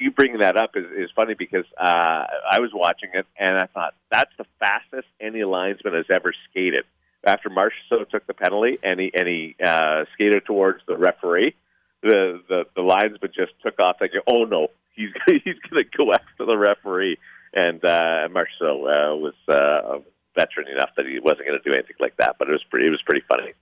you 0.00 0.10
bringing 0.10 0.38
that 0.38 0.56
up 0.56 0.72
is, 0.76 0.86
is 0.96 1.10
funny 1.14 1.34
because 1.34 1.64
uh, 1.78 2.24
I 2.50 2.58
was 2.58 2.70
watching 2.74 3.10
it 3.14 3.26
and 3.38 3.56
I 3.56 3.66
thought 3.66 3.94
that's 4.10 4.32
the 4.38 4.44
fastest 4.58 5.08
any 5.20 5.44
linesman 5.44 5.94
has 5.94 6.06
ever 6.10 6.34
skated. 6.50 6.84
After 7.24 7.48
Marchessault 7.48 8.10
took 8.10 8.26
the 8.26 8.34
penalty 8.34 8.78
and 8.82 8.98
he 8.98 9.12
and 9.14 9.28
he 9.28 9.56
uh, 9.64 10.04
skated 10.14 10.44
towards 10.44 10.80
the 10.88 10.96
referee, 10.96 11.54
the 12.02 12.42
the 12.48 12.64
the 12.74 12.82
linesman 12.82 13.30
just 13.34 13.52
took 13.64 13.78
off 13.78 13.96
thinking, 14.00 14.20
oh 14.26 14.44
no, 14.44 14.68
he's 14.94 15.10
he's 15.26 15.58
going 15.70 15.84
to 15.84 15.96
go 15.96 16.12
after 16.12 16.44
the 16.46 16.58
referee. 16.58 17.18
And 17.54 17.84
uh, 17.84 18.28
Marchessault 18.30 19.12
uh, 19.12 19.16
was 19.16 19.34
uh, 19.46 19.98
veteran 20.34 20.68
enough 20.68 20.90
that 20.96 21.06
he 21.06 21.20
wasn't 21.20 21.46
going 21.46 21.60
to 21.62 21.70
do 21.70 21.74
anything 21.74 21.96
like 22.00 22.16
that. 22.16 22.36
But 22.38 22.48
it 22.48 22.52
was 22.52 22.64
pretty 22.70 22.86
it 22.86 22.90
was 22.90 23.02
pretty 23.02 23.22
funny. 23.28 23.52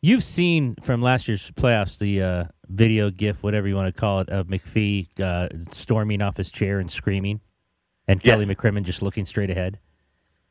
You've 0.00 0.24
seen 0.24 0.76
from 0.82 1.02
last 1.02 1.28
year's 1.28 1.50
playoffs 1.52 1.98
the 1.98 2.22
uh, 2.22 2.44
video 2.68 3.10
gif, 3.10 3.42
whatever 3.42 3.66
you 3.68 3.74
want 3.74 3.92
to 3.94 3.98
call 4.00 4.20
it, 4.20 4.28
of 4.28 4.46
McPhee 4.46 5.08
uh, 5.20 5.48
storming 5.72 6.22
off 6.22 6.36
his 6.36 6.50
chair 6.50 6.78
and 6.78 6.90
screaming, 6.90 7.40
and 8.06 8.20
Yeah. 8.24 8.32
Kelly 8.34 8.46
McCrimmon 8.46 8.82
just 8.84 9.02
looking 9.02 9.26
straight 9.26 9.50
ahead. 9.50 9.78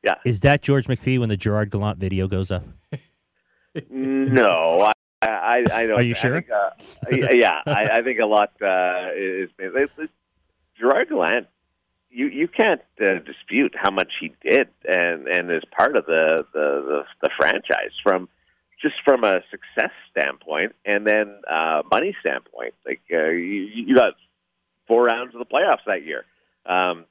Yeah. 0.03 0.15
Is 0.25 0.41
that 0.41 0.62
George 0.62 0.88
McPhee 0.88 1.19
when 1.19 1.29
the 1.29 1.38
Gerard 1.38 1.69
Gallant 1.71 1.99
video 1.99 2.27
goes 2.27 2.51
up? 2.51 2.63
No, 3.91 4.91
I, 5.21 5.27
I, 5.27 5.57
I 5.71 5.86
don't. 5.86 5.99
Are 5.99 6.03
you 6.03 6.15
I 6.15 6.17
sure? 6.17 6.41
think, 6.41 6.49
uh, 6.49 6.69
yeah, 7.31 7.62
I, 7.67 7.89
I 7.97 8.01
think 8.01 8.19
a 8.19 8.25
lot 8.25 8.53
uh, 8.60 9.10
is. 9.15 9.49
It's, 9.60 9.91
it's, 9.99 10.12
Gerard 10.79 11.10
Gallant, 11.10 11.45
you 12.10 12.25
you 12.27 12.47
can't 12.47 12.81
uh, 12.99 13.19
dispute 13.23 13.75
how 13.77 13.91
much 13.91 14.12
he 14.19 14.33
did 14.41 14.69
and 14.89 15.27
and 15.27 15.51
is 15.51 15.62
part 15.77 15.95
of 15.95 16.07
the 16.07 16.43
the 16.53 16.81
the, 16.88 17.03
the 17.21 17.29
franchise 17.38 17.91
from 18.01 18.27
just 18.81 18.95
from 19.03 19.23
a 19.23 19.41
success 19.49 19.91
standpoint, 20.11 20.75
and 20.85 21.05
then 21.05 21.41
uh, 21.49 21.81
money 21.89 22.15
standpoint. 22.19 22.73
Like 22.85 23.01
uh, 23.11 23.29
you, 23.29 23.67
you 23.73 23.95
got 23.95 24.13
four 24.87 25.05
rounds 25.05 25.33
of 25.35 25.39
the 25.39 25.45
playoffs 25.45 25.85
that 25.87 26.03
year. 26.03 26.25
Um, 26.65 27.05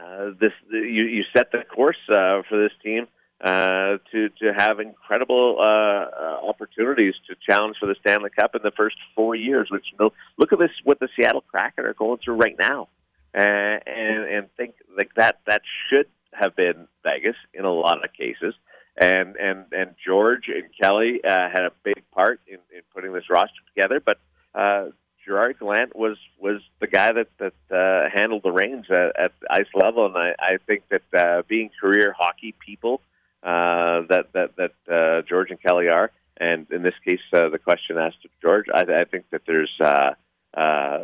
uh, 0.00 0.30
this 0.38 0.52
you, 0.70 1.04
you 1.04 1.24
set 1.34 1.52
the 1.52 1.62
course 1.64 1.96
uh, 2.10 2.42
for 2.48 2.62
this 2.62 2.72
team 2.82 3.06
uh, 3.40 3.98
to 4.12 4.28
to 4.40 4.52
have 4.56 4.80
incredible 4.80 5.56
uh, 5.60 5.64
uh, 5.64 6.38
opportunities 6.48 7.14
to 7.28 7.34
challenge 7.46 7.76
for 7.78 7.86
the 7.86 7.94
Stanley 8.00 8.30
Cup 8.30 8.54
in 8.54 8.62
the 8.62 8.70
first 8.70 8.96
four 9.14 9.34
years. 9.34 9.68
Which 9.70 9.86
you 9.92 9.98
know, 9.98 10.12
look 10.38 10.52
at 10.52 10.58
this 10.58 10.70
what 10.84 11.00
the 11.00 11.08
Seattle 11.16 11.42
Kraken 11.42 11.84
are 11.84 11.94
going 11.94 12.18
through 12.24 12.36
right 12.36 12.56
now, 12.58 12.88
uh, 13.34 13.38
and 13.38 14.24
and 14.24 14.48
think 14.56 14.74
like 14.96 15.14
that 15.16 15.40
that 15.46 15.62
should 15.88 16.06
have 16.32 16.54
been 16.56 16.86
Vegas 17.02 17.36
in 17.54 17.64
a 17.64 17.72
lot 17.72 18.04
of 18.04 18.12
cases. 18.12 18.54
And 18.98 19.36
and 19.36 19.66
and 19.72 19.94
George 20.04 20.48
and 20.48 20.64
Kelly 20.80 21.20
uh, 21.22 21.50
had 21.50 21.64
a 21.64 21.72
big 21.82 22.02
part 22.12 22.40
in, 22.46 22.58
in 22.74 22.82
putting 22.94 23.12
this 23.12 23.28
roster 23.28 23.60
together, 23.74 24.00
but 24.00 24.18
uh, 24.54 24.86
Gerard 25.26 25.58
Gallant 25.58 25.94
was 25.94 26.16
was 26.38 26.62
the 26.80 26.86
guy 26.86 27.12
that 27.12 27.28
that 27.38 27.52
uh, 27.70 28.08
handled 28.12 28.42
the 28.42 28.52
reins 28.52 28.86
at, 28.90 29.18
at 29.18 29.32
ice 29.50 29.66
level, 29.74 30.06
and 30.06 30.16
I, 30.16 30.34
I 30.38 30.56
think 30.66 30.84
that 30.88 31.02
uh, 31.14 31.42
being 31.46 31.70
career 31.80 32.14
hockey 32.16 32.54
people 32.64 33.02
uh, 33.42 34.02
that 34.08 34.28
that 34.32 34.56
that 34.56 34.72
uh, 34.90 35.22
George 35.28 35.50
and 35.50 35.60
Kelly 35.60 35.88
are, 35.88 36.10
and 36.38 36.66
in 36.70 36.82
this 36.82 36.94
case, 37.04 37.20
uh, 37.32 37.48
the 37.48 37.58
question 37.58 37.98
asked 37.98 38.24
of 38.24 38.30
George, 38.40 38.66
I, 38.72 38.82
I 38.82 39.04
think 39.04 39.26
that 39.30 39.42
there's 39.46 39.72
uh, 39.80 40.14
uh, 40.56 41.00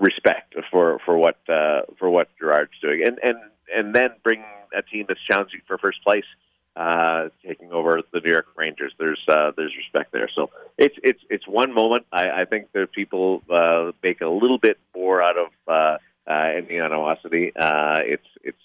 respect 0.00 0.54
for 0.70 0.98
for 1.04 1.16
what 1.16 1.38
uh, 1.48 1.82
for 1.98 2.08
what 2.10 2.28
Gerard's 2.38 2.78
doing, 2.80 3.02
and 3.06 3.18
and 3.22 3.38
and 3.74 3.94
then 3.94 4.10
bring 4.22 4.42
a 4.76 4.82
team 4.82 5.06
that's 5.08 5.20
challenging 5.30 5.60
for 5.66 5.78
first 5.78 6.02
place. 6.04 6.24
Uh, 6.34 6.45
taking 7.46 7.72
over 7.72 8.02
the 8.12 8.20
New 8.20 8.30
York 8.30 8.46
Rangers, 8.56 8.92
there's 8.98 9.22
uh, 9.28 9.52
there's 9.56 9.74
respect 9.76 10.12
there. 10.12 10.30
So 10.34 10.50
it's 10.78 10.96
it's 11.02 11.20
it's 11.30 11.46
one 11.46 11.74
moment. 11.74 12.06
I, 12.12 12.42
I 12.42 12.44
think 12.44 12.72
that 12.72 12.92
people 12.92 13.42
uh, 13.50 13.92
make 14.02 14.20
a 14.20 14.28
little 14.28 14.58
bit 14.58 14.78
more 14.94 15.22
out 15.22 15.36
of 15.38 15.46
uh, 15.66 15.70
uh, 15.72 15.98
the 16.68 16.78
animosity. 16.78 17.52
Uh, 17.56 18.00
it's 18.04 18.26
it's 18.42 18.58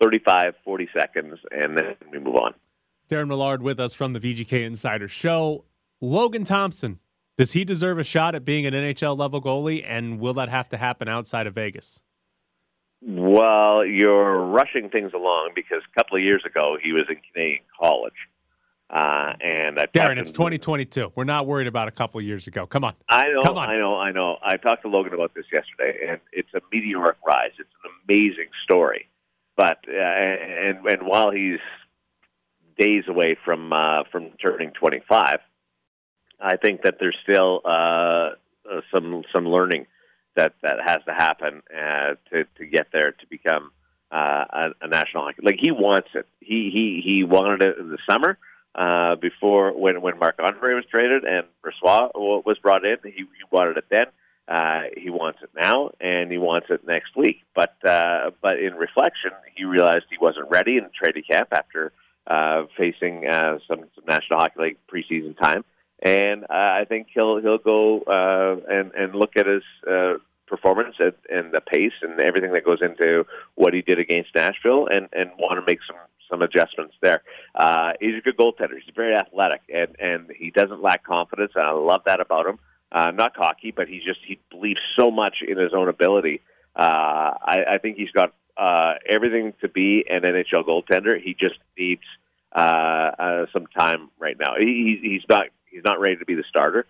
35, 0.00 0.54
40 0.64 0.88
seconds, 0.96 1.38
and 1.50 1.78
then 1.78 1.94
we 2.10 2.18
move 2.18 2.36
on. 2.36 2.54
Darren 3.08 3.28
Millard 3.28 3.62
with 3.62 3.78
us 3.78 3.94
from 3.94 4.12
the 4.12 4.20
VGK 4.20 4.64
Insider 4.64 5.06
Show. 5.06 5.64
Logan 6.00 6.44
Thompson, 6.44 6.98
does 7.38 7.52
he 7.52 7.64
deserve 7.64 7.98
a 7.98 8.04
shot 8.04 8.34
at 8.34 8.44
being 8.44 8.66
an 8.66 8.74
NHL 8.74 9.16
level 9.16 9.40
goalie, 9.40 9.84
and 9.86 10.18
will 10.18 10.34
that 10.34 10.48
have 10.48 10.68
to 10.70 10.76
happen 10.76 11.08
outside 11.08 11.46
of 11.46 11.54
Vegas? 11.54 12.00
Well, 13.04 13.84
you're 13.84 14.44
rushing 14.46 14.88
things 14.88 15.12
along 15.12 15.52
because 15.54 15.82
a 15.90 15.98
couple 15.98 16.16
of 16.16 16.22
years 16.22 16.42
ago 16.46 16.76
he 16.80 16.92
was 16.92 17.04
in 17.08 17.16
Canadian 17.32 17.64
college. 17.78 18.12
Uh, 18.88 19.32
and 19.40 19.80
I 19.80 19.86
Darren, 19.86 20.18
it's 20.18 20.32
2022. 20.32 21.12
We're 21.14 21.24
not 21.24 21.46
worried 21.46 21.66
about 21.66 21.88
a 21.88 21.90
couple 21.90 22.20
of 22.20 22.26
years 22.26 22.46
ago. 22.46 22.66
Come 22.66 22.84
on. 22.84 22.94
I 23.08 23.28
know, 23.28 23.42
Come 23.42 23.56
on. 23.56 23.70
I 23.70 23.78
know, 23.78 23.96
I 23.96 24.12
know. 24.12 24.36
I 24.42 24.56
talked 24.58 24.82
to 24.82 24.88
Logan 24.88 25.14
about 25.14 25.34
this 25.34 25.46
yesterday, 25.50 25.98
and 26.08 26.20
it's 26.30 26.52
a 26.54 26.60
meteoric 26.70 27.16
rise. 27.26 27.52
It's 27.58 27.70
an 27.84 27.90
amazing 28.04 28.50
story, 28.64 29.08
but 29.56 29.78
uh, 29.88 29.94
and 29.96 30.86
and 30.86 31.06
while 31.06 31.30
he's 31.30 31.60
days 32.78 33.04
away 33.08 33.36
from 33.44 33.72
uh, 33.72 34.04
from 34.12 34.30
turning 34.42 34.72
25, 34.72 35.38
I 36.38 36.56
think 36.56 36.82
that 36.82 36.96
there's 37.00 37.16
still 37.22 37.62
uh, 37.64 37.68
uh, 37.68 38.80
some 38.92 39.22
some 39.34 39.46
learning 39.46 39.86
that 40.36 40.54
that 40.62 40.78
has 40.84 40.98
to 41.06 41.12
happen 41.12 41.62
uh, 41.74 42.14
to 42.30 42.44
to 42.58 42.66
get 42.66 42.88
there 42.92 43.12
to 43.12 43.26
become 43.28 43.70
uh, 44.10 44.44
a, 44.50 44.68
a 44.82 44.88
national 44.88 45.24
hockey. 45.24 45.42
Like 45.42 45.58
he 45.60 45.70
wants 45.70 46.08
it. 46.14 46.26
He 46.40 46.70
he 46.72 47.02
he 47.04 47.24
wanted 47.24 47.62
it 47.62 47.78
in 47.78 47.88
the 47.88 47.98
summer 48.08 48.38
uh, 48.74 49.16
before 49.16 49.72
when 49.72 50.00
when 50.00 50.18
Marc 50.18 50.36
Andre 50.42 50.74
was 50.74 50.84
traded 50.90 51.24
and 51.24 51.46
Brossoit 51.64 52.10
was 52.14 52.58
brought 52.58 52.84
in. 52.84 52.96
He, 53.04 53.10
he 53.10 53.44
wanted 53.50 53.76
it 53.76 53.84
then. 53.90 54.06
Uh, 54.48 54.82
he 54.96 55.08
wants 55.08 55.38
it 55.42 55.50
now, 55.56 55.90
and 56.00 56.30
he 56.30 56.36
wants 56.36 56.66
it 56.68 56.86
next 56.86 57.16
week. 57.16 57.42
But 57.54 57.76
uh, 57.84 58.30
but 58.40 58.58
in 58.58 58.74
reflection, 58.74 59.30
he 59.54 59.64
realized 59.64 60.04
he 60.10 60.18
wasn't 60.20 60.50
ready 60.50 60.76
in 60.76 60.88
training 60.98 61.22
camp 61.30 61.48
after 61.52 61.92
uh, 62.26 62.64
facing 62.76 63.26
uh, 63.26 63.58
some, 63.68 63.84
some 63.94 64.04
National 64.06 64.38
Hockey 64.40 64.60
League 64.60 64.78
preseason 64.92 65.36
time. 65.38 65.64
And 66.02 66.44
uh, 66.44 66.46
I 66.50 66.84
think 66.88 67.08
he'll 67.14 67.40
he'll 67.40 67.58
go 67.58 68.00
uh, 68.00 68.56
and 68.68 68.92
and 68.92 69.14
look 69.14 69.36
at 69.36 69.46
his 69.46 69.62
uh, 69.88 70.14
performance 70.46 70.96
and, 70.98 71.14
and 71.30 71.52
the 71.52 71.60
pace 71.60 71.92
and 72.02 72.20
everything 72.20 72.52
that 72.52 72.64
goes 72.64 72.80
into 72.82 73.24
what 73.54 73.72
he 73.72 73.82
did 73.82 73.98
against 73.98 74.34
Nashville, 74.34 74.88
and 74.90 75.08
and 75.12 75.30
want 75.38 75.64
to 75.64 75.70
make 75.70 75.78
some 75.86 75.96
some 76.28 76.42
adjustments 76.42 76.94
there. 77.00 77.22
Uh, 77.54 77.92
he's 78.00 78.16
a 78.18 78.20
good 78.20 78.36
goaltender. 78.36 78.74
He's 78.74 78.94
very 78.96 79.14
athletic, 79.14 79.60
and 79.72 79.94
and 80.00 80.30
he 80.36 80.50
doesn't 80.50 80.82
lack 80.82 81.04
confidence, 81.04 81.52
and 81.54 81.64
I 81.64 81.70
love 81.70 82.02
that 82.06 82.20
about 82.20 82.46
him. 82.46 82.58
Uh, 82.90 83.10
not 83.12 83.34
cocky, 83.34 83.70
but 83.70 83.88
he 83.88 83.98
just 84.04 84.20
he 84.26 84.40
believes 84.50 84.80
so 84.98 85.10
much 85.10 85.36
in 85.46 85.56
his 85.56 85.72
own 85.72 85.88
ability. 85.88 86.40
Uh, 86.74 87.32
I, 87.42 87.64
I 87.70 87.78
think 87.78 87.96
he's 87.96 88.10
got 88.10 88.34
uh, 88.56 88.94
everything 89.08 89.54
to 89.60 89.68
be 89.68 90.04
an 90.10 90.22
NHL 90.22 90.66
goaltender. 90.66 91.20
He 91.22 91.34
just 91.34 91.58
needs 91.78 92.02
uh, 92.54 92.58
uh, 93.18 93.46
some 93.52 93.66
time 93.66 94.10
right 94.18 94.36
now. 94.38 94.54
He, 94.58 94.98
he's 95.02 95.22
not 95.28 95.46
he's 95.72 95.84
not 95.84 96.00
ready 96.00 96.16
to 96.16 96.24
be 96.24 96.34
the 96.34 96.44
starter. 96.48 96.86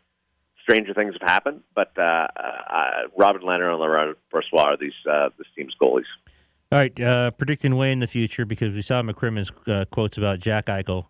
Stranger 0.62 0.94
things 0.94 1.14
have 1.20 1.28
happened, 1.28 1.62
but 1.74 1.92
uh, 1.98 2.02
uh, 2.36 2.90
Robin 3.16 3.42
Lehner 3.42 3.70
and 3.70 3.78
Laurent 3.78 4.16
Brossoit 4.32 4.66
are 4.66 4.76
these 4.76 4.92
uh, 5.10 5.30
this 5.38 5.46
team's 5.56 5.74
goalies. 5.80 6.04
All 6.70 6.78
right, 6.78 7.00
uh, 7.00 7.32
predicting 7.32 7.76
way 7.76 7.92
in 7.92 7.98
the 7.98 8.06
future 8.06 8.44
because 8.44 8.74
we 8.74 8.82
saw 8.82 9.02
McCrimmon's 9.02 9.50
uh, 9.66 9.84
quotes 9.90 10.16
about 10.16 10.38
Jack 10.38 10.66
Eichel. 10.66 11.06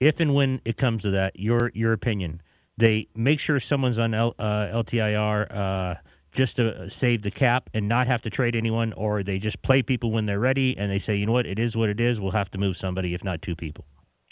If 0.00 0.20
and 0.20 0.34
when 0.34 0.60
it 0.64 0.76
comes 0.76 1.02
to 1.02 1.10
that, 1.10 1.38
your 1.38 1.70
your 1.72 1.92
opinion, 1.92 2.42
they 2.76 3.08
make 3.14 3.38
sure 3.38 3.60
someone's 3.60 3.98
on 3.98 4.12
L, 4.12 4.34
uh, 4.38 4.66
LTIR 4.66 5.56
uh, 5.56 5.94
just 6.32 6.56
to 6.56 6.90
save 6.90 7.22
the 7.22 7.30
cap 7.30 7.70
and 7.72 7.88
not 7.88 8.08
have 8.08 8.22
to 8.22 8.30
trade 8.30 8.56
anyone, 8.56 8.92
or 8.94 9.22
they 9.22 9.38
just 9.38 9.62
play 9.62 9.82
people 9.82 10.10
when 10.10 10.26
they're 10.26 10.40
ready 10.40 10.76
and 10.76 10.90
they 10.90 10.98
say, 10.98 11.14
you 11.14 11.26
know 11.26 11.32
what, 11.32 11.46
it 11.46 11.60
is 11.60 11.76
what 11.76 11.88
it 11.88 12.00
is. 12.00 12.20
We'll 12.20 12.32
have 12.32 12.50
to 12.50 12.58
move 12.58 12.76
somebody, 12.76 13.14
if 13.14 13.22
not 13.22 13.40
two 13.40 13.54
people. 13.54 13.86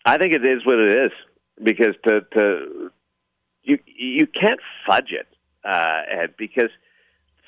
I 0.04 0.18
think 0.18 0.34
it 0.34 0.44
is 0.44 0.66
what 0.66 0.78
it 0.80 1.04
is 1.04 1.12
because 1.62 1.94
to 2.06 2.20
to 2.36 2.90
you 3.62 3.78
you 3.86 4.26
can't 4.26 4.60
fudge 4.86 5.12
it, 5.12 5.28
uh, 5.64 6.02
Ed, 6.08 6.34
because 6.36 6.70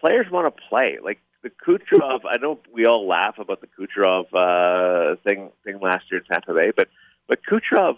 players 0.00 0.26
want 0.30 0.54
to 0.54 0.62
play. 0.68 0.98
Like 1.02 1.20
the 1.42 1.50
Kucherov, 1.50 2.20
I 2.28 2.38
know 2.38 2.58
we 2.72 2.86
all 2.86 3.06
laugh 3.06 3.38
about 3.38 3.60
the 3.60 3.68
Kucherov 3.68 4.26
uh, 4.32 5.16
thing 5.24 5.50
thing 5.64 5.80
last 5.80 6.04
year 6.10 6.20
in 6.20 6.26
Tampa 6.26 6.54
Bay, 6.54 6.72
but 6.74 6.88
but 7.28 7.40
Kucherov 7.44 7.96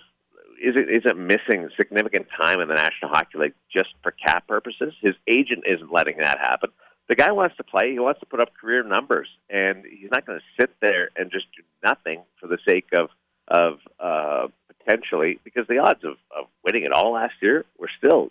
isn't 0.62 0.88
isn't 0.90 1.18
missing 1.18 1.68
significant 1.76 2.26
time 2.36 2.60
in 2.60 2.68
the 2.68 2.74
National 2.74 3.10
Hockey 3.10 3.38
League 3.38 3.54
just 3.72 3.90
for 4.02 4.12
cap 4.12 4.46
purposes. 4.46 4.94
His 5.00 5.14
agent 5.26 5.64
isn't 5.66 5.92
letting 5.92 6.18
that 6.18 6.38
happen. 6.38 6.70
The 7.08 7.14
guy 7.14 7.32
wants 7.32 7.56
to 7.56 7.64
play. 7.64 7.92
He 7.92 7.98
wants 7.98 8.20
to 8.20 8.26
put 8.26 8.40
up 8.40 8.50
career 8.54 8.82
numbers, 8.82 9.28
and 9.48 9.84
he's 9.86 10.10
not 10.10 10.26
going 10.26 10.38
to 10.38 10.62
sit 10.62 10.74
there 10.80 11.10
and 11.16 11.30
just 11.30 11.46
do 11.56 11.62
nothing 11.82 12.22
for 12.40 12.48
the 12.48 12.58
sake 12.66 12.88
of 12.92 13.08
of 13.48 13.78
uh, 13.98 14.48
potentially 14.88 15.38
because 15.44 15.66
the 15.68 15.78
odds 15.78 16.04
of, 16.04 16.16
of 16.36 16.46
winning 16.64 16.84
it 16.84 16.92
all 16.92 17.12
last 17.12 17.34
year 17.40 17.64
were 17.78 17.90
still 17.98 18.30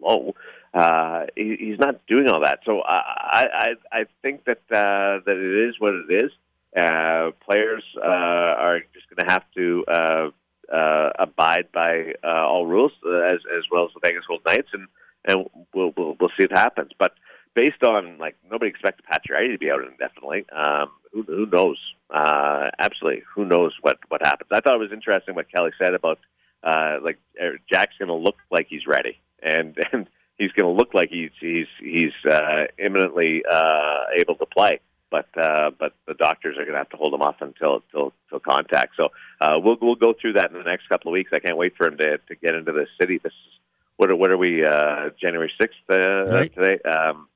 low. 0.00 0.34
Uh, 0.74 1.26
he, 1.36 1.56
he's 1.58 1.78
not 1.78 2.04
doing 2.06 2.28
all 2.28 2.40
that, 2.40 2.60
so 2.64 2.80
I 2.80 3.46
I, 3.92 3.98
I 4.00 4.04
think 4.22 4.44
that 4.44 4.62
uh, 4.70 5.20
that 5.24 5.36
it 5.36 5.68
is 5.68 5.74
what 5.78 5.94
it 5.94 6.24
is. 6.24 6.30
Uh, 6.74 7.32
players 7.46 7.84
uh, 7.98 8.06
are 8.06 8.80
just 8.94 9.06
going 9.10 9.26
to 9.26 9.32
have 9.32 9.44
to 9.54 9.84
uh, 9.86 10.30
uh, 10.74 11.10
abide 11.18 11.70
by 11.72 12.14
uh, 12.24 12.46
all 12.46 12.66
rules, 12.66 12.92
uh, 13.06 13.18
as 13.18 13.40
as 13.56 13.64
well 13.70 13.84
as 13.84 13.90
the 13.92 14.00
Vegas 14.02 14.24
Golden 14.26 14.44
Knights, 14.46 14.68
and 14.72 14.88
and 15.26 15.46
we'll 15.74 15.92
we'll, 15.96 16.16
we'll 16.18 16.30
see 16.38 16.46
what 16.48 16.58
happens. 16.58 16.92
But 16.98 17.12
based 17.54 17.82
on 17.82 18.18
like 18.18 18.36
nobody 18.50 18.70
expected 18.70 19.04
Pacioretty 19.06 19.52
to 19.52 19.58
be 19.58 19.70
out 19.70 19.80
indefinitely. 19.80 20.46
Um, 20.50 20.90
who, 21.12 21.22
who 21.22 21.46
knows? 21.46 21.78
Uh, 22.10 22.70
absolutely, 22.78 23.22
who 23.34 23.44
knows 23.44 23.72
what 23.80 23.98
what 24.08 24.22
happens? 24.22 24.48
I 24.52 24.60
thought 24.60 24.74
it 24.74 24.80
was 24.80 24.92
interesting 24.92 25.34
what 25.34 25.50
Kelly 25.50 25.70
said 25.78 25.94
about 25.94 26.18
uh, 26.62 26.98
like 27.02 27.18
uh, 27.40 27.50
Jack's 27.70 27.96
going 27.98 28.08
to 28.08 28.14
look 28.14 28.36
like 28.50 28.66
he's 28.68 28.86
ready, 28.86 29.18
and 29.42 29.76
and 29.92 30.06
he's 30.38 30.52
going 30.52 30.72
to 30.72 30.78
look 30.78 30.94
like 30.94 31.10
he's 31.10 31.30
he's 31.40 31.66
he's 31.80 32.12
uh, 32.30 32.64
imminently 32.78 33.42
uh, 33.50 34.04
able 34.18 34.36
to 34.36 34.46
play. 34.46 34.80
But 35.10 35.26
uh, 35.36 35.70
but 35.78 35.92
the 36.06 36.14
doctors 36.14 36.56
are 36.56 36.62
going 36.62 36.72
to 36.72 36.78
have 36.78 36.88
to 36.90 36.96
hold 36.96 37.12
him 37.12 37.20
off 37.20 37.36
until 37.40 37.82
until, 37.86 38.12
until 38.26 38.40
contact. 38.40 38.92
So 38.96 39.08
uh, 39.42 39.58
we'll 39.62 39.76
we'll 39.80 39.94
go 39.94 40.14
through 40.18 40.34
that 40.34 40.50
in 40.50 40.56
the 40.56 40.64
next 40.64 40.88
couple 40.88 41.10
of 41.10 41.12
weeks. 41.12 41.32
I 41.34 41.38
can't 41.38 41.58
wait 41.58 41.76
for 41.76 41.86
him 41.86 41.98
to 41.98 42.16
to 42.16 42.34
get 42.34 42.54
into 42.54 42.72
the 42.72 42.86
city. 42.98 43.18
This 43.22 43.32
is 43.32 43.60
what 43.96 44.10
are, 44.10 44.16
what 44.16 44.30
are 44.30 44.38
we 44.38 44.64
uh, 44.64 45.10
January 45.20 45.52
sixth 45.60 45.78
uh, 45.90 46.24
Right. 46.26 46.54
today? 46.54 46.78
Um, 46.88 47.28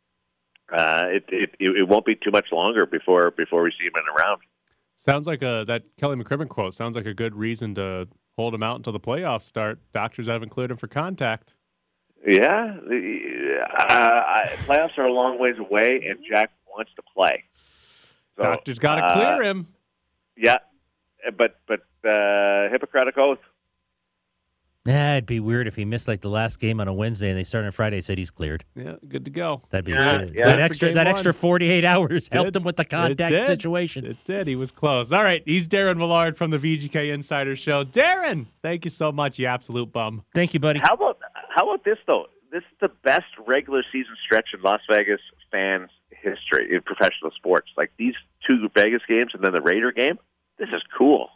uh, 0.72 1.04
it, 1.08 1.24
it 1.28 1.50
it 1.58 1.88
won't 1.88 2.04
be 2.04 2.14
too 2.14 2.30
much 2.30 2.46
longer 2.52 2.86
before 2.86 3.30
before 3.30 3.62
we 3.62 3.70
see 3.78 3.86
him 3.86 3.92
in 3.96 4.02
a 4.10 4.24
round. 4.24 4.40
Sounds 4.96 5.26
like 5.26 5.42
a 5.42 5.64
that 5.66 5.84
Kelly 5.98 6.16
McCrimmon 6.16 6.48
quote 6.48 6.74
sounds 6.74 6.96
like 6.96 7.06
a 7.06 7.14
good 7.14 7.34
reason 7.34 7.74
to 7.76 8.08
hold 8.36 8.54
him 8.54 8.62
out 8.62 8.76
until 8.76 8.92
the 8.92 9.00
playoffs 9.00 9.44
start. 9.44 9.78
Doctors 9.92 10.26
haven't 10.26 10.48
cleared 10.48 10.70
him 10.70 10.76
for 10.76 10.88
contact. 10.88 11.54
Yeah, 12.26 12.76
the, 12.88 13.58
uh, 13.78 14.46
playoffs 14.64 14.98
are 14.98 15.04
a 15.04 15.12
long 15.12 15.38
ways 15.38 15.56
away, 15.58 16.02
and 16.08 16.18
Jack 16.28 16.50
wants 16.66 16.90
to 16.96 17.02
play. 17.14 17.44
So, 18.36 18.42
Doctors 18.42 18.78
got 18.78 18.96
to 18.96 19.04
uh, 19.04 19.14
clear 19.14 19.42
him. 19.48 19.68
Yeah, 20.36 20.56
but 21.36 21.60
but 21.68 21.80
uh, 22.08 22.68
Hippocratic 22.70 23.16
oath. 23.16 23.38
Yeah, 24.87 25.14
it'd 25.14 25.26
be 25.26 25.41
weird 25.41 25.66
if 25.66 25.74
he 25.76 25.84
missed 25.84 26.07
like 26.09 26.20
the 26.20 26.28
last 26.30 26.61
game 26.61 26.80
on 26.80 26.87
a 26.89 26.93
Wednesday 26.95 27.28
and 27.30 27.39
they 27.39 27.45
started 27.45 27.66
on 27.66 27.72
Friday 27.72 27.97
and 27.97 28.05
said 28.05 28.18
he's 28.18 28.30
cleared. 28.30 28.64
Yeah, 28.74 28.95
good 29.09 29.24
to 29.24 29.30
go. 29.30 29.62
That'd 29.70 29.84
be 29.84 29.93
Yeah, 29.93 30.18
good. 30.18 30.34
yeah. 30.34 30.47
that 30.47 30.61
extra 30.61 30.93
that 30.95 31.07
one. 31.07 31.14
extra 31.14 31.32
48 31.32 31.84
hours 31.84 32.28
helped 32.30 32.47
Did. 32.53 32.57
him 32.57 32.62
with 32.64 32.76
the 32.76 32.84
contact 32.84 33.30
did. 33.30 33.47
situation. 33.47 34.07
It 34.07 34.16
did. 34.24 34.47
He 34.47 34.57
was 34.57 34.70
close. 34.70 35.12
All 35.12 35.24
right. 35.24 35.43
He's 35.45 35.66
Darren 35.68 35.97
Millard 35.97 36.37
from 36.39 36.51
the 36.51 36.59
VGK 36.59 37.12
Insider 37.12 37.57
Show. 37.57 37.84
Darren, 37.84 38.47
thank 38.62 38.84
you 38.84 38.91
so 38.91 39.11
much, 39.11 39.39
you 39.39 39.47
absolute 39.47 39.93
bum. 39.93 40.22
Thank 40.34 40.55
you, 40.55 40.61
buddy. 40.61 40.78
How 40.80 40.95
about 40.95 41.18
how 41.51 41.68
about 41.68 41.84
this 41.84 41.99
though? 42.07 42.26
This 42.53 42.62
is 42.62 42.78
the 42.80 42.91
best 43.03 43.24
regular 43.47 43.82
season 43.93 44.14
stretch 44.24 44.51
in 44.55 44.62
Las 44.62 44.80
Vegas 44.89 45.20
fans 45.51 45.91
history 46.11 46.74
in 46.74 46.80
professional 46.82 47.30
sports. 47.34 47.68
Like 47.76 47.91
these 47.99 48.14
two 48.47 48.68
Vegas 48.74 49.03
games 49.09 49.32
and 49.34 49.43
then 49.43 49.53
the 49.53 49.61
Raider 49.62 49.91
game. 49.93 50.18
This 50.59 50.68
is 50.68 50.82
cool. 50.97 51.28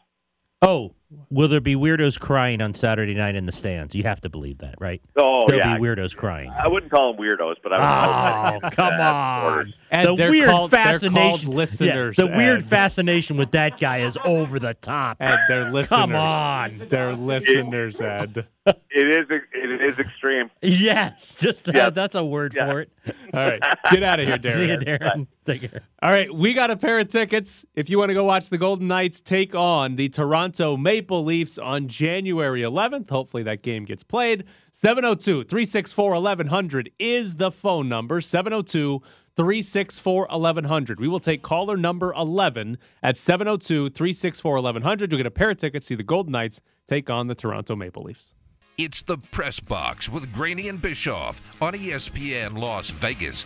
Oh, 0.63 0.93
will 1.31 1.49
there 1.49 1.61
be 1.61 1.75
weirdos 1.75 2.19
crying 2.19 2.61
on 2.63 2.75
Saturday 2.75 3.15
night 3.15 3.35
in 3.37 3.47
the 3.47 3.53
stands? 3.53 3.95
You 3.95 4.03
have 4.05 4.21
to 4.23 4.29
believe 4.29 4.59
that, 4.59 4.75
right? 4.79 5.01
Oh 5.17 5.45
There'll 5.47 5.61
yeah, 5.67 5.77
be 5.77 5.83
weirdos 5.83 6.17
crying. 6.17 6.51
I 6.51 6.69
wouldn't 6.69 6.91
call 6.93 7.13
them 7.13 7.21
weirdos, 7.23 7.57
but 7.63 7.73
I 7.73 8.53
would. 8.55 8.65
Oh, 8.65 8.71
come 8.73 8.95
uh, 8.95 9.03
on. 9.03 9.75
And 9.91 10.09
the 10.09 10.15
they're 10.17 10.31
weird 10.31 10.49
called- 10.51 10.71
they're 10.71 10.83
called 10.85 10.93
fascination. 11.01 11.51
listeners, 11.51 12.17
Yeah, 12.19 12.25
the 12.27 12.31
weird 12.37 12.65
fascination 12.65 13.37
with 13.37 13.51
that 13.53 13.79
guy 13.81 13.99
is 13.99 14.17
over 14.25 14.59
the 14.59 14.75
top. 14.75 15.17
Ed, 15.21 15.39
they're 15.49 15.71
listeners. 15.71 15.89
Come 15.89 16.15
on. 16.15 16.71
They're 16.89 17.15
listeners, 17.17 18.01
Ed. 18.01 18.47
It 18.67 18.77
is 18.93 19.27
it 19.53 19.83
is 19.83 19.99
extreme. 19.99 20.51
Yes, 20.63 21.35
just 21.35 21.69
uh, 21.69 21.73
Yeah. 21.75 21.91
that's 21.91 22.15
a 22.15 22.23
word 22.25 22.53
Yeah. 22.55 22.67
for 22.71 22.81
it. 22.83 22.91
All 23.35 23.41
right. 23.41 23.61
Get 23.91 24.03
out 24.05 24.21
of 24.21 24.27
here, 24.29 24.39
See 24.53 24.67
you, 24.69 24.77
Darren. 24.77 25.01
Darren. 25.01 25.27
Take 25.47 25.63
care. 25.71 25.81
All 26.03 26.11
right, 26.11 26.33
we 26.33 26.53
got 26.55 26.71
a 26.71 26.77
pair 26.77 26.99
of 27.01 27.09
tickets. 27.09 27.65
If 27.75 27.91
you 27.91 27.99
want 27.99 28.11
to 28.11 28.15
go 28.15 28.25
watch 28.25 28.49
the 28.51 28.59
Golden 28.59 28.87
Knights 28.87 29.21
take 29.21 29.55
on 29.55 29.97
the 29.97 30.09
Toronto 30.11 30.77
Maple 30.77 31.00
Leafs 31.09 31.59
on 31.59 31.89
January 31.89 32.63
11th, 32.63 33.11
hopefully 33.11 33.43
that 33.45 33.63
game 33.63 33.85
gets 33.85 34.03
played. 34.03 34.45
702 34.73 35.45
364 35.45 36.11
1100 36.13 36.91
is 36.99 37.37
the 37.37 37.51
phone 37.51 37.89
number. 37.89 38.21
702 38.21 39.01
364 39.37 40.27
1100. 40.31 41.01
We 41.01 41.09
will 41.09 41.21
take 41.21 41.43
caller 41.43 41.77
number 41.77 42.13
11 42.15 42.79
at 43.03 43.17
702 43.17 43.91
364 43.91 44.55
1100 44.55 45.11
to 45.11 45.17
get 45.17 45.27
a 45.27 45.31
pair 45.31 45.51
of 45.51 45.57
tickets 45.57 45.87
to 45.87 45.89
see 45.93 45.95
the 45.95 46.03
Golden 46.03 46.33
Knights 46.33 46.61
take 46.87 47.09
on 47.09 47.27
the 47.27 47.35
Toronto 47.35 47.77
Maple 47.77 48.03
Leafs. 48.03 48.35
It's 48.77 49.03
the 49.03 49.19
Press 49.19 49.61
Box 49.61 50.09
with 50.09 50.33
Graney 50.33 50.69
and 50.69 50.81
Bischoff 50.81 51.41
on 51.63 51.75
ESPN 51.75 52.59
Las 52.59 52.91
Vegas. 52.91 53.45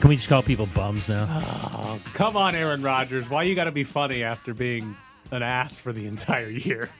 Can 0.00 0.10
we 0.10 0.16
just 0.16 0.28
call 0.28 0.42
people 0.44 0.66
bums 0.66 1.08
now? 1.08 1.26
Oh, 1.28 2.00
come 2.14 2.36
on, 2.36 2.54
Aaron 2.54 2.82
Rodgers. 2.82 3.28
Why 3.28 3.42
you 3.42 3.56
got 3.56 3.64
to 3.64 3.72
be 3.72 3.82
funny 3.82 4.22
after 4.22 4.54
being 4.54 4.96
an 5.30 5.42
ass 5.42 5.78
for 5.78 5.92
the 5.92 6.06
entire 6.06 6.48
year? 6.48 6.90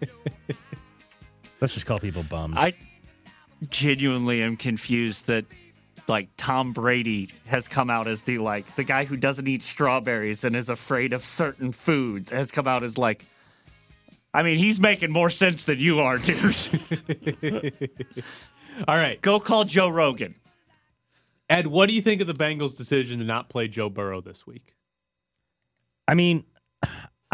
Let's 1.60 1.74
just 1.74 1.86
call 1.86 1.98
people 1.98 2.22
bums. 2.22 2.56
I 2.56 2.74
genuinely 3.70 4.42
am 4.42 4.56
confused 4.56 5.26
that 5.26 5.46
like 6.08 6.28
Tom 6.36 6.72
Brady 6.72 7.30
has 7.46 7.68
come 7.68 7.90
out 7.90 8.06
as 8.06 8.22
the 8.22 8.38
like 8.38 8.76
the 8.76 8.84
guy 8.84 9.04
who 9.04 9.16
doesn't 9.16 9.48
eat 9.48 9.62
strawberries 9.62 10.44
and 10.44 10.54
is 10.54 10.68
afraid 10.68 11.12
of 11.12 11.24
certain 11.24 11.72
foods 11.72 12.30
has 12.30 12.50
come 12.50 12.68
out 12.68 12.82
as 12.82 12.98
like 12.98 13.24
I 14.36 14.42
mean, 14.42 14.58
he's 14.58 14.78
making 14.78 15.12
more 15.12 15.30
sense 15.30 15.64
than 15.64 15.78
you 15.78 16.00
are, 16.00 16.18
dude. 16.18 16.54
All 18.86 18.96
right. 18.96 19.18
Go 19.22 19.40
call 19.40 19.64
Joe 19.64 19.88
Rogan. 19.88 20.34
Ed, 21.48 21.68
what 21.68 21.88
do 21.88 21.94
you 21.94 22.02
think 22.02 22.20
of 22.20 22.26
the 22.26 22.34
Bengals' 22.34 22.76
decision 22.76 23.18
to 23.20 23.24
not 23.24 23.48
play 23.48 23.66
Joe 23.66 23.88
Burrow 23.88 24.20
this 24.20 24.46
week? 24.46 24.74
I 26.06 26.14
mean, 26.14 26.44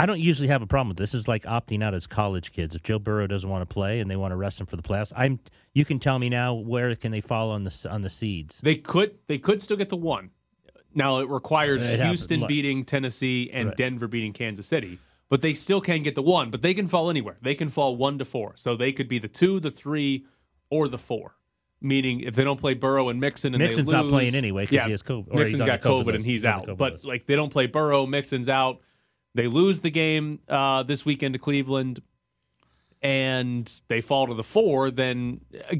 I 0.03 0.07
don't 0.07 0.19
usually 0.19 0.49
have 0.49 0.63
a 0.63 0.67
problem 0.67 0.89
with 0.89 0.97
this. 0.97 1.13
This 1.13 1.21
is 1.21 1.29
like 1.29 1.45
opting 1.45 1.81
out 1.81 1.95
as 1.95 2.09
college 2.09 2.51
kids. 2.51 2.75
If 2.75 2.83
Joe 2.83 2.99
Burrow 2.99 3.29
doesn't 3.29 3.49
want 3.49 3.63
to 3.63 3.73
play 3.73 4.01
and 4.01 4.11
they 4.11 4.17
want 4.17 4.33
to 4.33 4.37
rest 4.37 4.59
him 4.59 4.67
for 4.67 4.75
the 4.75 4.83
playoffs, 4.83 5.13
I'm. 5.17 5.39
You 5.75 5.85
can 5.85 6.01
tell 6.01 6.19
me 6.19 6.29
now 6.29 6.55
where 6.55 6.93
can 6.97 7.13
they 7.13 7.21
fall 7.21 7.53
on 7.53 7.63
the 7.63 7.87
on 7.89 8.03
the 8.03 8.11
seeds? 8.11 8.59
They 8.63 8.75
could 8.75 9.15
they 9.29 9.39
could 9.39 9.63
still 9.63 9.77
get 9.77 9.91
the 9.91 9.97
one. 9.97 10.31
Now 10.93 11.21
it 11.21 11.29
requires 11.29 11.89
It. 11.89 12.01
Houston 12.01 12.49
beating 12.49 12.85
Tennessee 12.85 13.49
and 13.53 13.69
Right. 13.69 13.77
Denver 13.77 14.09
beating 14.09 14.33
Kansas 14.33 14.67
City, 14.67 14.99
but 15.29 15.41
they 15.41 15.55
still 15.55 15.81
can 15.81 16.03
get 16.03 16.17
the 16.17 16.23
one. 16.23 16.51
But 16.51 16.63
they 16.63 16.75
can 16.75 16.89
fall 16.89 17.09
anywhere. 17.09 17.39
They 17.41 17.55
can 17.55 17.69
fall 17.69 17.95
one 17.97 18.19
to 18.19 18.25
four, 18.25 18.55
so 18.57 18.75
they 18.75 18.91
could 18.91 19.07
be 19.09 19.21
the 19.21 19.29
two, 19.29 19.61
the 19.61 19.71
three, 19.71 20.27
or 20.69 20.89
the 20.89 20.99
four. 20.99 21.37
Meaning, 21.81 22.21
if 22.21 22.35
they 22.35 22.43
don't 22.43 22.61
play 22.61 22.75
Burrow 22.75 23.09
and 23.09 23.21
Mixon, 23.21 23.55
and 23.55 23.63
Mixon's 23.63 23.87
they 23.87 23.93
not 23.93 24.07
lose, 24.07 24.13
playing 24.13 24.35
anyway 24.35 24.67
'cause 24.67 24.73
yeah, 24.73 24.85
he 24.87 24.91
has 24.91 25.03
COVID- 25.05 25.33
Mixon's 25.33 25.61
on 25.61 25.67
got 25.69 25.81
COVID 25.81 26.07
COVID, 26.07 26.15
and 26.17 26.25
he's 26.25 26.43
He's 26.43 26.45
out. 26.45 26.67
COVID 26.67 26.77
But 26.77 27.05
like 27.05 27.27
they 27.27 27.37
don't 27.37 27.53
play 27.53 27.67
Burrow, 27.67 28.05
Mixon's 28.05 28.49
out. 28.49 28.81
They 29.35 29.47
lose 29.49 29.81
the 29.81 29.91
game 29.91 30.41
uh, 30.49 30.83
this 30.83 31.05
weekend 31.05 31.33
to 31.35 31.39
Cleveland, 31.39 32.01
and 33.01 33.71
they 33.89 34.01
fall 34.01 34.27
to 34.27 34.35
the 34.35 34.43
four. 34.43 34.91
Then 34.91 35.41
uh, 35.71 35.77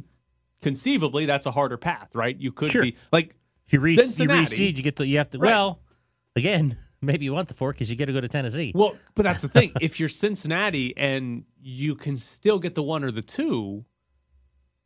conceivably, 0.61 1.27
that's 1.27 1.47
a 1.47 1.51
harder 1.51 1.77
path, 1.77 2.15
right? 2.15 2.37
You 2.39 2.53
could 2.53 2.73
Sure. 2.73 2.83
be 2.83 2.97
like 3.13 3.37
If 3.67 3.73
you, 3.75 3.81
re- 3.81 3.93
you 3.95 3.99
reseed, 4.01 4.77
you 4.77 4.83
get 4.83 4.97
to 4.97 5.07
you 5.07 5.19
have 5.19 5.31
to. 5.31 5.39
Right. 5.39 5.51
Well, 5.51 5.81
again, 6.35 6.79
maybe 7.03 7.25
you 7.25 7.33
want 7.33 7.49
the 7.49 7.55
four 7.55 7.73
because 7.73 7.91
you 7.91 7.97
get 7.97 8.07
to 8.07 8.13
go 8.13 8.21
to 8.21 8.29
Tennessee. 8.29 8.73
Well, 8.75 8.97
but 9.15 9.23
that's 9.25 9.43
the 9.43 9.49
thing. 9.49 9.73
if 9.81 10.01
you're 10.01 10.09
Cincinnati 10.09 10.95
and 10.97 11.45
you 11.61 11.95
can 11.95 12.17
still 12.17 12.59
get 12.59 12.75
the 12.75 12.83
one 12.83 13.05
or 13.05 13.11
the 13.11 13.23
two, 13.23 13.85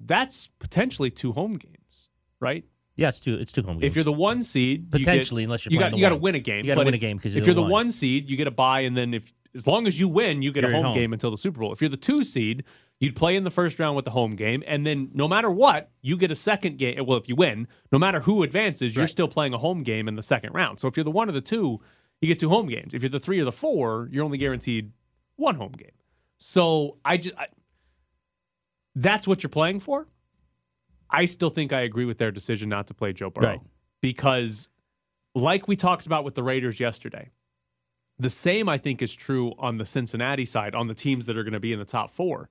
that's 0.01 0.49
potentially 0.59 1.11
two 1.11 1.33
home 1.33 1.57
games, 1.57 2.09
right? 2.41 2.64
Yeah, 2.97 3.09
it's 3.09 3.20
two. 3.20 3.34
It's 3.34 3.53
two 3.53 3.62
home 3.62 3.78
games. 3.78 3.90
If 3.92 3.94
you're 3.97 4.05
the 4.05 4.12
one 4.12 4.42
seed, 4.42 4.84
you 4.92 4.99
get- 5.01 5.05
Potentially, 5.07 5.44
unless 5.44 5.64
you're 5.64 5.72
you 5.72 5.78
playing 5.78 5.92
got 5.92 5.99
you 5.99 6.03
got 6.03 6.09
to 6.11 6.16
win 6.16 6.34
a 6.34 6.40
game. 6.40 6.64
You 6.64 6.72
gotta 6.74 6.80
win 6.84 6.88
if- 6.88 6.94
a 6.94 6.99
game 6.99 7.18
'cause 7.18 7.36
if 7.36 7.47
you're 7.47 7.55
the 7.55 7.62
one. 7.62 7.70
one 7.70 7.92
seed, 7.92 8.28
you 8.30 8.36
get 8.36 8.47
a 8.47 8.51
bye, 8.51 8.80
and 8.80 8.97
then 8.97 9.14
if 9.14 9.32
as 9.55 9.66
long 9.66 9.86
as 9.86 9.99
you 9.99 10.07
win, 10.09 10.42
you 10.42 10.53
get 10.53 10.62
You're 10.64 10.72
a 10.72 10.74
home, 10.76 10.84
home. 10.86 10.94
game 10.94 11.12
until 11.14 11.30
the 11.30 11.38
Super 11.38 11.61
Bowl. 11.61 11.72
If 11.72 11.80
you're 11.80 11.88
the 11.88 11.97
two 11.97 12.22
seed, 12.24 12.62
you'd 13.01 13.16
play 13.16 13.36
in 13.36 13.44
the 13.44 13.51
first 13.51 13.78
round 13.78 13.97
with 13.97 14.05
the 14.05 14.11
home 14.11 14.32
game, 14.36 14.62
and 14.66 14.86
then 14.86 15.11
no 15.14 15.26
matter 15.26 15.51
what, 15.51 15.90
you 16.03 16.16
get 16.18 16.30
a 16.30 16.34
second 16.34 16.76
game. 16.78 17.03
Well, 17.07 17.16
if 17.16 17.26
you 17.28 17.36
win, 17.36 17.66
no 17.90 17.99
matter 17.99 18.20
who 18.20 18.42
advances, 18.42 18.94
you're 18.94 19.07
still 19.07 19.28
playing 19.28 19.55
a 19.55 19.59
home 19.59 19.82
game 19.82 20.09
in 20.09 20.14
the 20.16 20.22
second 20.22 20.53
round. 20.53 20.78
So 20.78 20.88
if 20.88 20.97
you're 20.97 21.05
the 21.05 21.11
one 21.11 21.28
or 21.28 21.32
the 21.32 21.40
two, 21.40 21.80
you 22.20 22.28
get 22.28 22.38
two 22.38 22.51
home 22.51 22.68
games. 22.68 22.92
If 22.92 23.03
you're 23.03 23.09
the 23.11 23.20
three 23.20 23.40
or 23.40 23.44
the 23.47 23.53
four, 23.53 24.09
you're 24.12 24.24
only 24.24 24.36
guaranteed 24.38 24.92
one 25.36 25.55
home 25.55 25.72
game. 25.72 25.90
So 26.38 26.99
I 27.05 27.16
just 27.16 27.34
I, 27.38 27.47
that's 28.94 29.26
what 29.26 29.42
you're 29.42 29.51
playing 29.51 29.80
for. 29.80 30.07
I 31.11 31.25
still 31.25 31.51
think 31.51 31.73
I 31.73 31.81
agree 31.81 32.05
with 32.05 32.19
their 32.19 32.31
decision 32.33 32.69
not 32.69 32.87
to 32.89 32.95
play 32.95 33.13
Joe 33.13 33.31
Burrow 33.31 33.47
Right. 33.47 33.61
because, 34.01 34.69
like 35.35 35.69
we 35.69 35.77
talked 35.77 36.07
about 36.07 36.25
with 36.25 36.35
the 36.35 36.43
Raiders 36.43 36.81
yesterday, 36.81 37.31
the 38.19 38.31
same 38.31 38.69
I 38.69 38.79
think 38.79 39.03
is 39.03 39.15
true 39.15 39.53
on 39.59 39.79
the 39.79 39.87
Cincinnati 39.87 40.47
side, 40.47 40.75
on 40.75 40.87
the 40.89 40.95
teams 40.95 41.27
that 41.27 41.37
are 41.37 41.45
going 41.45 41.53
to 41.53 41.61
be 41.61 41.73
in 41.73 41.79
the 41.79 41.85
top 41.85 42.11
four. 42.11 42.49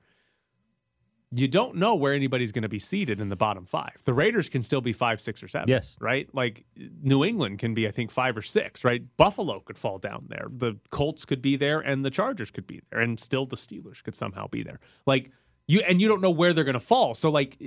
You 1.32 1.48
don't 1.50 1.76
know 1.76 1.96
where 1.96 2.14
anybody's 2.14 2.52
going 2.54 2.62
to 2.64 2.70
be 2.70 2.80
seated 2.80 3.20
in 3.20 3.28
the 3.30 3.36
bottom 3.36 3.66
five. 3.66 3.98
The 4.06 4.14
Raiders 4.14 4.48
can 4.48 4.62
still 4.64 4.80
be 4.80 4.94
five, 4.94 5.20
six, 5.20 5.44
or 5.44 5.48
seven. 5.50 5.68
Yes. 5.68 5.98
Right? 6.00 6.34
Like 6.34 6.66
New 7.02 7.26
England 7.26 7.60
can 7.60 7.74
be, 7.74 7.88
I 7.88 7.92
think, 7.92 8.12
five 8.12 8.38
or 8.38 8.42
six, 8.44 8.84
right? 8.86 9.02
Buffalo 9.18 9.60
could 9.60 9.78
fall 9.78 9.98
down 9.98 10.28
there. 10.30 10.48
The 10.50 10.78
Colts 10.92 11.26
could 11.26 11.42
be 11.42 11.58
there 11.58 11.80
and 11.82 12.06
the 12.06 12.12
Chargers 12.12 12.52
could 12.52 12.68
be 12.68 12.80
there. 12.90 13.02
And 13.02 13.20
still 13.20 13.46
the 13.46 13.58
Steelers 13.58 14.02
could 14.04 14.16
somehow 14.16 14.48
be 14.48 14.64
there. 14.64 14.80
Like 15.06 15.32
you 15.68 15.82
and 15.82 16.00
you 16.00 16.08
don't 16.08 16.22
know 16.22 16.30
where 16.30 16.54
they're 16.54 16.64
going 16.64 16.76
to 16.76 16.80
fall. 16.80 17.16
So 17.16 17.30
like 17.32 17.58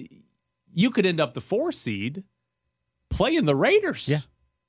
you 0.72 0.90
could 0.90 1.06
end 1.06 1.20
up 1.20 1.34
the 1.34 1.40
four 1.40 1.72
seed 1.72 2.24
playing 3.10 3.44
the 3.44 3.56
Raiders. 3.56 4.08
Yeah. 4.08 4.20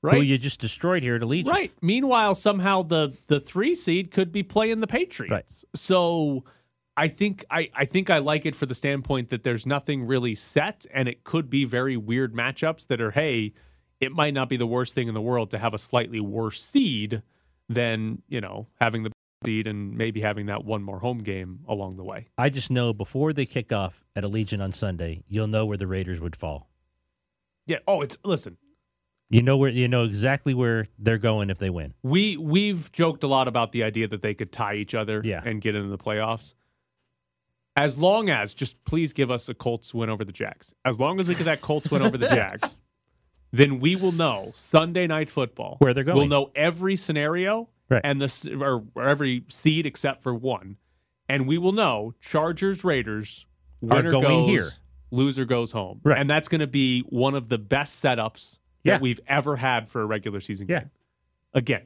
Right. 0.02 0.14
Who 0.14 0.22
you 0.22 0.38
just 0.38 0.60
destroyed 0.60 1.02
here 1.02 1.16
at 1.16 1.20
Allegiant. 1.20 1.48
Right. 1.48 1.72
Meanwhile, 1.82 2.34
somehow 2.34 2.82
the 2.82 3.12
the 3.26 3.38
three 3.38 3.74
seed 3.74 4.10
could 4.10 4.32
be 4.32 4.42
playing 4.42 4.80
the 4.80 4.86
Patriots. 4.86 5.30
Right. 5.30 5.78
So 5.78 6.44
I 6.96 7.08
think 7.08 7.44
I, 7.50 7.70
I 7.74 7.84
think 7.84 8.08
I 8.10 8.18
like 8.18 8.46
it 8.46 8.54
for 8.54 8.66
the 8.66 8.74
standpoint 8.74 9.28
that 9.30 9.44
there's 9.44 9.66
nothing 9.66 10.06
really 10.06 10.34
set 10.34 10.86
and 10.92 11.08
it 11.08 11.24
could 11.24 11.50
be 11.50 11.64
very 11.64 11.96
weird 11.96 12.34
matchups 12.34 12.86
that 12.88 13.00
are, 13.00 13.10
hey, 13.10 13.52
it 14.00 14.12
might 14.12 14.34
not 14.34 14.48
be 14.48 14.56
the 14.56 14.66
worst 14.66 14.94
thing 14.94 15.08
in 15.08 15.14
the 15.14 15.20
world 15.20 15.50
to 15.50 15.58
have 15.58 15.74
a 15.74 15.78
slightly 15.78 16.20
worse 16.20 16.62
seed 16.62 17.22
than, 17.68 18.22
you 18.28 18.40
know, 18.40 18.66
having 18.80 19.02
the 19.02 19.12
seed 19.44 19.66
and 19.66 19.96
maybe 19.96 20.20
having 20.20 20.46
that 20.46 20.64
one 20.64 20.82
more 20.82 20.98
home 20.98 21.18
game 21.18 21.60
along 21.66 21.96
the 21.96 22.04
way. 22.04 22.28
I 22.36 22.50
just 22.50 22.70
know 22.70 22.92
before 22.92 23.32
they 23.32 23.46
kick 23.46 23.72
off 23.72 24.04
at 24.14 24.22
Allegiant 24.24 24.62
on 24.62 24.72
Sunday, 24.72 25.22
you'll 25.28 25.46
know 25.46 25.64
where 25.64 25.76
the 25.78 25.86
Raiders 25.86 26.20
would 26.20 26.36
fall. 26.36 26.68
Yeah. 27.66 27.78
Oh, 27.86 28.02
it's 28.02 28.16
listen, 28.24 28.58
You 29.30 29.42
know 29.42 29.56
where 29.56 29.70
you 29.70 29.88
know 29.88 30.04
exactly 30.04 30.52
where 30.54 30.88
they're 30.98 31.18
going 31.18 31.48
if 31.50 31.58
they 31.58 31.70
win. 31.70 31.94
We 32.02 32.36
we've 32.36 32.90
joked 32.92 33.22
a 33.24 33.28
lot 33.28 33.48
about 33.48 33.72
the 33.72 33.82
idea 33.84 34.08
that 34.08 34.22
they 34.22 34.34
could 34.34 34.52
tie 34.52 34.74
each 34.74 34.94
other 34.94 35.22
Yeah. 35.24 35.40
and 35.44 35.60
get 35.62 35.74
into 35.74 35.88
the 35.88 35.98
playoffs. 35.98 36.54
As 37.76 37.96
long 37.96 38.28
as 38.28 38.52
just 38.52 38.84
please 38.84 39.12
give 39.14 39.30
us 39.30 39.48
a 39.48 39.54
Colts 39.54 39.94
win 39.94 40.10
over 40.10 40.24
the 40.24 40.32
Jags. 40.32 40.74
As 40.84 40.98
long 41.00 41.18
as 41.20 41.28
we 41.28 41.34
get 41.34 41.44
that 41.44 41.60
Colts 41.62 41.90
win 41.90 42.02
over 42.02 42.18
the 42.18 42.28
Jags, 42.34 42.80
then 43.52 43.80
we 43.80 43.96
will 43.96 44.12
know 44.12 44.50
Sunday 44.54 45.06
night 45.06 45.30
football 45.30 45.76
Where 45.78 45.94
they're 45.94 46.04
going. 46.04 46.18
We'll 46.18 46.26
know 46.26 46.50
every 46.54 46.96
scenario 46.96 47.68
Right. 47.90 48.00
and 48.04 48.22
the 48.22 48.56
or, 48.60 48.84
or 48.94 49.08
every 49.08 49.44
seed 49.48 49.84
except 49.84 50.22
for 50.22 50.32
one, 50.34 50.76
and 51.28 51.46
we 51.48 51.58
will 51.58 51.72
know 51.72 52.14
Chargers 52.20 52.84
Raiders 52.84 53.46
winner 53.80 54.10
going 54.10 54.24
goes, 54.24 54.48
here. 54.48 54.68
loser 55.10 55.44
goes 55.44 55.72
home, 55.72 56.00
Right. 56.04 56.16
and 56.18 56.30
that's 56.30 56.46
going 56.48 56.60
to 56.60 56.66
be 56.68 57.00
one 57.08 57.34
of 57.34 57.48
the 57.48 57.58
best 57.58 58.02
setups 58.02 58.58
Yeah. 58.84 58.94
that 58.94 59.02
we've 59.02 59.20
ever 59.26 59.56
had 59.56 59.88
for 59.88 60.00
a 60.02 60.06
regular 60.06 60.40
season 60.40 60.66
Yeah. 60.68 60.80
game. 60.80 60.90
Again, 61.52 61.82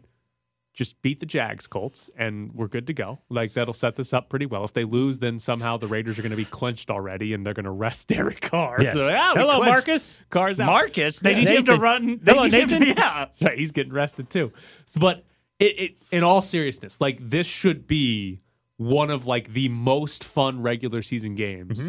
just 0.74 1.00
beat 1.02 1.20
the 1.20 1.26
Jags 1.26 1.66
Colts 1.68 2.11
and 2.18 2.52
we're 2.52 2.66
good 2.68 2.88
to 2.88 2.92
go. 2.92 3.20
Like 3.30 3.55
that'll 3.55 3.72
set 3.72 3.94
this 3.96 4.12
up 4.12 4.28
pretty 4.28 4.44
well. 4.44 4.64
If 4.64 4.72
they 4.72 4.82
lose, 4.84 5.20
then 5.20 5.38
somehow 5.38 5.76
the 5.76 5.86
Raiders 5.86 6.18
are 6.18 6.22
going 6.22 6.32
to 6.32 6.36
be 6.36 6.44
clinched 6.44 6.90
already 6.90 7.32
and 7.32 7.46
they're 7.46 7.55
going 7.55 7.64
to 7.64 7.70
rest 7.70 8.09
Derek 8.09 8.40
Carr. 8.40 8.78
Yes. 8.82 8.96
Like, 8.96 9.14
"Ah, 9.16 9.32
we 9.36 9.40
Hello, 9.40 9.57
clinched. 9.59 9.68
Marcus. 9.70 10.20
Carr's 10.30 10.59
out. 10.61 10.66
Marcus, 10.66 11.20
they 11.20 11.30
Yeah. 11.32 11.38
need 11.38 11.48
him 11.50 11.64
to 11.66 11.76
run. 11.76 12.18
They 12.22 12.32
Hello, 12.32 12.44
need 12.46 12.68
him 12.68 12.80
to- 12.82 12.86
yeah. 12.88 12.94
That's 12.94 13.40
right. 13.40 13.57
He's 13.57 13.70
getting 13.72 13.92
rested 13.92 14.28
too. 14.28 14.52
But 14.96 15.24
it, 15.64 15.78
it, 15.80 15.98
in 16.10 16.22
all 16.24 16.42
seriousness, 16.42 17.00
like 17.00 17.18
this 17.20 17.46
should 17.46 17.86
be 17.86 18.40
one 18.76 19.10
of 19.10 19.26
like 19.26 19.52
the 19.52 19.68
most 19.68 20.24
fun 20.24 20.60
regular 20.62 21.02
season 21.02 21.34
games 21.34 21.78
Mm-hmm. 21.78 21.88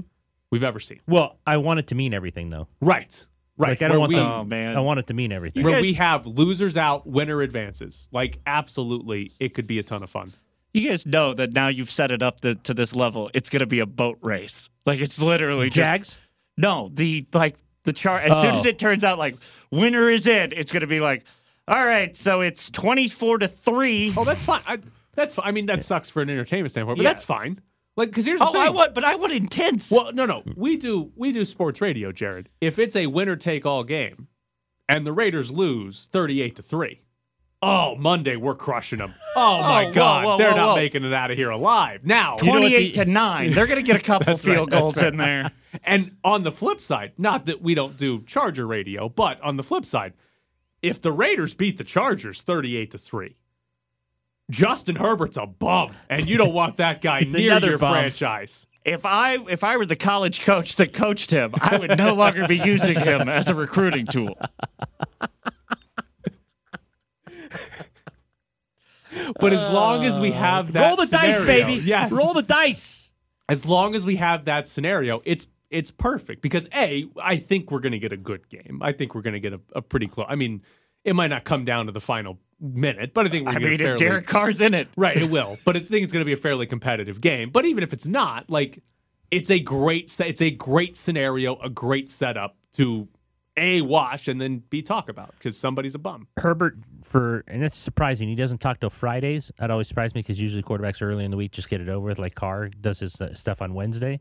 we've 0.51 0.63
ever 0.63 0.79
seen. 0.79 0.99
Well, 1.07 1.39
I 1.45 1.57
want 1.57 1.79
it 1.79 1.87
to 1.87 1.95
mean 1.95 2.13
everything, 2.13 2.49
though. 2.49 2.67
Right. 2.81 3.25
Right. 3.57 3.69
Like 3.69 3.81
I 3.81 3.87
don't 3.87 3.99
want 3.99 4.09
we, 4.09 4.15
the, 4.15 4.21
Oh, 4.21 4.43
man. 4.43 4.75
I 4.75 4.81
want 4.81 4.99
it 4.99 5.07
to 5.07 5.13
mean 5.13 5.31
everything. 5.31 5.63
where 5.63 5.73
guys- 5.75 5.81
we 5.81 5.93
have 5.93 6.27
losers 6.27 6.75
out, 6.77 7.07
winner 7.07 7.41
advances. 7.41 8.09
Like 8.11 8.39
absolutely, 8.45 9.31
it 9.39 9.53
could 9.53 9.65
be 9.67 9.79
a 9.79 9.83
ton 9.83 10.03
of 10.03 10.09
fun. 10.09 10.33
You 10.73 10.89
guys 10.89 11.05
know 11.05 11.33
that 11.33 11.53
now 11.53 11.69
you've 11.69 11.89
set 11.89 12.11
it 12.11 12.21
up 12.21 12.41
the, 12.41 12.55
to 12.55 12.73
this 12.73 12.93
level. 12.93 13.31
It's 13.33 13.49
going 13.49 13.61
to 13.61 13.65
be 13.65 13.79
a 13.79 13.85
boat 13.85 14.17
race. 14.21 14.69
Like 14.85 14.99
it's 14.99 15.21
literally 15.21 15.69
just 15.69 15.77
Jags. 15.89 16.17
no 16.57 16.91
the 16.93 17.25
like 17.33 17.55
the 17.85 17.93
chart. 17.93 18.25
As 18.29 18.41
soon 18.41 18.55
Oh. 18.55 18.57
as 18.59 18.65
it 18.65 18.77
turns 18.77 19.05
out 19.05 19.17
like 19.17 19.37
winner 19.71 20.09
is 20.09 20.27
in, 20.27 20.51
it's 20.51 20.73
going 20.73 20.81
to 20.81 20.87
be 20.87 20.99
like, 20.99 21.23
all 21.67 21.85
right, 21.85 22.15
so 22.15 22.41
it's 22.41 22.69
twenty 22.69 23.07
four 23.07 23.37
to 23.39 23.47
three. 23.47 24.13
Oh, 24.15 24.23
that's 24.23 24.43
fine. 24.43 24.61
I, 24.67 24.77
that's. 25.13 25.37
I 25.41 25.51
mean, 25.51 25.65
that 25.67 25.81
sucks 25.83 26.09
for 26.09 26.21
an 26.21 26.29
entertainment 26.29 26.71
standpoint, 26.71 26.97
but 26.97 27.03
Yeah. 27.03 27.09
that's 27.09 27.23
fine. 27.23 27.59
Like, 27.97 28.09
because 28.09 28.25
here's 28.25 28.39
the 28.41 28.47
Oh, 28.47 28.51
thing. 28.51 28.61
I 28.61 28.69
want, 28.69 28.93
but 28.93 29.03
I 29.05 29.15
want 29.15 29.31
intense. 29.31 29.89
Well, 29.89 30.11
no, 30.13 30.25
no. 30.25 30.43
We 30.55 30.75
do 30.77 31.11
we 31.15 31.31
do 31.31 31.45
sports 31.45 31.79
radio, 31.81 32.11
Jared. 32.11 32.49
If 32.61 32.77
it's 32.77 32.95
a 32.95 33.07
winner 33.07 33.35
take 33.37 33.65
all 33.65 33.83
game 33.85 34.27
and 34.89 35.07
the 35.07 35.13
Raiders 35.13 35.49
lose 35.49 36.07
38 36.11 36.57
to 36.57 36.61
3. 36.61 37.01
Oh, 37.61 37.95
Monday 37.95 38.35
we're 38.35 38.53
crushing 38.53 38.99
them. 38.99 39.13
Oh 39.37 39.59
my 39.61 39.83
oh, 39.83 39.87
whoa, 39.87 39.93
god, 39.93 40.25
whoa, 40.25 40.37
they're 40.37 40.51
whoa, 40.51 40.55
not 40.57 40.69
whoa. 40.69 40.75
making 40.75 41.03
it 41.03 41.11
out 41.13 41.29
of 41.31 41.35
here 41.37 41.49
alive. 41.49 42.05
Now, 42.05 42.35
Twenty 42.37 42.73
eight 42.73 42.93
the- 42.95 43.03
to 43.03 43.11
nine. 43.11 43.51
They're 43.51 43.67
going 43.67 43.79
to 43.79 43.85
get 43.85 43.99
a 43.99 44.03
couple 44.03 44.25
That's 44.33 44.45
right, 44.45 44.53
field 44.55 44.71
goals 44.71 44.95
right. 44.97 45.07
in 45.07 45.17
there. 45.17 45.51
and 45.83 46.15
on 46.23 46.43
the 46.43 46.53
flip 46.53 46.79
side, 46.79 47.11
not 47.17 47.47
that 47.47 47.61
we 47.61 47.75
don't 47.75 47.97
do 47.97 48.21
Charger 48.21 48.65
radio, 48.67 49.09
but 49.09 49.41
on 49.41 49.57
the 49.57 49.63
flip 49.63 49.85
side, 49.85 50.13
if 50.85 51.01
the 51.01 51.11
Raiders 51.11 51.55
beat 51.55 51.79
the 51.79 51.83
Chargers 51.83 52.43
38 52.43 52.91
to 52.91 52.97
3, 52.99 53.35
Justin 54.51 54.97
Herbert's 54.97 55.35
a 55.35 55.47
bum, 55.47 55.93
and 56.09 56.27
you 56.29 56.37
don't 56.37 56.53
want 56.53 56.77
that 56.77 57.01
guy 57.01 57.21
near 57.27 57.57
your 57.59 57.79
bum. 57.79 57.93
franchise. 57.93 58.67
If 58.85 59.03
I 59.03 59.37
if 59.49 59.63
I 59.63 59.77
were 59.77 59.87
the 59.87 59.95
college 59.95 60.41
coach 60.41 60.75
that 60.75 60.93
coached 60.93 61.31
him, 61.31 61.55
I 61.59 61.79
would 61.79 61.97
no 61.97 62.13
longer 62.13 62.47
be 62.47 62.57
using 62.57 62.99
him 62.99 63.27
as 63.29 63.49
a 63.49 63.55
recruiting 63.55 64.05
tool. 64.05 64.37
But 69.39 69.53
as 69.53 69.63
long 69.73 70.05
as 70.05 70.19
we 70.19 70.31
have 70.31 70.69
uh, 70.69 70.73
that 70.73 70.87
Roll 70.87 70.97
the 70.97 71.07
dice, 71.07 71.39
baby. 71.39 71.81
Yes. 71.83 72.11
Roll 72.11 72.33
the 72.33 72.43
dice. 72.43 73.09
as 73.49 73.65
long 73.65 73.95
as 73.95 74.05
we 74.05 74.17
have 74.17 74.45
that 74.45 74.67
scenario, 74.67 75.23
it's 75.25 75.47
it's 75.69 75.91
perfect 75.91 76.41
because 76.41 76.67
a 76.73 77.07
I 77.21 77.37
think 77.37 77.71
we're 77.71 77.79
going 77.79 77.93
to 77.93 77.99
get 77.99 78.13
a 78.13 78.17
good 78.17 78.49
game. 78.49 78.79
I 78.81 78.91
think 78.91 79.15
we're 79.15 79.21
going 79.21 79.33
to 79.33 79.39
get 79.39 79.53
a, 79.53 79.59
a 79.73 79.81
pretty 79.81 80.07
close. 80.07 80.27
I 80.29 80.35
mean, 80.35 80.61
it 81.03 81.15
might 81.15 81.27
not 81.27 81.43
come 81.43 81.65
down 81.65 81.85
to 81.87 81.91
the 81.91 82.01
final 82.01 82.39
minute, 82.59 83.13
but 83.13 83.25
I 83.25 83.29
think 83.29 83.45
we're 83.45 83.53
gonna. 83.53 83.67
I 83.67 83.69
going 83.69 83.71
mean, 83.71 83.79
to 83.79 83.83
if 83.85 83.89
fairly 83.89 84.05
Derek 84.05 84.27
Carr's 84.27 84.61
in 84.61 84.73
it, 84.73 84.87
right. 84.95 85.17
It 85.17 85.29
will, 85.29 85.57
but 85.65 85.75
I 85.75 85.79
think 85.79 86.03
it's 86.03 86.13
going 86.13 86.21
to 86.21 86.25
be 86.25 86.33
a 86.33 86.37
fairly 86.37 86.65
competitive 86.65 87.21
game. 87.21 87.49
But 87.49 87.65
even 87.65 87.83
if 87.83 87.93
it's 87.93 88.07
not, 88.07 88.49
like 88.49 88.81
it's 89.31 89.51
a 89.51 89.59
great 89.59 90.13
it's 90.19 90.41
a 90.41 90.51
great 90.51 90.97
scenario, 90.97 91.57
a 91.57 91.69
great 91.69 92.11
setup 92.11 92.57
to 92.77 93.07
a 93.57 93.81
watch 93.81 94.27
and 94.27 94.41
then 94.41 94.61
b 94.69 94.81
talk 94.81 95.07
about 95.07 95.33
because 95.37 95.57
somebody's 95.57 95.95
a 95.95 95.99
bum. 95.99 96.27
Herbert 96.37 96.77
for 97.03 97.43
and 97.47 97.63
it's 97.63 97.77
surprising 97.77 98.27
he 98.27 98.35
doesn't 98.35 98.59
talk 98.59 98.79
till 98.79 98.89
Fridays. 98.89 99.51
That 99.59 99.71
always 99.71 99.87
surprised 99.87 100.15
me 100.15 100.21
because 100.21 100.39
usually 100.39 100.63
quarterbacks 100.63 101.01
early 101.01 101.23
in 101.23 101.31
the 101.31 101.37
week 101.37 101.51
just 101.51 101.69
get 101.69 101.81
it 101.81 101.89
over 101.89 102.07
with. 102.07 102.19
Like 102.19 102.35
Carr 102.35 102.69
does 102.69 102.99
his 102.99 103.19
uh, 103.21 103.33
stuff 103.33 103.61
on 103.61 103.73
Wednesday. 103.73 104.19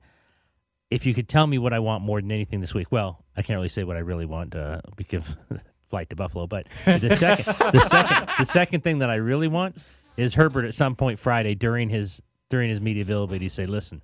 If 0.91 1.07
you 1.07 1.15
could 1.15 1.29
tell 1.29 1.47
me 1.47 1.59
what 1.59 1.73
I 1.73 1.79
want 1.79 2.05
more 2.05 2.21
than 2.21 2.31
anything 2.31 2.61
this 2.61 2.75
week, 2.75 2.93
well, 2.93 3.25
I 3.37 3.43
can't 3.43 3.57
really 3.57 3.69
say 3.69 3.85
what 3.85 3.97
I 3.97 4.01
really 4.01 4.27
want 4.27 4.55
uh, 4.55 4.81
because 4.97 5.37
flight 5.89 6.11
to 6.11 6.17
Buffalo. 6.17 6.47
But 6.47 6.67
the 6.85 7.17
second, 7.17 7.47
the 7.73 7.81
second, 7.81 8.29
the 8.39 8.47
second 8.47 8.85
thing 8.85 8.99
that 8.99 9.11
I 9.11 9.17
really 9.17 9.49
want 9.49 9.77
is 10.17 10.35
Herbert 10.35 10.65
at 10.65 10.75
some 10.75 10.95
point 10.95 11.19
Friday 11.19 11.55
during 11.55 11.89
his 11.89 12.23
during 12.51 12.71
his 12.71 12.81
media 12.81 13.03
availability 13.03 13.49
to 13.49 13.55
say, 13.55 13.67
"Listen, 13.67 14.03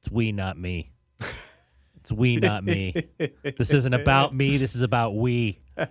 it's 0.00 0.10
we, 0.10 0.32
not 0.32 0.58
me. 0.58 0.90
It's 1.96 2.10
we, 2.10 2.36
not 2.36 2.64
me. 2.64 3.10
This 3.56 3.72
isn't 3.72 3.94
about 3.94 4.34
me. 4.34 4.56
This 4.56 4.74
is 4.74 4.82
about 4.82 5.14
we." 5.14 5.60
All 5.78 5.86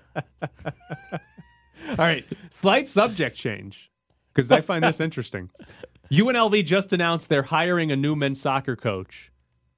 right, 1.98 2.26
slight 2.50 2.88
subject 2.88 3.38
change 3.38 3.92
because 4.34 4.52
I 4.52 4.62
find 4.62 4.84
this 4.84 5.00
interesting. 5.00 5.50
UNLV 6.12 6.66
just 6.66 6.92
announced 6.94 7.30
they're 7.30 7.44
hiring 7.44 7.92
a 7.92 7.96
new 7.96 8.16
men's 8.16 8.42
soccer 8.42 8.76
coach, 8.76 9.31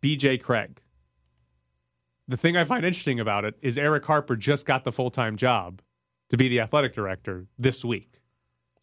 BJ 0.03 0.39
Craig. 0.41 0.81
The 2.27 2.37
thing 2.37 2.55
I 2.57 2.63
find 2.63 2.85
interesting 2.85 3.19
about 3.19 3.45
it 3.45 3.55
is 3.61 3.77
Erick 3.77 4.05
Harper 4.05 4.35
just 4.35 4.65
got 4.65 4.83
the 4.83 4.91
full 4.91 5.09
time 5.09 5.35
job 5.37 5.81
to 6.29 6.37
be 6.37 6.47
the 6.49 6.59
athletic 6.61 6.93
director 6.93 7.47
this 7.57 7.83
week. 7.83 8.19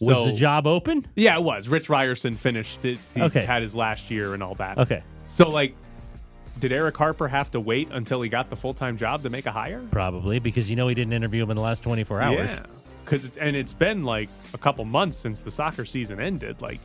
Was 0.00 0.16
So- 0.16 0.26
the 0.26 0.32
job 0.32 0.66
open? 0.66 1.06
Yeah, 1.16 1.36
it 1.36 1.42
was. 1.42 1.68
Rich 1.68 1.88
Ryerson 1.88 2.36
finished 2.36 2.84
it. 2.84 2.98
He 3.14 3.22
Okay. 3.22 3.44
had 3.44 3.62
his 3.62 3.74
last 3.74 4.10
year 4.10 4.34
and 4.34 4.42
all 4.42 4.54
that. 4.56 4.78
Okay. 4.78 5.02
So, 5.36 5.48
like, 5.50 5.74
did 6.58 6.72
Erick 6.72 6.96
Harper 6.96 7.28
have 7.28 7.50
to 7.52 7.60
wait 7.60 7.88
until 7.90 8.20
he 8.22 8.28
got 8.28 8.50
the 8.50 8.56
full 8.56 8.74
time 8.74 8.96
job 8.96 9.22
to 9.22 9.30
make 9.30 9.46
a 9.46 9.52
hire? 9.52 9.82
Probably 9.90 10.38
because 10.38 10.70
you 10.70 10.76
know 10.76 10.88
he 10.88 10.94
didn't 10.94 11.12
interview 11.12 11.42
him 11.42 11.50
in 11.50 11.56
the 11.56 11.62
last 11.62 11.82
24 11.82 12.20
hours. 12.20 12.50
Yeah, 12.50 12.66
because 13.04 13.24
it's 13.26 13.36
and 13.36 13.56
it's 13.56 13.72
been 13.74 14.04
like 14.04 14.28
a 14.54 14.58
couple 14.58 14.84
months 14.86 15.16
since 15.18 15.40
the 15.40 15.50
soccer 15.50 15.84
season 15.84 16.20
ended. 16.20 16.60
Like, 16.62 16.80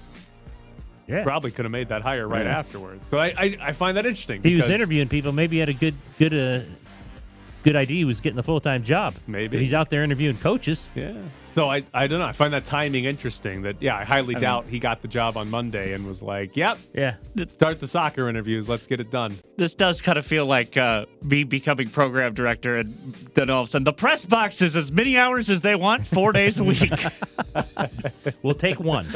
Yeah. 1.08 1.24
probably 1.24 1.52
could 1.52 1.66
have 1.66 1.72
made 1.72 1.90
that 1.90 2.02
hire 2.02 2.28
right 2.28 2.46
afterwards. 2.46 3.08
So 3.08 3.18
I, 3.18 3.28
I 3.38 3.58
I 3.62 3.72
find 3.74 3.98
that 3.98 4.06
interesting. 4.06 4.42
He 4.42 4.56
was 4.56 4.70
interviewing 4.70 5.08
people. 5.08 5.32
Maybe 5.32 5.58
he 5.58 5.60
had 5.60 5.70
a 5.70 5.74
good 5.74 5.94
good 6.18 6.34
uh, 6.34 6.66
good 7.64 7.76
idea. 7.76 7.98
He 7.98 8.06
was 8.06 8.22
getting 8.22 8.38
the 8.38 8.44
full 8.44 8.60
time 8.60 8.84
job. 8.84 9.14
Maybe. 9.28 9.58
If 9.58 9.62
he's 9.62 9.74
out 9.74 9.90
there 9.90 10.04
interviewing 10.04 10.38
coaches. 10.38 10.88
Yeah. 10.96 11.14
So 11.56 11.70
I 11.70 11.84
I 11.94 12.08
don't 12.08 12.20
know. 12.20 12.26
I 12.26 12.34
find 12.34 12.54
that 12.54 12.66
timing 12.66 13.06
interesting. 13.06 13.62
That 13.62 13.82
yeah, 13.82 13.96
I 13.96 14.04
highly 14.04 14.36
doubt 14.36 14.66
he 14.68 14.78
got 14.78 15.02
the 15.02 15.08
job 15.08 15.38
on 15.38 15.50
Monday 15.50 15.94
and 15.94 16.06
was 16.06 16.22
like, 16.22 16.58
"Yep, 16.58 16.78
Yeah. 16.94 17.16
start 17.48 17.80
the 17.80 17.88
soccer 17.88 18.28
interviews. 18.28 18.68
Let's 18.68 18.86
get 18.88 19.00
it 19.00 19.10
done." 19.10 19.38
this 19.58 19.74
does 19.74 20.02
kind 20.02 20.18
of 20.18 20.26
feel 20.26 20.46
like 20.46 20.76
uh, 20.76 21.06
me 21.24 21.46
becoming 21.46 21.90
program 21.90 22.34
director, 22.34 22.76
and 22.76 22.94
then 23.36 23.50
all 23.50 23.62
of 23.62 23.68
a 23.68 23.72
sudden 23.72 23.86
the 23.86 23.94
press 23.94 24.26
box 24.26 24.62
is 24.62 24.76
as 24.76 24.92
many 24.92 25.18
hours 25.18 25.50
as 25.50 25.62
they 25.62 25.76
want, 25.76 26.06
four 26.06 26.34
days 26.34 26.60
a 26.60 26.64
week. 26.64 26.92
We'll 28.42 28.54
take 28.56 28.80
one. 28.80 29.08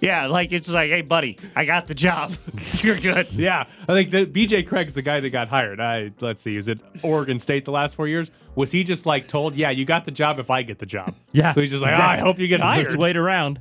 yeah, 0.00 0.26
like 0.26 0.52
it's 0.52 0.68
like, 0.68 0.90
hey, 0.90 1.02
buddy, 1.02 1.38
I 1.54 1.64
got 1.64 1.86
the 1.86 1.94
job. 1.94 2.34
You're 2.82 2.98
good. 2.98 3.26
Yeah, 3.32 3.64
I 3.88 3.92
think 3.94 4.10
that 4.10 4.32
BJ 4.32 4.66
Craig's 4.66 4.94
the 4.94 5.02
guy 5.02 5.20
that 5.20 5.30
got 5.30 5.48
hired. 5.48 5.80
I 5.80 6.12
let's 6.20 6.40
see, 6.42 6.56
is 6.56 6.68
it 6.68 6.78
Oregon 7.02 7.38
State 7.38 7.64
the 7.64 7.70
last 7.72 7.96
four 7.96 8.08
years? 8.08 8.30
Was 8.56 8.72
he 8.72 8.82
just 8.82 9.06
like 9.06 9.28
told, 9.28 9.54
"Yeah, 9.54 9.70
you 9.70 9.84
got 9.84 10.04
the 10.04 10.10
job 10.10 10.38
if 10.40 10.50
I 10.50 10.62
get 10.62 10.78
the 10.80 10.86
job"? 10.86 11.14
Yeah. 11.32 11.52
So 11.52 11.60
he's 11.60 11.70
just 11.70 11.82
like, 11.82 11.94
"Ah, 11.94 12.10
I 12.10 12.16
hope 12.16 12.38
you 12.38 12.48
get 12.48 12.60
hired." 12.60 12.86
Let's 12.86 12.96
wait 12.96 13.16
around. 13.16 13.60